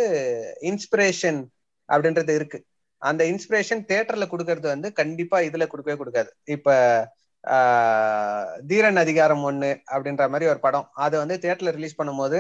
இன்ஸ்பிரேஷன் 0.72 1.40
அப்படின்றது 1.90 2.34
இருக்கு. 2.40 2.60
அந்த 3.02 3.24
இன்ஸ்பிரேஷன் 3.32 3.82
தேட்டர்ல 3.92 4.26
கொடுக்கறது 4.32 4.68
வந்து 4.74 4.90
கண்டிப்பா 5.00 5.40
இதுல 5.48 5.68
கொடுக்கவே 5.74 5.98
கொடுக்காது. 6.02 6.32
இப்ப 6.56 6.76
தீரன் 8.70 9.02
அதிகாரம் 9.04 9.44
ஒண்ணு 9.50 9.70
அப்படின்ற 9.94 10.24
மாதிரி 10.34 10.50
ஒரு 10.52 10.60
படம். 10.66 10.88
அதை 11.06 11.16
வந்து 11.20 11.36
தியேட்டர்ல 11.44 11.74
ரிலீஸ் 11.78 12.00
பண்ணும்போது 12.00 12.40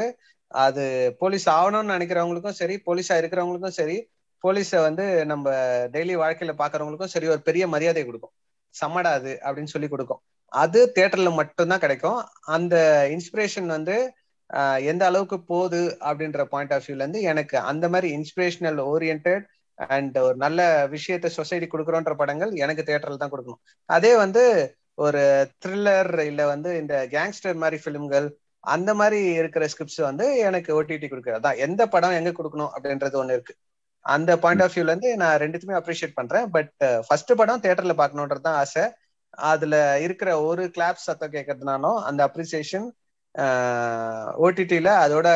அது 0.64 0.84
போலீஸ் 1.22 1.48
ஆகணும்னு 1.50 1.94
நினைக்கிறவங்களுக்கும் 1.96 2.60
சரி 2.60 2.76
போலீஸா 2.88 3.16
இருக்கிறவங்களுக்கும் 3.22 3.78
சரி 3.80 3.98
போலீஸை 4.44 4.80
வந்து 4.88 5.06
நம்ம 5.26 5.50
டெய்லி 5.94 6.16
வாழ்க்கையில 6.24 6.54
பாக்குறவங்களுக்கும் 6.62 7.14
சரி 7.16 7.28
ஒரு 7.28 7.42
பெரிய 7.42 7.64
மரியாதை 7.74 8.04
கொடுக்கும். 8.06 8.34
சம்மடா 8.76 9.12
அது 9.20 9.32
அப்படின்னு 9.46 9.74
சொல்லி 9.76 9.90
கொடுக்கும். 9.94 10.22
அது 10.52 10.80
தியேட்டர்ல 10.96 11.32
மட்டும்தான் 11.40 11.84
கிடைக்கும். 11.86 12.20
அந்த 12.56 12.76
இன்ஸ்பிரேஷன் 13.16 13.70
வந்து 13.78 13.98
எந்த 14.90 15.04
அளவுக்கு 15.10 15.38
போகுது 15.52 15.82
அப்படின்ற 16.10 16.42
பாயிண்ட் 16.52 16.74
ஆஃப் 16.76 16.86
வியூல 16.88 17.04
இருந்து 17.06 17.22
எனக்கு 17.32 17.56
அந்த 17.72 17.86
மாதிரி 17.94 18.10
இன்ஸ்பிரேஷனல் 18.18 18.80
ஓரியன்ட் 18.92 19.32
அண்ட் 19.80 20.16
ஒரு 20.18 20.38
நல்ல 20.44 20.62
விஷயத்த 20.94 21.28
சொசைட்டி 21.40 21.68
கொடுக்குறோன்ற 21.72 22.14
படங்கள் 22.22 22.52
எனக்கு 22.64 22.86
தியேட்டர்ல 22.88 23.22
தான் 23.24 23.34
கொடுக்கணும். 23.34 23.62
அதே 23.90 24.14
வந்து 24.16 24.44
ஒரு 24.98 25.22
த்ரில்லர் 25.62 26.12
இல்ல 26.30 26.42
வந்து 26.52 26.70
இந்த 26.82 26.96
கேங்ஸ்டர் 27.14 27.62
மாதிரி 27.64 27.78
பிலிம்கள் 27.84 28.28
அந்த 28.64 28.92
மாதிரி 29.00 29.20
இருக்கிற 29.40 29.64
ஸ்கிரிப்ட்ஸ் 29.72 30.02
வந்து 30.10 30.26
எனக்கு 30.48 30.72
ஓடிடி 30.78 31.08
கொடுக்குறது 31.10 31.40
அதான் 31.40 31.62
எந்த 31.66 31.82
படம் 31.88 32.18
எங்க 32.20 32.32
கொடுக்கணும் 32.34 32.72
அப்படின்றது 32.76 33.20
ஒண்ணு 33.22 33.36
இருக்கு. 33.38 33.54
அந்த 34.06 34.32
பாயிண்ட் 34.44 34.64
ஆஃப் 34.66 34.74
வியூல 34.74 34.92
இருந்து 34.92 35.10
நான் 35.22 35.40
ரெண்டுத்துமே 35.44 35.76
அப்ரிஷியேட் 35.80 36.18
பண்றேன். 36.20 36.46
பட் 36.56 36.72
ஃபர்ஸ்ட் 37.08 37.34
படம் 37.40 37.62
தியேட்டர்ல 37.64 37.96
பாக்கணுன்றது 38.02 38.46
தான் 38.48 38.60
ஆசை. 38.62 38.84
அதுல 39.48 39.76
இருக்கிற 40.06 40.30
ஒரு 40.48 40.64
கிளாப் 40.76 41.06
சத்தம் 41.06 41.34
கேட்கறதுனாலும் 41.34 41.98
அந்த 42.10 42.22
அப்ரிசியேஷன் 42.28 42.88
ஓடிடியில 44.46 44.90
அதோட 45.04 45.28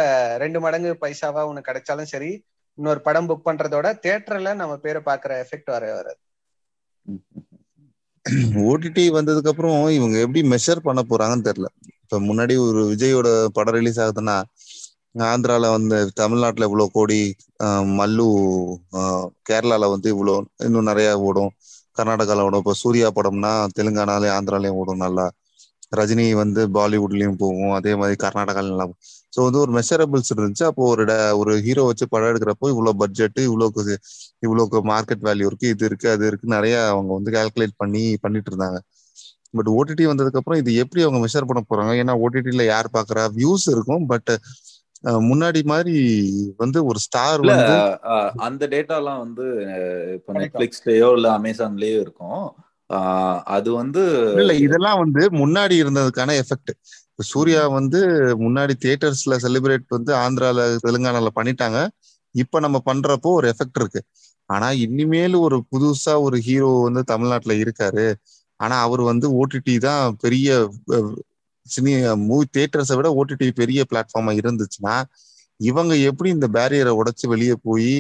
ரெண்டு 0.43 0.59
மடங்கு 0.59 0.91
பைசாவா 1.03 1.41
உனக்கு 1.49 1.69
கிடைச்சாலும் 1.69 2.11
சரி 2.13 2.31
இன்னொரு 2.77 3.01
படம் 3.01 3.29
புக் 3.29 3.47
பண்றதோட 3.47 3.87
தியேட்டர்ல 4.03 4.51
நம்ம 4.61 4.75
பேரை 4.85 5.01
பாக்குற 5.03 5.31
எஃபெக்ட் 5.43 5.73
வர 5.75 5.83
வராது. 5.93 6.19
ஓடிடி 8.65 9.03
வந்ததுக்கு 9.15 9.51
அப்புறம் 9.51 9.77
இவங்க 9.91 10.15
எப்படி 10.19 10.41
மெஷர் 10.51 10.85
பண்ண 10.87 11.01
போறாங்கன்னு 11.03 11.47
தெரியல. 11.47 11.67
இப்ப 12.01 12.19
முன்னாடி 12.27 12.53
ஒரு 12.65 12.81
விஜயோட 12.91 13.27
படம் 13.57 13.77
ரிலீஸ் 13.77 14.01
ஆகுதுன்னா 14.03 14.35
ஆந்திரால 15.25 15.69
வந்து 15.71 15.97
தமிழ்நாட்டுல 16.19 16.67
இவ்வளவு 16.69 16.93
கோடி 16.93 17.19
மல்லு 17.99 18.27
கேரளால 19.49 19.89
வந்து 19.93 20.09
இவ்வளவு 20.13 20.37
இன்னும் 20.67 20.89
நிறைய 20.91 21.09
ஓடும். 21.27 21.51
கர்நாடகால 21.97 22.45
ஓடும். 22.47 22.61
இப்போ 22.63 22.75
சூர்யா 22.81 23.07
படம்னா 23.17 23.49
தெலுங்கானாலே 23.77 24.29
ஆந்திராலயும் 24.35 24.79
ஓடும் 24.81 25.03
நல்லா. 25.03 25.25
ரஜினி 25.99 26.25
வந்து 26.41 26.61
பாலிவுட்லயும் 26.77 27.39
போகும் 27.43 27.73
அதே 27.79 27.93
மாதிரி 28.01 28.17
கர்நாடகால 28.23 28.71
நல்லா 28.71 28.87
ஸோ 29.35 29.39
வந்து 29.47 29.59
ஒரு 29.63 29.71
மெஷரபிள்ஸ் 29.77 30.31
இருந்துச்சு. 30.33 30.63
அப்போ 30.69 30.83
ஒரு 30.93 31.03
ஒரு 31.41 31.53
ஹீரோ 31.65 31.83
வச்சு 31.89 32.05
படம் 32.13 32.31
எடுக்கிறப்போ 32.31 32.67
இவ்வளோ 32.73 32.93
பட்ஜெட் 33.01 33.39
இவ்வளோக்கு 33.49 33.83
இவ்வளோக்கு 34.45 34.79
மார்க்கெட் 34.93 35.25
வேல்யூ 35.27 35.47
இருக்கு 35.51 35.71
இது 35.73 35.85
இருக்கு 35.89 36.07
அது 36.15 36.25
இருக்கு 36.31 36.55
நிறைய 36.55 36.75
அவங்க 36.93 37.11
வந்து 37.17 37.33
கால்குலேட் 37.37 37.75
பண்ணி 37.83 38.03
பண்ணிட்டு 38.25 38.51
இருந்தாங்க. 38.53 38.79
பட் 39.57 39.69
ஓடிடி 39.77 40.03
வந்ததுக்கு 40.09 40.39
அப்புறம் 40.41 40.59
இது 40.61 40.73
எப்படி 40.83 41.01
அவங்க 41.05 41.19
மெஷர் 41.23 41.47
பண்ண 41.49 41.61
போறாங்க? 41.69 41.93
ஏன்னா 42.01 42.13
ஓடிடில 42.25 42.65
யார் 42.73 42.95
பாக்குறா? 42.97 43.23
வியூஸ் 43.39 43.67
இருக்கும் 43.75 44.05
பட் 44.11 44.31
முன்னாடி 45.29 45.61
மாதிரி 45.71 45.95
வந்து 46.63 46.79
ஒரு 46.89 46.99
ஸ்டார் 47.05 47.41
வந்து 47.51 47.75
அந்த 48.47 48.63
டேட்டாலாம் 48.73 49.21
வந்து 49.25 49.45
இப்போ 50.17 50.33
நெட்ஃபிளிக்ஸ்லயோ 50.39 51.07
இல்ல 51.17 51.27
அமேசான்லயோ 51.39 51.97
இருக்கும். 52.05 52.43
அது 53.55 53.69
வந்து 53.81 54.03
இல்ல 54.35 54.51
இதெல்லாம் 54.65 54.99
வந்து 55.03 55.21
முன்னாடி 55.41 55.75
இருந்ததுக்கான 55.81 56.35
எஃபெக்ட் 56.41 56.71
சூர்யா 57.29 57.63
வந்து 57.73 57.99
முன்னாடி 58.43 58.73
தியேட்டர்ஸ்ல 58.83 59.35
செலிப்ரேட் 59.43 59.85
வந்து 59.89 60.11
ஆந்திரால 60.17 60.61
தெலுங்கானால 60.85 61.31
பண்ணிட்டாங்க. 61.35 61.79
இப்ப 62.35 62.59
நம்ம 62.59 62.77
பண்றப்போ 62.85 63.29
ஒரு 63.39 63.47
எஃபெக்ட் 63.53 63.79
இருக்கு. 63.79 64.01
ஆனா 64.49 64.67
இனிமேல் 64.85 65.35
ஒரு 65.39 65.57
புதுசா 65.71 66.13
ஒரு 66.21 66.37
ஹீரோ 66.47 66.69
வந்து 66.87 67.01
தமிழ்நாட்டுல 67.05 67.53
இருக்காரு. 67.63 68.05
ஆனா 68.59 68.75
அவர் 68.85 69.01
வந்து 69.11 69.27
ஓடிடி 69.39 69.75
தான் 69.79 70.17
பெரிய 70.23 70.49
சினி 71.65 71.91
மூவி 72.23 72.45
தியேட்டர்ஸை 72.53 72.95
விட 72.99 73.09
ஓடிடி 73.19 73.47
பெரிய 73.61 73.81
பிளாட்ஃபார்மா 73.91 74.31
இருந்துச்சுன்னா 74.39 74.95
இவங்க 75.61 75.93
எப்படி 76.09 76.29
இந்த 76.35 76.47
பேரியரை 76.55 76.93
உடைச்சு 76.99 77.25
வெளியே 77.33 77.55
போய் 77.67 77.91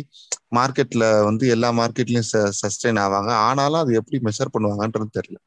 மார்க்கெட்ல 0.57 1.03
வந்து 1.27 1.45
எல்லா 1.55 1.69
மார்க்கெட்லயும் 1.79 2.29
சஸ்டெயின் 2.61 3.01
ஆவாங்க? 3.05 3.31
ஆனாலும் 3.47 3.81
அது 3.83 3.93
எப்படி 4.01 4.19
மெஷர் 4.27 4.53
பண்ணுவாங்கன்றது 4.55 5.17
தெரியல. 5.17 5.39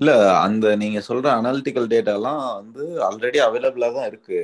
இல்ல 0.00 0.10
அந்த 0.44 0.66
நீங்க 0.82 1.00
சொல்ற 1.08 1.26
அனாலிட்டிக்கல் 1.38 1.90
டேட்டா 1.92 2.14
எல்லாம் 2.18 2.40
வந்து 2.60 2.84
ஆல்ரெடி 3.08 3.38
அவைலபிளா 3.46 3.88
தான் 3.96 4.08
இருக்கு. 4.10 4.40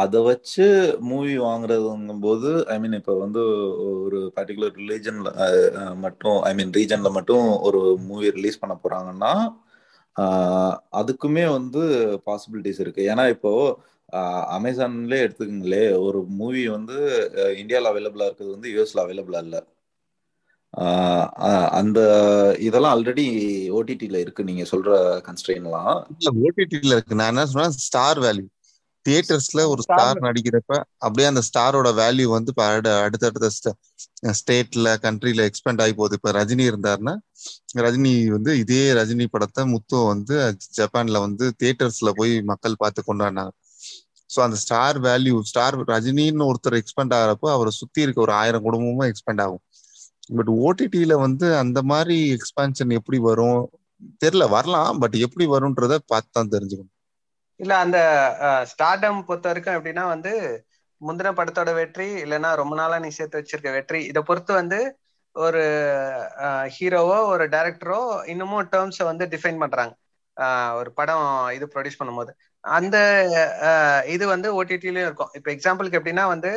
அதை 0.00 0.18
வச்சு 0.26 0.64
மூவி 1.08 1.34
வாங்குறதுங்கும் 1.44 2.22
போது 2.26 2.50
ஐ 2.74 2.76
மீன் 2.82 2.96
இப்போ 3.00 3.14
வந்து 3.22 3.42
ஒரு 4.04 4.18
பர்டிகுலர் 4.36 4.76
ரிலீஜன்ல 4.80 5.30
மட்டும் 6.04 6.38
ஐ 6.50 6.52
மீன் 6.58 6.74
ரீஜன்ல 6.78 7.10
மட்டும் 7.18 7.46
ஒரு 7.68 7.80
மூவி 8.08 8.28
ரிலீஸ் 8.38 8.60
பண்ண 8.62 8.76
போறாங்கன்னா 8.84 9.32
அதுக்குமே 11.00 11.44
வந்து 11.56 11.82
பாசிபிலிட்டிஸ் 12.28 12.80
இருக்கு. 12.84 13.02
ஏன்னா 13.12 13.24
இப்போ 13.34 13.52
அமேசான்லேயே 14.56 15.24
எடுத்துக்கங்களே 15.26 15.84
ஒரு 16.06 16.18
மூவி 16.40 16.62
வந்து 16.68 16.96
இந்தியாவில் 17.60 17.90
அவைலபிளா 17.92 18.26
இருக்கிறது 18.28 18.56
வந்து 18.56 18.72
யூஎஸ்ல 18.74 19.04
அவைலபிளா 19.04 19.40
இல்லை. 19.46 19.60
அந்த 21.78 22.00
இதெல்லாம் 22.66 22.94
ஆல்ரெடி 22.96 23.24
ஓடிடில 23.78 24.20
இருக்கு 24.24 24.48
நீங்க 24.48 24.64
சொல்ற 24.72 24.90
கன்ஸ்ட்ரெயின்லாம் 25.28 25.96
இல்ல 26.14 26.30
ஓடிடில 26.44 26.94
இருக்கு. 26.96 27.18
நான் 27.20 27.32
என்ன 27.32 27.46
சொன்னா 27.52 27.68
ஸ்டார் 27.86 28.20
வேல்யூ 28.26 28.46
தியேட்டர்ஸ்ல 29.06 29.64
ஒரு 29.72 29.82
ஸ்டார் 29.86 30.24
நடிக்கிறப்ப 30.24 30.72
அப்படியே 31.04 31.26
அந்த 31.30 31.42
ஸ்டாரோட 31.48 31.88
வேல்யூ 32.00 32.26
வந்து 32.36 32.52
இப்ப 32.52 32.64
அடுத்தடுத்த 33.02 33.72
ஸ்டேட்ல 34.38 34.94
கண்ட்ரில 35.04 35.44
எக்ஸ்பெண்ட் 35.48 35.82
ஆகி 35.84 35.94
போகுது. 35.98 36.16
இப்ப 36.18 36.32
ரஜினி 36.38 36.64
இருந்தாருன்னா 36.70 37.14
ரஜினி 37.86 38.14
வந்து 38.36 38.52
இதே 38.62 38.82
ரஜினி 38.98 39.26
படத்தை 39.34 39.64
முத்து 39.74 39.98
வந்து 40.12 40.36
ஜப்பான்ல 40.78 41.20
வந்து 41.26 41.46
தியேட்டர்ஸ்ல 41.60 42.12
போய் 42.20 42.34
மக்கள் 42.52 42.80
பார்த்து 42.82 43.02
கொண்டாடினாங்க. 43.08 43.52
ஸோ 44.36 44.40
அந்த 44.46 44.58
ஸ்டார் 44.62 44.98
வேல்யூ 45.06 45.36
ஸ்டார் 45.50 45.76
ரஜினின்னு 45.92 46.48
ஒருத்தர் 46.50 46.78
எக்ஸ்பெண்ட் 46.80 47.14
ஆகிறப்போ 47.18 47.48
அவரை 47.54 47.72
சுத்தி 47.80 48.04
இருக்க 48.06 48.20
ஒரு 48.26 48.34
ஆயிரம் 48.40 48.64
குடும்பமும் 48.66 49.08
எக்ஸ்பெண்ட் 49.10 49.42
ஆகும். 49.46 49.62
பட் 50.38 50.50
ஓடிடியில 50.66 51.14
வந்து 51.24 51.46
அந்த 51.62 51.80
மாதிரி 51.92 52.16
எக்ஸ்பான்ஷன் 52.36 52.96
எப்படி 52.98 53.18
வரும்? 53.28 53.60
தெரியல 54.24 54.44
வரலாம் 54.54 54.98
பட் 55.02 55.16
எப்படி 55.26 55.44
வரும்ன்றத 55.52 55.94
பார்த்து 56.12 56.36
தான் 56.38 56.52
தெரிஞ்சுக்கணும். 56.54 56.92
இல்ல 57.60 57.72
அந்த 57.84 57.98
ஸ்டார்டம் 58.72 59.20
பொறுத்த 59.28 59.46
வரைக்கும் 59.50 59.76
எப்படின்னா 59.78 60.04
வந்து 60.14 60.32
முந்தின 61.00 61.32
படத்தோட 61.38 61.70
வெற்றி 61.78 62.08
இல்லைன்னா 62.24 62.50
ரொம்ப 62.60 62.74
நாளா 62.76 62.96
நீ 63.04 63.08
சேர்த்து 63.18 63.40
வச்சிருக்க 63.40 63.70
வெற்றி 63.78 64.00
இதை 64.10 64.20
பொறுத்து 64.22 64.52
வந்து 64.60 64.78
ஒரு 65.36 65.62
ஹீரோவோ 66.76 67.16
ஒரு 67.32 67.44
டைரக்டரோ 67.54 68.00
இன்னமும் 68.32 68.68
டேர்ம்ஸை 68.74 69.04
வந்து 69.10 69.24
டிஃபைன் 69.34 69.62
பண்றாங்க. 69.62 69.94
ஒரு 70.78 70.90
படம் 70.98 71.26
இது 71.56 71.66
ப்ரொடியூஸ் 71.74 71.98
பண்ணும்போது. 72.00 72.32
அந்த 72.76 72.96
இது 74.14 74.24
வந்து 74.34 74.48
ஓடிடிலயும் 74.58 75.08
இருக்கும். 75.08 75.32
இப்போ 75.38 75.50
எக்ஸாம்பிளுக்கு 75.56 75.98
எப்படின்னா 76.00 76.24
வந்து 76.34 76.52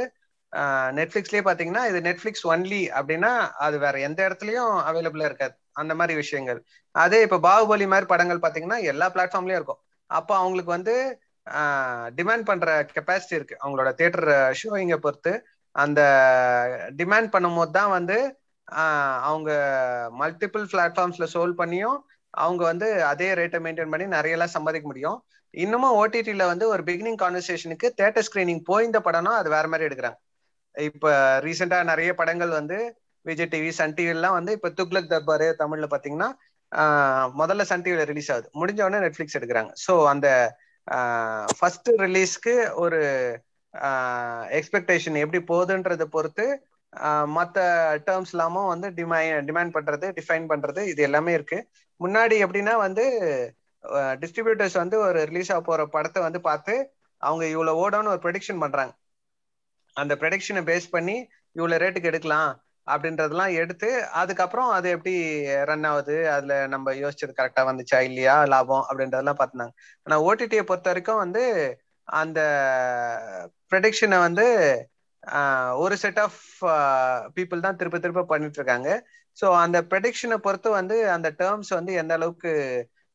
நெட்ஃபிளிக்ஸ்லயே 0.97 1.43
பாத்தீங்கன்னா 1.47 1.83
இது 1.89 1.99
நெட்ஃபிளிக்ஸ் 2.07 2.45
ஒன்லி 2.51 2.81
அப்படின்னா 2.99 3.31
அது 3.65 3.75
வேற 3.85 3.95
எந்த 4.07 4.19
இடத்துலயும் 4.27 4.73
அவைலபிளா 4.89 5.27
இருக்காது. 5.29 5.53
அந்த 5.81 5.93
மாதிரி 5.99 6.13
விஷயங்கள். 6.21 6.59
அதே 6.95 7.19
இப்போ 7.25 7.37
பாகுபலி 7.47 7.87
மாதிரி 7.93 8.07
படங்கள் 8.13 8.43
பாத்தீங்கன்னா 8.45 8.79
எல்லா 8.91 9.07
பிளாட்ஃபார்ம்லயும் 9.15 9.59
இருக்கும். 9.61 9.81
அப்போ 10.09 10.33
அவங்களுக்கு 10.41 10.71
வந்து 10.77 10.95
டிமாண்ட் 12.19 12.47
பண்ற 12.49 12.69
கெப்பாசிட்டி 12.95 13.35
இருக்கு. 13.39 13.55
அவங்களோட 13.63 13.89
தியேட்டர் 13.99 14.29
ஷோயிங்க 14.61 14.97
பொறுத்து. 15.05 15.33
அந்த 15.75 16.01
டிமாண்ட் 16.99 17.33
பண்ணும்போது 17.35 17.73
தான் 17.79 17.93
வந்து 17.97 18.17
அவங்க 19.29 19.51
மல்டிபிள் 20.21 20.65
பிளாட்ஃபார்ம்ஸ்ல 20.73 21.25
சோல் 21.35 21.53
பண்ணியும் 21.61 21.97
அவங்க 22.33 22.61
வந்து 22.71 22.87
அதே 23.11 23.29
ரேட்டை 23.39 23.59
மெயின்டைன் 23.65 23.91
பண்ணி 23.93 24.05
நிறைய 24.17 24.35
எல்லாம் 24.37 24.55
சம்பாதிக்க 24.55 24.87
முடியும். 24.91 25.17
இன்னமும் 25.53 25.97
ஓடிடியில 26.01 26.45
வந்து 26.51 26.65
ஒரு 26.73 26.81
பிகினிங் 26.89 27.19
கான்வர்சேஷனுக்கு 27.23 27.87
தேட்டர் 27.99 28.25
ஸ்கிரீனிங் 28.27 28.63
போயிருந்த 28.69 28.99
படம்னா 29.07 29.33
அது 29.41 29.49
வேற 29.55 29.67
மாதிரி 29.71 29.87
எடுக்கிறாங்க. 29.89 30.19
இப்ப 30.75 31.13
ரீசெண்டா 31.45 31.77
நிறைய 31.91 32.11
படங்கள் 32.19 32.51
வந்து 32.59 32.77
விஜய் 33.25 33.51
டிவி 33.53 33.71
சன் 33.79 33.95
டிவி 33.97 34.11
எல்லாம் 34.17 34.37
வந்து 34.37 34.51
இப்ப 34.57 34.69
துக்லக் 34.79 35.11
தர்பாரு 35.13 35.47
தமிழ்ல 35.61 35.87
பாத்தீங்கன்னா 35.93 36.29
முதல்ல 37.41 37.63
சன் 37.71 37.83
டிவில 37.85 38.03
ரிலீஸ் 38.11 38.31
ஆகுது. 38.33 38.47
முடிஞ்ச 38.59 38.79
உடனே 38.87 38.99
நெட்ஃபிளிக்ஸ் 39.05 39.37
எடுக்கிறாங்க. 39.39 39.71
ஸோ 39.85 39.93
அந்த 40.13 40.27
ஃபர்ஸ்ட் 41.57 41.89
ரிலீஸ்க்கு 42.05 42.53
ஒரு 42.83 42.99
எக்ஸ்பெக்டேஷன் 44.59 45.17
எப்படி 45.23 45.39
போகுதுன்றதை 45.51 46.05
பொறுத்து 46.15 46.45
மற்ற 47.37 47.57
டேர்ம்ஸ் 48.07 48.31
இல்லாமல் 48.33 48.69
வந்து 48.73 48.87
டிமை 48.99 49.19
டிமாண்ட் 49.49 49.75
பண்றது 49.75 50.07
டிஃபைன் 50.19 50.47
பண்றது 50.51 50.81
இது 50.91 51.01
எல்லாமே 51.07 51.33
இருக்கு. 51.37 51.57
முன்னாடி 52.01 52.35
எப்படின்னா 52.45 52.75
வந்து 52.85 53.05
டிஸ்ட்ரிபியூட்டர்ஸ் 54.21 54.77
வந்து 54.81 54.95
ஒரு 55.07 55.19
ரிலீஸ் 55.29 55.51
ஆக 55.55 55.61
போற 55.67 55.81
படத்தை 55.95 56.19
வந்து 56.27 56.39
பார்த்து 56.49 56.73
அவங்க 57.23 57.43
இவ்வளவு 57.53 57.79
ஓடோன்னு 57.83 58.13
ஒரு 58.13 58.21
ப்ரெடிக்ஷன் 58.25 58.61
பண்றாங்க. 58.63 58.93
அந்த 59.95 60.13
ப்ரெடிக்ஷனை 60.21 60.61
பேஸ் 60.69 60.87
பண்ணி 60.95 61.15
இவ்வளவு 61.55 61.81
ரேட்டுக்கு 61.83 62.11
எடுக்கலாம் 62.11 62.51
அப்படின்றதெல்லாம் 62.87 63.55
எடுத்து 63.61 63.89
அதுக்கப்புறம் 64.21 64.69
அது 64.75 64.87
எப்படி 64.95 65.13
ரன் 65.69 65.87
ஆகுது? 65.91 66.15
அதுல 66.35 66.53
நம்ம 66.73 66.93
யோசிச்சது 67.03 67.33
கரெக்டா 67.39 67.63
வந்துச்சா 67.69 67.99
இல்லையா? 68.09 68.35
லாபம் 68.53 68.85
அப்படின்றதெல்லாம் 68.89 69.39
பார்த்துனாங்க. 69.41 69.73
ஆனா 70.07 70.17
ஓடிடியை 70.29 70.63
பொறுத்த 70.69 70.89
வரைக்கும் 70.91 71.21
வந்து 71.25 71.43
அந்த 72.07 72.39
ப்ரெடிக்ஷனை 73.71 74.19
வந்து 74.27 74.45
ஒரு 75.83 75.95
செட் 76.03 76.21
ஆஃப் 76.25 76.39
பீப்புள் 77.37 77.65
தான் 77.65 77.77
திருப்ப 77.79 77.97
திருப்ப 78.03 78.23
பண்ணிட்டு 78.31 78.59
இருக்காங்க. 78.59 78.89
ஸோ 79.37 79.47
அந்த 79.63 79.77
ப்ரெடிக்ஷனை 79.91 80.37
பொறுத்து 80.45 80.69
வந்து 80.79 80.95
அந்த 81.15 81.27
டேர்ம்ஸ் 81.41 81.71
வந்து 81.79 81.91
எந்த 82.01 82.13
அளவுக்கு 82.19 82.51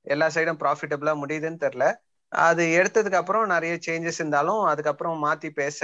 எல்லா 0.06 0.26
சைடும் 0.34 0.60
ப்ராஃபிட்டபிளா 0.60 1.14
முடியுதுன்னு 1.20 1.64
தெரில 1.64 1.86
அது 2.32 2.62
எடுத்ததுக்கு 2.78 3.20
அப்புறம் 3.20 3.46
நிறைய 3.46 3.74
சேஞ்சஸ் 3.86 4.20
இருந்தாலும் 4.20 4.62
அதுக்கப்புறம் 4.70 5.24
மாத்தி 5.24 5.50
பேச 5.54 5.80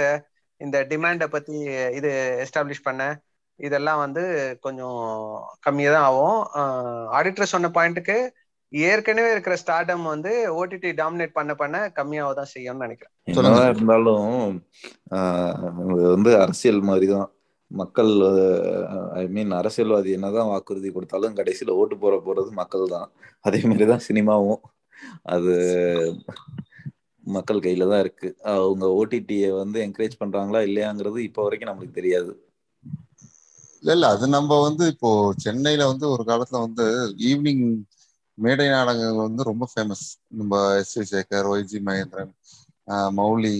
இந்த 0.61 0.77
டிமாண்டை 0.89 1.27
பத்தி 1.27 1.55
இது 1.97 2.09
எஸ்டாப்ளிஷ் 2.43 2.87
பண்ண 2.87 3.03
இதெல்லாம் 3.59 4.01
வந்து 4.03 4.23
கொஞ்சம் 4.65 4.99
கம்மியாக 5.65 5.95
தான் 5.95 6.07
ஆகும் 6.09 6.37
ஆடிட்டர் 7.17 7.53
சொன்ன 7.53 7.71
பாயிண்ட்டுக்கு 7.75 8.17
ஏற்கனவே 8.73 9.29
இருக்கிற 9.31 9.55
ஸ்டார்டம் 9.61 10.03
வந்து 10.11 10.31
ஓடிடி 10.57 10.89
டாமினேட் 10.99 11.37
பண்ண 11.37 11.53
பண்ண 11.55 11.77
கம்மியாக 11.97 12.35
தான் 12.35 12.51
செய்யும்னு 12.53 12.85
நினைக்கிறேன். 12.85 13.13
இருந்தாலும் 13.71 14.27
வந்து 16.13 16.31
அரசியல் 16.43 16.81
மாதிரி 16.89 17.07
தான் 17.13 17.27
மக்கள் 17.71 18.11
ஐ 19.19 19.23
மீன் 19.27 19.51
அரசியல்வாதி 19.59 20.09
என்னதான் 20.11 20.51
வாக்குறுதி 20.51 20.89
கொடுத்தாலும் 20.89 21.37
கடைசியில 21.37 21.75
ஓட்டு 21.81 21.95
போற 21.97 22.15
போறது 22.25 22.51
மக்கள் 22.59 22.93
தான் 22.95 23.09
அதே 23.45 23.59
மாதிரிதான் 23.69 24.05
சினிமாவும். 24.07 24.61
அது 25.33 25.53
மக்கள் 27.23 27.63
கையில 27.65 27.87
தான் 27.91 28.03
இருக்கு. 28.05 28.27
அவங்க 28.53 28.85
ஓடிடியை 28.99 29.49
வந்து 29.61 29.77
என்கரேஜ் 29.85 30.21
பண்றாங்களா 30.21 30.61
இல்லையாங்கிறது 30.67 31.19
இப்போ 31.27 31.41
வரைக்கும் 31.45 31.69
நம்மளுக்கு 31.71 31.99
தெரியாது. 31.99 32.31
இல்ல 33.83 33.91
இல்ல. 33.97 34.07
அது 34.15 34.25
நம்ம 34.35 34.59
வந்து 34.61 34.83
இப்போ 34.93 35.09
சென்னையில 35.45 35.87
வந்து 35.91 36.05
ஒரு 36.15 36.23
காலத்துல 36.23 36.59
வந்து 36.65 36.85
ஈவினிங் 37.29 37.65
மேடை 38.37 38.67
நாடகங்கள் 38.69 39.25
வந்து 39.27 39.43
ரொம்ப 39.49 39.65
ஃபேமஸ் 39.71 40.03
நம்ம 40.39 40.51
S 40.79 40.95
V 40.99 41.05
Shekhar 41.11 41.49
Y G 41.53 41.79
Mahendran 41.87 42.31
Mouli 43.19 43.55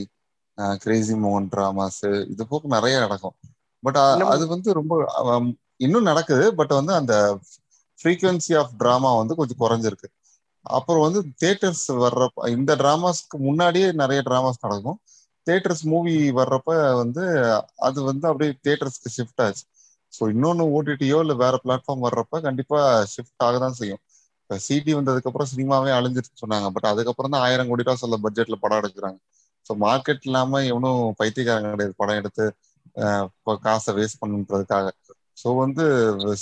crazy 0.84 1.16
மோகன் 1.24 1.49
டிராமாஸ் 1.51 2.01
இது 2.32 2.43
போக 2.47 2.70
நிறைய 2.76 2.95
நடக்கும் 2.99 3.38
பட் 3.84 3.99
அது 4.34 4.43
வந்து 4.53 4.69
ரொம்ப 4.79 4.93
இன்னும் 5.86 6.09
நடக்குது. 6.09 6.45
பட் 6.59 6.73
வந்து 6.79 6.93
அந்த 6.99 7.13
ஃப்ரீக்வன்சி 7.99 8.53
ஆஃப் 8.61 8.73
டிராமா 8.82 9.11
வந்து 9.21 9.34
கொஞ்சம் 9.39 9.61
குறைஞ்சிருக்கு. 9.63 10.07
அப்புறம் 10.65 11.03
வந்து 11.05 11.21
தியேட்டர்ஸ் 11.41 11.86
வர்றப்ப 12.03 12.49
இந்த 12.55 12.71
டிராமாஸ்க்கு 12.82 13.38
முன்னாடியே 13.47 13.88
நிறைய 14.01 14.19
டிராமாஸ் 14.27 14.63
நடக்கும். 14.65 14.99
தியேட்டர்ஸ் 15.47 15.84
மூவி 15.91 16.15
வர்றப்ப 16.39 16.71
வந்து 17.01 17.23
அது 17.88 17.99
வந்து 18.09 18.25
அப்படியே 18.32 18.51
தியேட்டர்ஸ்க்கு 18.65 19.15
ஷிஃப்ட் 19.17 19.43
ஆச்சு. 19.45 19.63
ஸோ 20.13 20.23
இன்னொன்று 20.34 20.63
ஓடிடியோ 20.77 21.17
இல்லை 21.23 21.36
வேற 21.43 21.55
பிளாட்ஃபார்ம் 21.63 22.05
வர்றப்ப 22.07 22.41
கண்டிப்பா 22.47 22.79
ஷிஃப்ட் 23.13 23.43
ஆக 23.47 23.59
தான் 23.59 23.77
செய்யும். 23.79 24.01
இப்போ 24.41 24.55
சிடி 24.65 24.91
வந்ததுக்கு 24.97 25.29
அப்புறம் 25.29 25.49
சினிமாவே 25.51 25.91
அழிஞ்சிருச்சு 25.97 26.41
சொன்னாங்க. 26.43 26.67
பட் 26.75 26.88
அதுக்கப்புறம் 26.91 27.34
தான் 27.34 27.43
ஆயிரம் 27.47 27.69
கோடி 27.69 27.84
ரூபா 27.84 27.95
சொல்ல 28.01 28.17
பட்ஜெட்ல 28.25 28.57
படம் 28.63 28.82
எடுக்கிறாங்க. 28.82 29.17
ஸோ 29.65 29.73
மார்க்கெட் 29.84 30.25
இல்லாம 30.27 30.61
எவனும் 30.71 31.01
பைத்தியக்காரங்க 31.19 31.71
கிடையாது. 31.73 31.93
படம் 32.01 32.19
எடுத்து 32.21 32.45
இப்போ 32.96 33.54
காசை 33.66 33.92
வேஸ்ட் 33.98 34.22
பண்ணுன்றதுக்காக 34.24 34.88
ஸோ 35.42 35.50
வந்து 35.64 35.84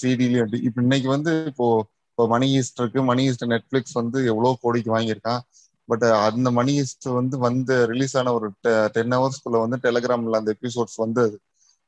சிடிலையும் 0.01 0.53
இப்போ 0.67 0.79
இன்னைக்கு 0.85 1.09
வந்து 1.15 1.31
இப்போ 1.51 1.67
இப்போ 2.11 2.23
மணி 2.33 2.47
ஈஸ்ட் 2.59 2.79
இருக்கு. 2.81 3.01
மணி 3.09 3.23
ஈஸ்ட் 3.29 3.43
நெட்ஃபிளிக்ஸ் 3.51 3.95
வந்து 3.99 4.19
எவ்வளோ 4.31 4.49
கோடிக்கு 4.63 4.89
வாங்கியிருக்கான். 4.95 5.41
பட் 5.89 6.03
அந்த 6.29 6.49
மணி 6.57 6.73
ஈஸ்ட் 6.81 7.07
வந்து 7.19 7.35
வந்து 7.45 7.75
ரிலீஸ் 7.91 8.15
ஆன 8.19 8.33
ஒரு 8.37 8.47
டென் 8.95 9.15
ஹவர்ஸ்க்குள்ள 9.17 9.59
வந்து 9.65 9.77
டெலிகிராம்ல 9.85 10.39
அந்த 10.41 10.51
எபிசோட்ஸ் 10.57 10.97
வந்தது. 11.03 11.35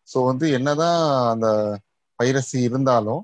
ஸோ 0.07 0.17
வந்து 0.29 0.45
என்னதான் 0.57 1.01
அந்த 1.33 1.47
பைரசி 2.19 2.59
இருந்தாலும் 2.69 3.21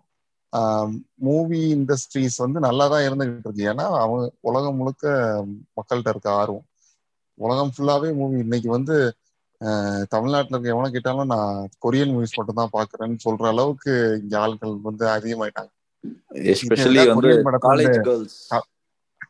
மூவி 1.28 1.62
இண்டஸ்ட்ரீஸ் 1.78 2.38
வந்து 2.46 2.60
நல்லா 2.68 2.86
தான் 2.94 3.06
இருந்துகிட்டு 3.08 3.48
இருக்கு. 3.48 3.64
ஏன்னா 3.72 3.86
அவங்க 4.04 4.26
உலகம் 4.50 4.78
முழுக்க 4.82 5.06
மக்கள்கிட்ட 5.80 6.14
இருக்க 6.14 6.30
ஆர்வம். 6.42 6.66
உலகம் 7.38 7.74
ஃபுல்லாவே 7.76 8.10
மூவி 8.22 8.38
இன்னைக்கு 8.46 8.70
வந்து 8.78 8.96
தமிழ்நாட்டில் 10.14 10.56
இருக்க 10.56 10.74
எவனை 10.74 10.90
கேட்டாலும் 10.96 11.32
நான் 11.34 11.52
கொரியன் 11.86 12.14
மூவிஸ் 12.16 12.38
மட்டும் 12.38 12.60
தான் 12.62 12.74
பாக்குறேன்னு 12.78 13.18
சொல்ற 13.26 13.46
அளவுக்கு 13.54 13.94
இங்க 14.22 14.36
ஆட்கள் 14.44 14.74
வந்து 14.90 15.06
அதிகமாயிட்டாங்க. 15.18 15.72
எஸ்பெஷலி 16.54 17.04
வந்து 17.12 17.32
காலேஜ் 17.68 18.00
கேர்ள்ஸ் 18.10 18.40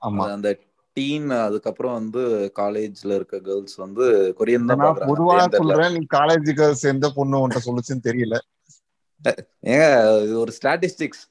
ஆமா. 0.07 0.23
அந்த 0.35 0.49
டீன் 0.97 1.29
அதுக்கப்புறம் 1.45 1.95
வந்து 1.99 2.21
காலேஜ்ல 2.59 3.15
இருக்க 3.19 3.37
கேர்ள்ஸ் 3.47 3.75
வந்து 3.83 4.05
கொரியன் 4.39 4.69
தான் 4.71 5.01
பொதுவா 5.09 5.37
சொல்றேன் 5.57 5.93
நீ 5.97 6.01
காலேஜ் 6.17 6.49
கேர்ள்ஸ் 6.59 6.85
எந்த 6.93 7.09
பொண்ணு 7.17 7.41
உன்ட்ட 7.43 7.61
சொல்லுச்சுன்னு 7.67 8.07
தெரியல. 8.09 8.37
ஏங்க 9.73 9.85
இது 10.25 10.35
ஒரு 10.43 10.53
ஸ்டாட்டிஸ்டிக்ஸ் 10.57 11.23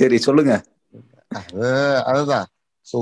சரி 0.00 0.18
சொல்லுங்க. 0.26 0.54
அது 1.38 1.66
அதுதான். 2.12 2.46
சோ 2.88 2.96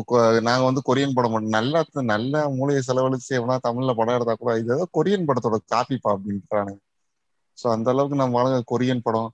நாங்க 0.49 0.65
வந்து 0.69 0.83
கொரியன் 0.89 1.17
படம் 1.17 1.33
மட்டும் 1.35 1.57
நல்ல 1.59 1.85
நல்ல 2.13 2.43
மூளையை 2.59 2.81
செலவழிச்சு 2.89 3.33
எவனா 3.39 3.57
தமிழ்ல 3.67 3.93
படம் 4.01 4.17
எடுத்தா 4.19 4.35
கூட 4.43 4.53
இது 4.63 4.73
ஏதோ 4.77 4.87
கொரியன் 4.99 5.29
படத்தோட 5.29 5.59
காப்பிப்பா 5.75 6.11
அப்படின்றானுங்க. 6.17 6.81
சோ 7.59 7.67
அந்த 7.75 7.89
அளவுக்கு 7.95 8.21
நம்ம 8.23 8.39
ஆளுங்க 8.41 8.61
கொரியன் 8.73 9.05
படம். 9.07 9.31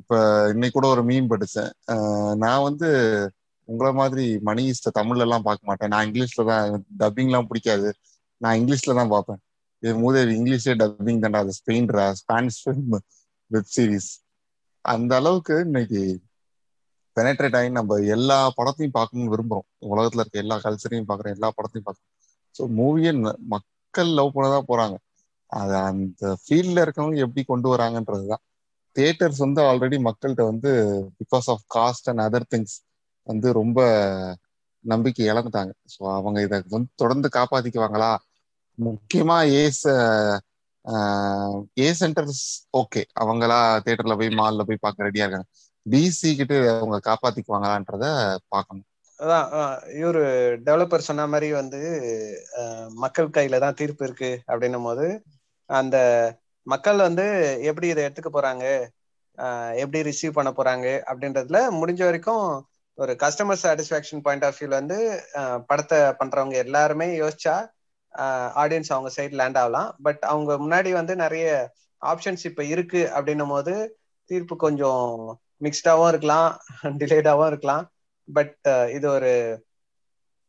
இப்ப 0.00 0.14
இன்னைக்கு 0.52 0.76
கூட 0.78 0.88
ஒரு 0.94 1.02
மீன் 1.10 1.30
படிச்சேன். 1.32 1.70
நான் 2.44 2.64
வந்து 2.68 2.88
உங்களை 3.68 3.90
மாதிரி 4.00 4.24
மணி 4.48 4.62
ஈஸ்ட 4.70 4.90
தமிழ்ல 4.98 5.26
எல்லாம் 5.26 5.46
பார்க்க 5.48 5.68
மாட்டேன். 5.70 5.92
நான் 5.94 6.06
இங்கிலீஷ்ல 6.08 6.44
தான் 6.52 6.64
டப்பிங் 7.00 7.30
எல்லாம் 7.30 7.48
பிடிக்காது. 7.50 7.88
நான் 8.40 8.56
இங்கிலீஷ்ல 8.60 8.94
தான் 9.00 9.12
பார்ப்பேன். 9.14 9.40
இது 9.82 9.92
மூதேவி 10.04 10.32
இங்கிலீஷே 10.38 10.74
டப்பிங் 10.82 11.22
தான்டா. 11.24 11.42
அது 11.44 11.52
ஸ்பெயின்ரா 11.60 12.06
ஸ்பானிஷ் 12.22 12.60
ஃபிலிம் 12.62 12.96
வெப் 13.50 13.70
சீரிஸ் 13.76 14.10
அந்த 14.84 15.12
அளவுக்கு 15.20 15.54
இன்னைக்கு 15.68 16.02
பெனட்ரேட் 17.20 17.56
ஆகி 17.56 17.70
நம்ம 17.70 17.98
எல்லா 18.14 18.38
படத்தையும் 18.58 18.96
பார்க்கணும்னு 18.96 19.32
விரும்புறோம். 19.34 19.66
உலகத்துல 19.90 20.22
இருக்க 20.22 20.38
எல்லா 20.38 20.56
கல்ச்சரையும் 20.64 21.08
பாக்குறோம் 21.08 21.36
எல்லா 21.36 21.50
படத்தையும் 21.58 21.86
பார்க்கணும் 21.86 22.08
ஸோ 22.54 22.62
மூவியை 22.78 23.12
மக்கள் 23.54 24.10
லவ் 24.18 24.34
பண்ணதான் 24.34 24.68
போறாங்க. 24.70 24.96
அது 25.50 25.74
அந்த 25.82 26.32
ஃபீல்ட்ல 26.42 26.84
இருக்கவங்க 26.84 27.24
எப்படி 27.26 27.42
கொண்டு 27.44 27.68
வராங்கன்றதுதான் 27.72 28.44
தியேட்டர்ஸ் 28.96 29.38
வந்து 29.38 29.60
ஆல்ரெடி 29.62 29.98
மக்கள்கிட்ட 30.06 30.44
வந்து 30.44 30.70
because 31.20 31.48
of 31.54 31.64
cost 31.76 32.08
and 32.10 32.24
other 32.26 32.48
things 32.48 32.76
வந்து 33.26 33.48
ரொம்ப 33.52 33.80
நம்பிக்கை 34.84 35.24
இழந்துட்டாங்க. 35.26 35.72
ஸோ 35.94 36.00
அவங்க 36.18 36.38
இதை 36.42 36.58
வந்து 36.70 36.90
தொடர்ந்து 36.96 37.28
காப்பாத்திக்குவாங்களா? 37.36 38.12
முக்கியமா 38.78 39.36
ஏஸ் 39.56 39.84
ஏ 41.78 41.88
சென்டர்ஸ் 41.98 42.42
ஓகே 42.80 43.02
அவங்களா 43.20 43.54
தியேட்டர்ல 43.84 44.16
போய் 44.16 44.38
மால்ல 44.38 44.64
போய் 44.64 44.84
பார்க்க 44.84 45.08
ரெடியா 45.08 45.26
இருக்காங்க. 45.26 45.48
டிசி 45.90 46.30
கிட்ட 46.36 46.54
அவங்க 46.74 46.98
காப்பாத்திக்குவாங்களான்றத 47.04 48.06
பார்க்கணும் 48.48 48.86
அதான் 49.20 49.48
இவரு 49.98 50.22
டெவலப்பர் 50.66 51.06
சொன்ன 51.06 51.26
மாதிரி 51.26 51.48
வந்து 51.52 51.80
மக்கள் 52.94 53.28
கையில 53.28 53.58
தான் 53.58 53.74
தீர்ப்பு 53.74 54.04
இருக்கு 54.04 54.30
அப்படின்னும் 54.46 54.82
போது 54.82 55.06
அந்த 55.70 55.96
மக்கள் 56.66 56.98
வந்து 56.98 57.26
எப்படி 57.70 57.88
இதை 57.88 58.04
எடுத்துக்க 58.04 58.30
போறாங்க 58.32 58.64
எப்படி 59.76 60.00
ரிசீவ் 60.02 60.32
பண்ண 60.32 60.50
போறாங்க 60.50 60.86
அப்படின்றதுல 61.10 61.60
முடிஞ்ச 61.80 62.00
வரைக்கும் 62.04 62.46
ஒரு 62.98 63.12
கஸ்டமர் 63.20 63.62
சாட்டிஸ்ஃபேக்ஷன் 63.62 64.22
பாயிண்ட் 64.22 64.44
ஆஃப் 64.44 64.58
வியூல 64.58 64.78
வந்து 64.80 64.98
படத்தை 65.66 65.98
பண்றவங்க 66.20 66.56
எல்லாருமே 66.64 67.08
யோசிச்சா 67.20 67.54
ஆடியன்ஸ் 68.62 68.92
அவங்க 68.92 69.10
சைடு 69.16 69.30
லேண்ட் 69.32 69.58
ஆகலாம். 69.58 69.90
பட் 70.02 70.22
அவங்க 70.24 70.52
முன்னாடி 70.58 70.90
வந்து 70.92 71.14
நிறைய 71.16 71.46
ஆப்ஷன்ஸ் 72.02 72.44
இப்ப 72.44 72.64
இருக்கு 72.64 73.02
அப்படின்னும் 73.16 73.48
போது 73.48 73.74
தீர்ப்பு 74.30 74.56
கொஞ்சம் 74.56 75.04
மிக்ஸ்டாவும் 75.60 76.10
இருக்கலாம் 76.12 76.50
டிலேடாவும் 77.00 77.50
இருக்கலாம். 77.52 77.84
பட் 78.28 78.54
uh, 78.72 78.86
இது 78.96 79.06
ஒரு 79.16 79.30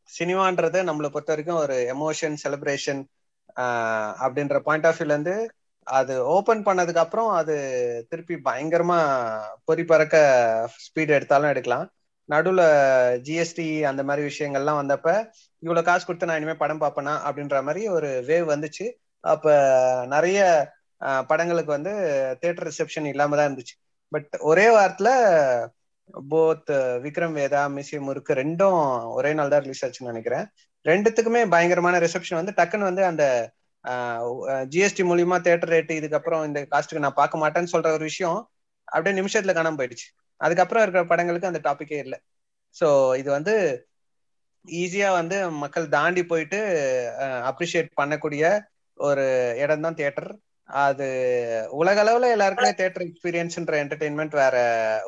சினிமான்றது 0.09 0.79
நம்மளை 0.87 1.09
பொறுத்த 1.09 1.31
வரைக்கும் 1.33 1.61
ஒரு 1.63 1.75
எமோஷன் 1.93 2.35
செலிப்ரேஷன் 2.43 3.01
uh, 3.63 4.09
அப்படின்ற 4.23 4.57
பாயிண்ட் 4.67 4.87
ஆஃப் 4.89 4.99
வியூல 4.99 5.15
இருந்து 5.15 5.35
அது 5.87 6.13
ஓபன் 6.35 6.61
பண்ணதுக்கு 6.67 7.03
அப்புறம் 7.03 7.29
அது 7.39 7.55
திருப்பி 8.09 8.35
பயங்கரமா 8.47 8.99
பொறி 9.65 9.83
பறக்க 9.85 10.15
ஸ்பீட் 10.85 11.15
எடுத்தாலும் 11.17 11.51
எடுக்கலாம். 11.53 11.87
நடுவுல 12.29 12.63
ஜிஎஸ்டி 13.27 13.67
அந்த 13.91 14.01
மாதிரி 14.09 14.23
விஷயங்கள்லாம் 14.31 14.81
வந்தப்ப 14.81 15.07
இவ்வளவு 15.63 15.87
காசு 15.87 16.03
கொடுத்து 16.05 16.29
நான் 16.29 16.39
இனிமே 16.41 16.55
படம் 16.61 16.83
பார்ப்பேனா 16.83 17.15
அப்படின்ற 17.27 17.57
மாதிரி 17.67 17.81
ஒரு 17.97 18.09
வேவ் 18.29 18.47
வந்துச்சு. 18.53 18.85
அப்ப 19.23 19.47
நிறைய 20.15 20.39
uh, 21.01 21.21
படங்களுக்கு 21.31 21.71
வந்து 21.77 21.93
தேட்டர் 22.43 22.69
ரிசெப்ஷன் 22.71 23.09
இல்லாம 23.13 23.35
தான் 23.37 23.49
இருந்துச்சு. 23.49 23.75
பட் 24.11 24.33
ஒரே 24.51 24.65
வாரத்துல 24.77 25.09
போத் 26.31 26.71
விக்ரம் 27.05 27.35
வேதா 27.39 27.61
மிஸ்ஸி 27.75 27.97
முறுக்கு 28.07 28.33
ரெண்டும் 28.41 28.79
ஒரே 29.17 29.31
நாள் 29.37 29.51
தான் 29.53 29.63
ரிலீஸ் 29.65 29.83
ஆச்சுன்னு 29.85 30.11
நினைக்கிறேன். 30.13 30.45
ரெண்டுத்துக்குமே 30.85 31.41
பயங்கரமான 31.53 31.99
ரிசப்ஷன் 32.05 32.39
வந்து 32.41 32.55
டக்குன்னு 32.59 32.89
வந்து 32.89 33.03
அந்த 33.11 33.25
ஜிஎஸ்டி 34.73 35.03
மூலியமா 35.09 35.37
தேட்டர் 35.45 35.73
ரேட்டு 35.75 35.93
இதுக்கப்புறம் 35.99 36.43
இந்த 36.49 36.59
காஸ்ட்டுக்கு 36.73 37.05
நான் 37.05 37.19
பார்க்க 37.21 37.41
மாட்டேன்னு 37.43 37.71
சொல்ற 37.73 37.89
ஒரு 37.97 38.05
விஷயம் 38.11 38.39
அப்படியே 38.87 39.15
நிமிஷத்துல 39.19 39.53
காணாம 39.57 39.77
போயிடுச்சு. 39.79 40.07
அதுக்கப்புறம் 40.41 40.83
இருக்கிற 40.83 41.03
படங்களுக்கு 41.11 41.49
அந்த 41.51 41.61
டாபிக்கே 41.67 41.99
இல்லை. 42.05 42.17
ஸோ 42.75 42.87
இது 43.21 43.29
வந்து 43.37 43.53
ஈஸியா 44.65 45.09
வந்து 45.19 45.37
மக்கள் 45.63 45.85
தாண்டி 45.95 46.21
போயிட்டு 46.31 46.59
அப்ரிஷியேட் 47.49 47.89
பண்ணக்கூடிய 48.01 48.43
ஒரு 48.97 49.25
இடம் 49.63 49.85
தான் 49.85 49.97
தியேட்டர் 49.99 50.29
அது 50.81 51.05
உலக 51.73 51.97
அளவுல 52.03 52.29
எல்லாருக்குமே 52.31 52.71
தியேட்டர் 52.73 53.05
எக்ஸ்பீரியன்ஸ்ன்ற 53.07 53.75
என்டர்டெயின்மெண்ட் 53.83 54.35
வேற 54.35 54.55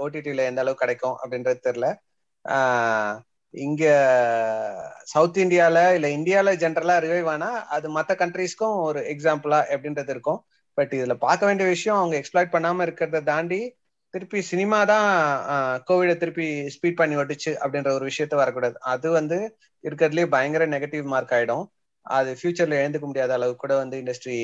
ஓடிடில 0.03 0.45
எந்த 0.49 0.61
அளவுக்கு 0.61 0.83
கிடைக்கும் 0.83 1.17
அப்படின்றது 1.21 1.59
தெரியல. 1.67 1.87
இங்க 3.53 3.83
சவுத் 5.05 5.37
இந்தியால 5.37 5.77
இல்ல 5.95 6.07
இந்தியால 6.17 6.53
ஜென்ரலா 6.63 6.95
ரிவைவ் 7.05 7.29
ஆனா 7.33 7.49
அது 7.75 7.87
மத்த 7.97 8.11
கண்ட்ரீஸ்க்கும் 8.21 8.75
ஒரு 8.87 8.99
எக்ஸாம்பிளா 9.13 9.59
எப்படின்றது 9.75 10.11
இருக்கும். 10.15 10.39
பட் 10.77 10.93
இதுல 10.93 11.15
பார்க்க 11.19 11.45
வேண்டிய 11.45 11.67
விஷயம் 11.69 11.99
அவங்க 11.99 12.15
எக்ஸ்ப்ளாய்ட் 12.21 12.53
பண்ணாம 12.55 12.85
இருக்கிறத 12.87 13.21
தாண்டி 13.23 13.61
திருப்பி 14.13 14.39
சினிமா 14.49 14.79
தான் 14.85 15.07
கோவிட 15.87 16.11
திருப்பி 16.17 16.45
ஸ்பீட் 16.75 16.97
பண்ணி 16.97 17.15
ஒட்டுச்சு 17.15 17.51
அப்படின்ற 17.63 17.89
ஒரு 17.97 18.05
விஷயத்த 18.09 18.35
வரக்கூடாது. 18.35 18.75
அது 18.93 19.07
வந்து 19.11 19.37
இருக்கிறதுலயே 19.83 20.27
பயங்கர 20.35 20.65
நெகட்டிவ் 20.67 21.05
மார்க் 21.13 21.33
ஆயிடும். 21.37 21.63
அது 22.05 22.29
ஃபியூச்சர்ல 22.39 22.79
எழுந்துக்க 22.81 23.05
முடியாத 23.09 23.33
அளவுக்கு 23.37 23.63
கூட 23.63 23.75
வந்து 23.81 23.97
இண்டஸ்ட்ரி 24.01 24.37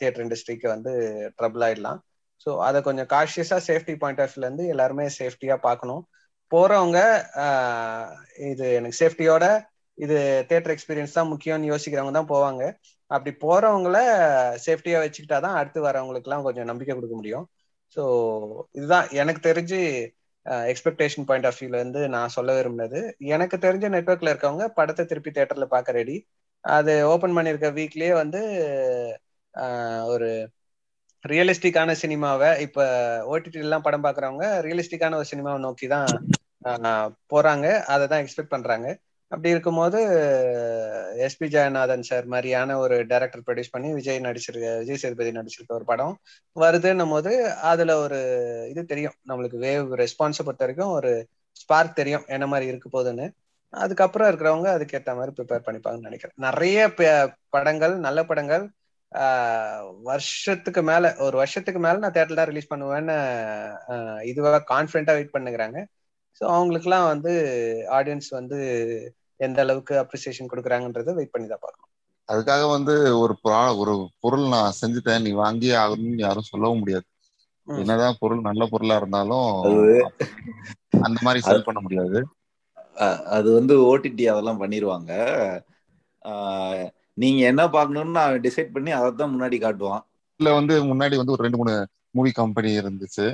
தியேட்டர் 0.00 0.24
இண்டஸ்ட்ரிக்கு 0.26 0.68
வந்து 0.74 0.92
ட்ரபிள் 1.38 1.64
ஆயிடலாம். 1.68 1.98
ஸோ 2.46 2.50
அதை 2.66 2.78
கொஞ்சம் 2.88 3.08
காஷியஸா 3.14 3.58
சேஃப்டி 3.68 3.94
பாயிண்ட் 4.02 4.20
ஆஃப் 4.24 4.32
வியூல 4.34 4.46
இருந்து 4.48 4.66
எல்லாருமே 4.74 5.06
சேஃப்டியா 5.18 5.56
பார்க்கணும். 5.68 6.02
போறவங்க 6.52 6.98
இது 8.52 8.66
எனக்கு 8.78 8.98
சேஃப்டியோட 9.02 9.46
இது 9.98 10.16
தியேட்டர் 10.48 10.74
எக்ஸ்பீரியன்ஸ் 10.74 11.16
தான் 11.16 11.30
முக்கியம்னு 11.32 11.70
யோசிக்கிறவங்க 11.72 12.14
தான் 12.18 12.32
போவாங்க. 12.34 12.62
அப்படி 13.10 13.32
போறவங்கள 13.44 13.96
சேஃப்டியா 14.66 14.98
வச்சுக்கிட்டாதான் 15.02 15.56
அடுத்து 15.60 15.80
வரவங்களுக்குலாம் 15.86 16.46
கொஞ்சம் 16.46 16.68
நம்பிக்கை 16.70 16.94
கொடுக்க 16.94 17.16
முடியும். 17.20 17.46
ஸோ 17.96 18.02
இதுதான் 18.78 19.06
எனக்கு 19.20 19.40
தெரிஞ்சு 19.48 19.78
எக்ஸ்பெக்டேஷன் 20.72 21.26
பாயிண்ட் 21.28 21.46
ஆஃப் 21.48 21.58
வியூல 21.60 21.80
இருந்து 21.82 22.02
நான் 22.14 22.34
சொல்ல 22.36 22.50
விரும்பினது. 22.58 23.00
எனக்கு 23.34 23.56
தெரிஞ்ச 23.66 23.86
நெட்ஒர்க்ல 23.96 24.32
இருக்கவங்க 24.32 24.66
படத்தை 24.78 25.04
திருப்பி 25.10 25.30
தேட்டர்ல 25.38 25.66
பார்க்க 25.74 25.98
ரெடி 26.00 26.16
அது 26.68 26.92
ஓபன் 27.12 27.36
பண்ணிருக்க 27.36 27.68
வீக்லயே 27.78 28.12
வந்து 28.20 28.40
ஒரு 30.12 30.28
ரியலிஸ்டிக்கான 31.24 31.90
சினிமாவை 32.02 32.50
இப்ப 32.64 32.80
ஓடிடி 33.30 33.58
எல்லாம் 33.58 33.84
படம் 33.86 34.04
பாக்குறவங்க 34.06 34.46
ரியலிஸ்டிக்கான 34.66 35.18
ஒரு 35.20 35.28
சினிமாவை 35.32 35.60
நோக்கி 35.66 35.86
தான் 35.88 36.10
போறாங்க. 37.32 37.66
அதை 37.86 38.04
தான் 38.06 38.22
எக்ஸ்பெக்ட் 38.22 38.54
பண்றாங்க. 38.54 38.86
அப்படி 39.32 39.52
இருக்கும்போது 39.54 39.98
எஸ்பி 41.26 41.46
ஜெயநாதன் 41.54 42.06
சார் 42.08 42.26
மாதிரியான 42.26 42.76
ஒரு 42.84 42.96
டைரக்டர் 43.10 43.44
ப்ரொடியூஸ் 43.46 43.74
பண்ணி 43.74 43.88
விஜய் 43.98 44.20
நடிச்சிருக்க 44.26 44.68
விஜய் 44.82 45.00
சேதுபதி 45.02 45.32
நடிச்சிருக்க 45.38 45.72
ஒரு 45.78 45.86
படம் 45.86 46.14
வருதுன்னும் 46.56 47.12
போது 47.14 47.32
அதுல 47.70 47.96
ஒரு 48.04 48.18
இது 48.72 48.82
தெரியும். 48.86 49.16
நம்மளுக்கு 49.30 49.58
வேவ் 49.66 49.90
ரெஸ்பான்ஸை 50.02 50.44
பொறுத்த 50.44 50.64
வரைக்கும் 50.64 50.94
ஒரு 50.98 51.12
ஸ்பார்க் 51.56 51.98
தெரியும். 52.00 52.26
என்ன 52.28 52.46
மாதிரி 52.46 52.70
இருக்க 52.72 52.88
போகுதுன்னு. 52.90 53.26
அதுக்கப்புறம் 53.72 54.28
இருக்கிறவங்க 54.30 54.68
அதுக்கேற்ற 54.76 55.12
மாதிரி 55.18 55.32
ப்ரிப்பேர் 55.38 55.66
பண்ணிப்பாங்கன்னு 55.66 56.08
நினைக்கிறேன். 56.08 56.36
நிறைய 56.46 56.78
படங்கள் 57.54 57.94
நல்ல 58.06 58.20
படங்கள் 58.30 58.64
வருஷத்துக்கு 60.08 60.80
மேல 60.88 61.10
ஒரு 61.26 61.36
வருஷத்துக்கு 61.42 61.80
மேல 61.84 62.02
நான் 62.02 62.14
தேட்டர்ல 62.16 62.38
தான் 62.40 62.50
ரிலீஸ் 62.50 62.72
பண்ணுவேன்னு 62.72 63.14
இதுவாக 64.30 64.58
கான்பிடண்டா 64.72 65.16
வெயிட் 65.18 65.34
பண்ணுகிறாங்க. 65.36 65.78
ஸோ 66.40 66.44
அவங்களுக்குலாம் 66.56 67.06
வந்து 67.12 67.32
ஆடியன்ஸ் 67.98 68.28
வந்து 68.38 68.58
எந்த 69.46 69.58
அளவுக்கு 69.64 69.94
அப்ரிசியேஷன் 70.02 70.50
கொடுக்குறாங்கன்றத 70.52 71.14
வெயிட் 71.18 71.34
பண்ணி 71.34 71.48
தான் 71.52 71.64
பார்க்கணும். 71.64 71.92
அதுக்காக 72.28 72.62
வந்து 72.76 72.94
ஒரு 73.22 73.34
ஒரு 73.82 73.94
பொருள் 74.24 74.44
நான் 74.54 74.78
செஞ்சுட்டேன் 74.80 75.24
நீ 75.26 75.32
வாங்கியே 75.44 75.76
ஆகணும்னு 75.84 76.24
யாரும் 76.26 76.50
சொல்லவும் 76.52 76.82
முடியாது. 76.82 77.06
என்னதான் 77.82 78.18
பொருள் 78.22 78.48
நல்ல 78.48 78.62
பொருளா 78.72 78.96
இருந்தாலும் 79.00 79.48
அந்த 81.06 81.18
மாதிரி 81.26 81.40
செல் 81.48 81.66
பண்ண 81.68 81.80
முடியாது. 81.86 82.20
அது 83.36 83.48
வந்து 83.58 83.74
ஓடிடி 83.88 84.24
அதெல்லாம் 84.32 84.60
பண்ணிடுவாங்க 84.62 85.10
நீங்க 87.22 87.40
என்ன 87.50 87.62
பார்க்கணும்னு 87.74 88.16
நான் 88.18 88.42
டிசைட் 88.46 88.74
பண்ணி 88.74 88.90
அதை 88.96 89.08
தான் 89.20 89.32
முன்னாடி 89.34 89.56
காட்டுவான். 89.64 90.02
இல்லை 90.40 90.52
வந்து 90.58 90.74
முன்னாடி 90.90 91.14
வந்து 91.20 91.34
ஒரு 91.36 91.44
ரெண்டு 91.46 91.60
மூணு 91.60 91.74
மூவி 92.16 92.30
கம்பெனி 92.40 92.70
இருந்துச்சு. 92.80 93.26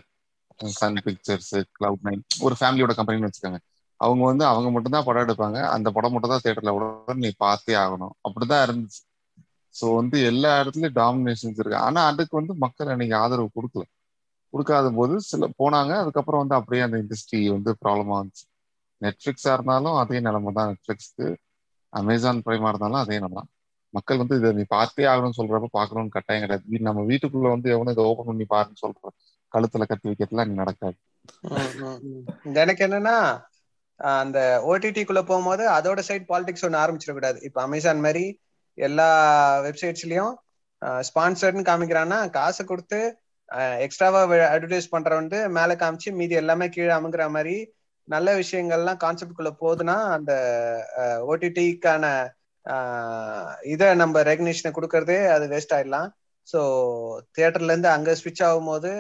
சன் 0.80 1.00
பிக்சர்ஸ் 1.06 1.54
கிளவுட் 1.76 2.04
நைன் 2.08 2.22
ஒரு 2.46 2.54
ஃபேமிலியோட 2.58 2.92
கம்பெனின்னு 2.98 3.28
வச்சுக்கோங்க. 3.28 3.60
அவங்க 4.00 4.22
வந்து 4.30 4.44
அவங்க 4.52 4.68
மட்டும் 4.74 4.94
தான் 4.96 5.06
படம் 5.08 5.24
எடுப்பாங்க. 5.26 5.58
அந்த 5.74 5.88
படம் 5.96 6.14
மட்டும் 6.14 6.32
தான் 6.34 6.44
தேட்டர்ல 6.46 6.72
விட 6.76 7.14
நீ 7.24 7.30
பார்த்தே 7.44 7.74
ஆகணும். 7.84 8.14
அப்படிதான் 8.26 8.64
இருந்துச்சு. 8.66 9.00
ஸோ 9.74 9.84
வந்து 10.00 10.16
எல்லா 10.30 10.50
இடத்துலயும் 10.62 10.96
டாமினேஷன்ஸ் 11.02 11.60
இருக்கு. 11.62 11.78
ஆனா 11.86 12.00
அதுக்கு 12.10 12.34
வந்து 12.40 12.54
மக்கள் 12.64 12.92
அன்னைக்கு 12.94 13.16
ஆதரவு 13.22 13.48
கொடுக்கல. 13.58 13.84
கொடுக்காத 14.54 14.88
போது 14.98 15.14
சில 15.30 15.44
போனாங்க. 15.60 15.92
அதுக்கப்புறம் 16.02 16.42
வந்து 16.42 16.58
அப்படியே 16.60 16.82
அந்த 16.86 16.96
இண்டஸ்ட்ரி 17.04 17.40
வந்து 17.56 17.70
ப்ராப்ளமாக 17.82 18.18
இருந்துச்சு. 18.20 18.46
நெட்ஃப்ளிக்ஸாக 19.04 19.56
இருந்தாலும் 19.56 19.96
அதே 20.02 20.18
நிலைமை 20.26 20.52
தான். 20.58 20.70
நெட்ஃப்ளிக்ஸ்க்கு 20.72 21.26
அமேசான் 21.92 22.44
பிரைமா 22.46 22.70
இருந்தாலும் 22.72 23.02
அதே 23.04 23.16
நிலைமை 23.18 23.36
தான். 23.40 23.50
மக்கள் 23.94 24.20
வந்து 24.22 24.36
இதை 24.40 24.50
நீ 24.58 24.64
பார்த்தே 24.76 25.04
ஆகணும்னு 25.12 25.38
சொல்றப்ப 25.40 25.68
பார்க்கணும்னு 25.78 26.14
கட்டாயம் 26.16 26.44
கிடையாது. 26.44 26.84
நம்ம 26.88 27.02
வீட்டுக்குள்ள 27.10 27.48
வந்து 27.54 27.68
எவனும் 27.74 27.94
இதை 27.96 28.04
ஓபன் 28.10 28.28
பண்ணி 28.30 28.46
பாருன்னு 28.54 28.82
சொல்ற 28.84 29.10
கழுத்துல 29.52 29.84
கத்தி 29.90 30.06
வைக்கிறதுலாம் 30.10 30.48
நீ 30.50 30.54
நடக்காது. 30.62 30.96
எனக்கு 32.62 32.82
என்னன்னா 32.86 33.16
அந்த 34.22 34.38
ஓடிடிக்குள்ள 34.70 35.20
போகும்போது 35.28 35.64
அதோட 35.76 36.00
சைட் 36.08 36.30
பாலிடிக்ஸ் 36.30 36.64
ஒன்று 36.66 36.80
ஆரம்பிச்சிடக்கூடாது 36.84 37.38
இப்போ 37.48 37.60
அமேசான் 37.66 38.00
மாதிரி 38.06 38.24
எல்லா 38.78 39.08
வெப்சைட்ஸ்லயும் 39.66 40.32
ஸ்பான்சர்ட்னு 41.08 41.68
காமிக்கிறான்னா 41.68 42.18
காசை 42.38 42.62
கொடுத்து 42.70 43.00
எக்ஸ்ட்ராவா 43.86 44.20
அட்வர்டைஸ் 44.54 44.92
பண்ற 44.94 45.12
வந்து 45.20 45.38
மேல 45.58 45.72
காமிச்சு 45.82 46.10
மீதி 46.20 46.34
எல்லாமே 46.42 46.66
கீழே 46.74 46.92
அமுங்குற 46.96 47.24
மாதிரி 47.36 47.56
நல்ல 48.08 48.28
விஷயங்கள்லாம் 48.42 49.02
கான்செப்ட் 49.04 49.36
குள்ள 49.38 49.50
போகுதுன்னா 49.62 49.96
அந்த 50.16 50.32
ஓடிடிக்கான 51.30 52.04
இதை 53.74 53.88
நம்ம 54.02 54.22
ரெகனேஷனை 54.30 54.70
கொடுக்கறதே 54.76 55.18
அது 55.34 55.44
வேஸ்ட் 55.52 55.74
ஆயிடலாம். 55.76 56.08
ஸோ 56.48 56.60
தியேட்டர்ல 57.36 57.72
இருந்து 57.72 57.90
அங்க 57.96 58.10
ஸ்விட்ச் 58.20 58.44
ஆகும்போது 58.48 58.90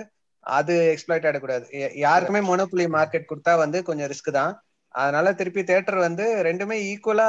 அது 0.46 0.74
எக்ஸ்பிளைட் 0.94 1.26
ஆயிடக்கூடாது. 1.26 1.64
யாருக்குமே 2.04 2.40
மொனோப்புலி 2.50 2.86
மார்க்கெட் 2.96 3.30
கொடுத்தா 3.30 3.52
வந்து 3.64 3.78
கொஞ்சம் 3.88 4.10
ரிஸ்க் 4.12 4.30
தான். 4.40 4.52
அதனால 4.94 5.26
திருப்பி 5.40 5.62
தியேட்டர் 5.70 5.98
வந்து 6.08 6.24
ரெண்டுமே 6.48 6.76
ஈக்குவலா 6.90 7.28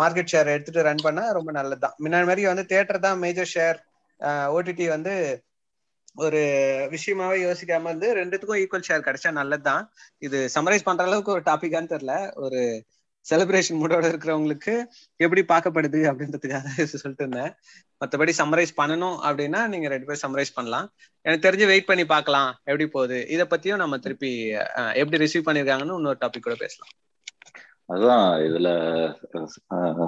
மார்க்கெட் 0.00 0.32
ஷேர் 0.32 0.52
எடுத்துட்டு 0.54 0.86
ரன் 0.88 1.04
பண்ணா 1.06 1.24
ரொம்ப 1.38 1.50
நல்லதுதான். 1.58 1.96
முன்னாடி 2.04 2.26
மாதிரி 2.30 2.42
வந்து 2.52 2.64
தியேட்டர் 2.72 3.04
தான் 3.06 3.18
மேஜர் 3.24 3.52
ஷேர் 3.54 3.78
ஓடிடி 4.56 4.86
வந்து 4.96 5.14
ஒரு 6.16 6.40
விஷயமாவே 6.92 7.36
யோசிக்காம 7.44 7.88
இருந்து 7.88 8.08
ரெண்டுத்துக்கும் 8.14 8.60
ஈக்குவல் 8.62 8.88
ஷேர் 8.88 9.06
கிடைச்சா 9.06 9.30
நல்லதுதான். 9.38 9.84
இது 10.22 10.38
சம்மரைஸ் 10.54 10.84
பண்ற 10.84 11.04
அளவுக்கு 11.04 11.32
ஒரு 11.32 11.42
டாபிக்கான்னு 11.46 11.92
தெரியல. 11.94 12.14
ஒரு 12.38 12.60
செலிப்ரேஷன் 13.26 13.80
மூடோட 13.80 14.04
இருக்கிறவங்களுக்கு 14.10 14.72
எப்படி 15.20 15.42
பார்க்கப்படுது 15.48 16.00
அப்படின்றதுக்காக 16.10 16.64
சொல்லிட்டு 16.94 17.24
இருந்தேன். 17.24 17.52
மற்றபடி 18.00 18.32
சம்மரைஸ் 18.38 18.72
பண்ணணும் 18.78 19.18
அப்படின்னா 19.26 19.60
நீங்க 19.68 19.88
ரெண்டு 19.88 20.06
பேரும் 20.06 20.24
சம்மரைஸ் 20.24 20.54
பண்ணலாம். 20.54 20.86
எனக்கு 21.24 21.46
தெரிஞ்சு 21.46 21.66
வெயிட் 21.66 21.86
பண்ணி 21.86 22.04
பார்க்கலாம் 22.06 22.50
எப்படி 22.64 22.86
போகுது. 22.88 23.18
இதை 23.28 23.46
பத்தியும் 23.46 23.76
நம்ம 23.76 23.98
திருப்பி 23.98 24.32
அஹ், 24.80 24.94
எப்படி 24.94 25.22
ரிசீவ் 25.24 25.46
பண்ணிருக்காங்கன்னு 25.48 25.98
இன்னொரு 25.98 26.20
டாபிக் 26.22 26.46
கூட 26.48 26.56
பேசலாம். 26.56 26.92
அதான் 27.88 28.26
இதுல 28.46 28.68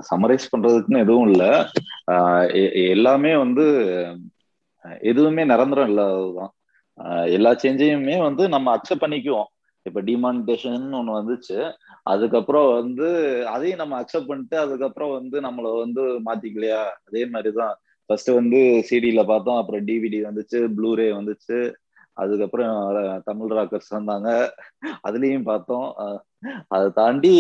சம்மரைஸ் 0.09 0.51
பண்றதுக்குன்னு 0.53 1.03
எதுவும் 1.03 1.31
இல்ல. 1.31 1.45
ஆஹ் 2.13 2.47
எல்லாமே 2.91 3.33
வந்து 3.37 3.67
எதுவுமே 5.03 5.45
நிரந்தரம் 5.45 5.89
இல்லாததுதான். 5.89 6.53
எல்லா 7.28 7.53
சேஞ்சையுமே 7.55 8.16
வந்து 8.22 8.49
நம்ம 8.49 8.76
அக்செப்ட் 8.76 9.05
பண்ணிக்குவோம். 9.05 9.49
இப்ப 9.87 10.03
டிமானிட்டேஷன் 10.03 10.76
ஒண்ணு 10.95 11.18
வந்துச்சு. 11.18 11.57
அதுக்கப்புறம் 12.05 12.74
வந்து 12.74 13.09
அதையும் 13.47 13.78
நம்ம 13.78 14.03
அக்செப்ட் 14.03 14.26
பண்ணிட்டு 14.26 14.59
அதுக்கப்புறம் 14.59 15.12
வந்து 15.12 15.41
நம்மள 15.41 15.78
வந்து 15.78 16.03
மாத்திக்கலையா? 16.26 16.82
அதே 17.07 17.24
மாதிரிதான். 17.26 17.74
ஃபர்ஸ்ட் 18.11 18.30
வந்து 18.30 18.59
சிடில 18.91 19.26
பார்த்தோம். 19.26 19.57
அப்புறம் 19.57 19.87
டிவிடி 19.87 20.18
வந்துச்சு. 20.24 20.59
ப்ளூரே 20.76 21.09
வந்துச்சு. 21.14 21.59
அதுக்கப்புறம் 22.16 22.74
தமிழ் 23.24 23.53
ராக்கர்ஸ் 23.53 23.89
வந்தாங்க. 23.91 24.28
அதுலயும் 25.09 25.43
பார்த்தோம். 25.43 25.87
அஹ், 26.03 26.20
அதை 26.68 26.89
தாண்டி 26.95 27.32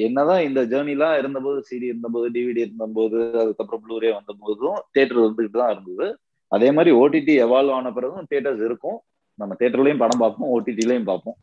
என்னதான் 0.00 0.42
இந்த 0.42 0.60
ஜேர்னிலாம் 0.66 1.18
இருந்தபோது 1.18 1.60
சிடி 1.70 1.86
இருந்தபோது 1.86 2.30
டிவிடி 2.30 2.58
இருந்தபோது 2.58 3.18
அதுக்கப்புறம் 3.40 3.84
ப்ளூரே 3.84 4.12
வந்த 4.14 4.32
போதும் 4.40 4.78
தேட்டர் 4.94 5.24
வந்துகிட்டு 5.24 5.58
தான் 5.58 5.72
இருந்தது. 5.72 6.08
அதே 6.52 6.68
மாதிரி 6.76 6.90
ஓடிடி 7.00 7.34
எவால்வ் 7.44 7.74
ஆன 7.78 7.92
பிறகும் 7.96 8.26
தியேட்டர்ஸ் 8.30 8.62
இருக்கும். 8.68 8.98
நம்ம 9.38 9.52
தியேட்டர்லயும் 9.60 10.02
படம் 10.02 10.22
பார்ப்போம் 10.22 10.50
ஓடிடிலையும் 10.54 11.08
பார்ப்போம். 11.10 11.36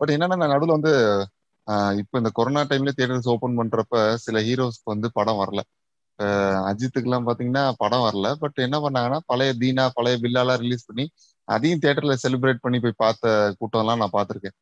பட் 0.00 0.12
என்னன்னா 0.14 0.36
நான் 0.40 0.54
நடுவில் 0.54 0.76
வந்து 0.76 0.92
இப்போ 2.00 2.14
இந்த 2.20 2.30
கொரோனா 2.38 2.62
டைம்ல 2.70 2.92
தியேட்டர்ஸ் 2.96 3.28
ஓபன் 3.34 3.58
பண்றப்ப 3.58 3.96
சில 4.24 4.38
ஹீரோஸ்க்கு 4.46 4.92
வந்து 4.92 5.08
படம் 5.18 5.40
வரல. 5.42 5.60
அஜித்துக்கு 6.70 7.08
எல்லாம் 7.08 7.26
பாத்தீங்கன்னா 7.28 7.64
படம் 7.82 8.04
வரல. 8.06 8.28
பட் 8.42 8.58
என்ன 8.66 8.76
பண்ணாங்கன்னா 8.84 9.18
பழைய 9.30 9.52
தீனா 9.62 9.84
பழைய 9.98 10.16
பில்லாலாம் 10.24 10.60
ரிலீஸ் 10.64 10.88
பண்ணி 10.88 11.04
அதையும் 11.48 11.82
தியேட்டர்ல 11.82 12.14
செலிப்ரேட் 12.24 12.64
பண்ணி 12.64 12.78
போய் 12.84 13.00
பார்த்த 13.04 13.28
கூட்டம்லாம் 13.60 14.02
நான் 14.02 14.16
பார்த்துருக்கேன். 14.16 14.56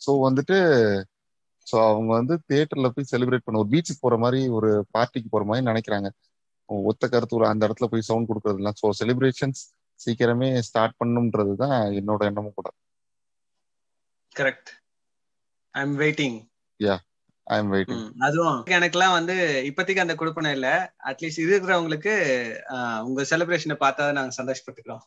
ஸோ 0.00 0.12
வந்துட்டு 0.26 0.56
ஸோ 1.66 1.76
அவங்க 1.88 2.10
வந்து 2.20 2.34
தியேட்டர்ல 2.50 2.88
போய் 2.94 3.10
செலிப்ரேட் 3.12 3.44
பண்ண 3.46 3.60
ஒரு 3.62 3.70
பீச்சுக்கு 3.74 4.04
போற 4.06 4.16
மாதிரி 4.24 4.40
ஒரு 4.58 4.70
பார்ட்டிக்கு 4.94 5.28
போற 5.34 5.44
மாதிரி 5.50 5.66
நினைக்கிறாங்க. 5.70 6.08
ஒத்த 6.90 7.08
கருத்து 7.12 7.38
ஒரு 7.38 7.46
அந்த 7.50 7.62
இடத்துல 7.68 7.88
போய் 7.92 8.08
சவுண்ட் 8.08 8.28
கொடுக்கறதுலாம் 8.30 8.78
ஸோ 8.82 8.88
செலிப்ரேஷன்ஸ் 9.00 9.62
சீக்கிரமே 10.00 10.48
ஸ்டார்ட் 10.68 10.98
பண்ணுன்றது 11.00 11.52
தான் 11.62 11.76
என்னோட 12.00 12.22
எண்ணமும் 12.30 12.56
கூட. 12.58 12.68
Correct 14.32 14.70
I 15.74 15.82
am 15.86 15.96
waiting 16.04 16.38
I 17.46 17.56
am 17.62 17.70
waiting 17.74 18.02
அதுவும் 18.26 18.58
எனக்கெல்லாம் 18.76 19.16
வந்து 19.18 19.36
இப்போதைக்கு 19.68 20.04
அந்த 20.04 20.14
கொடுப்பனை 20.20 20.50
இல்ல. 20.56 20.68
அட்லீஸ்ட் 21.10 21.42
இது 21.44 21.52
இருக்கிறவங்களுக்கு 21.54 22.14
உங்க 23.08 23.22
செலிப்ரேஷனை 23.32 23.76
பார்த்தா 23.84 24.04
நாங்க 24.18 24.34
சந்தோஷப்பட்டுக்கிறோம். 24.40 25.02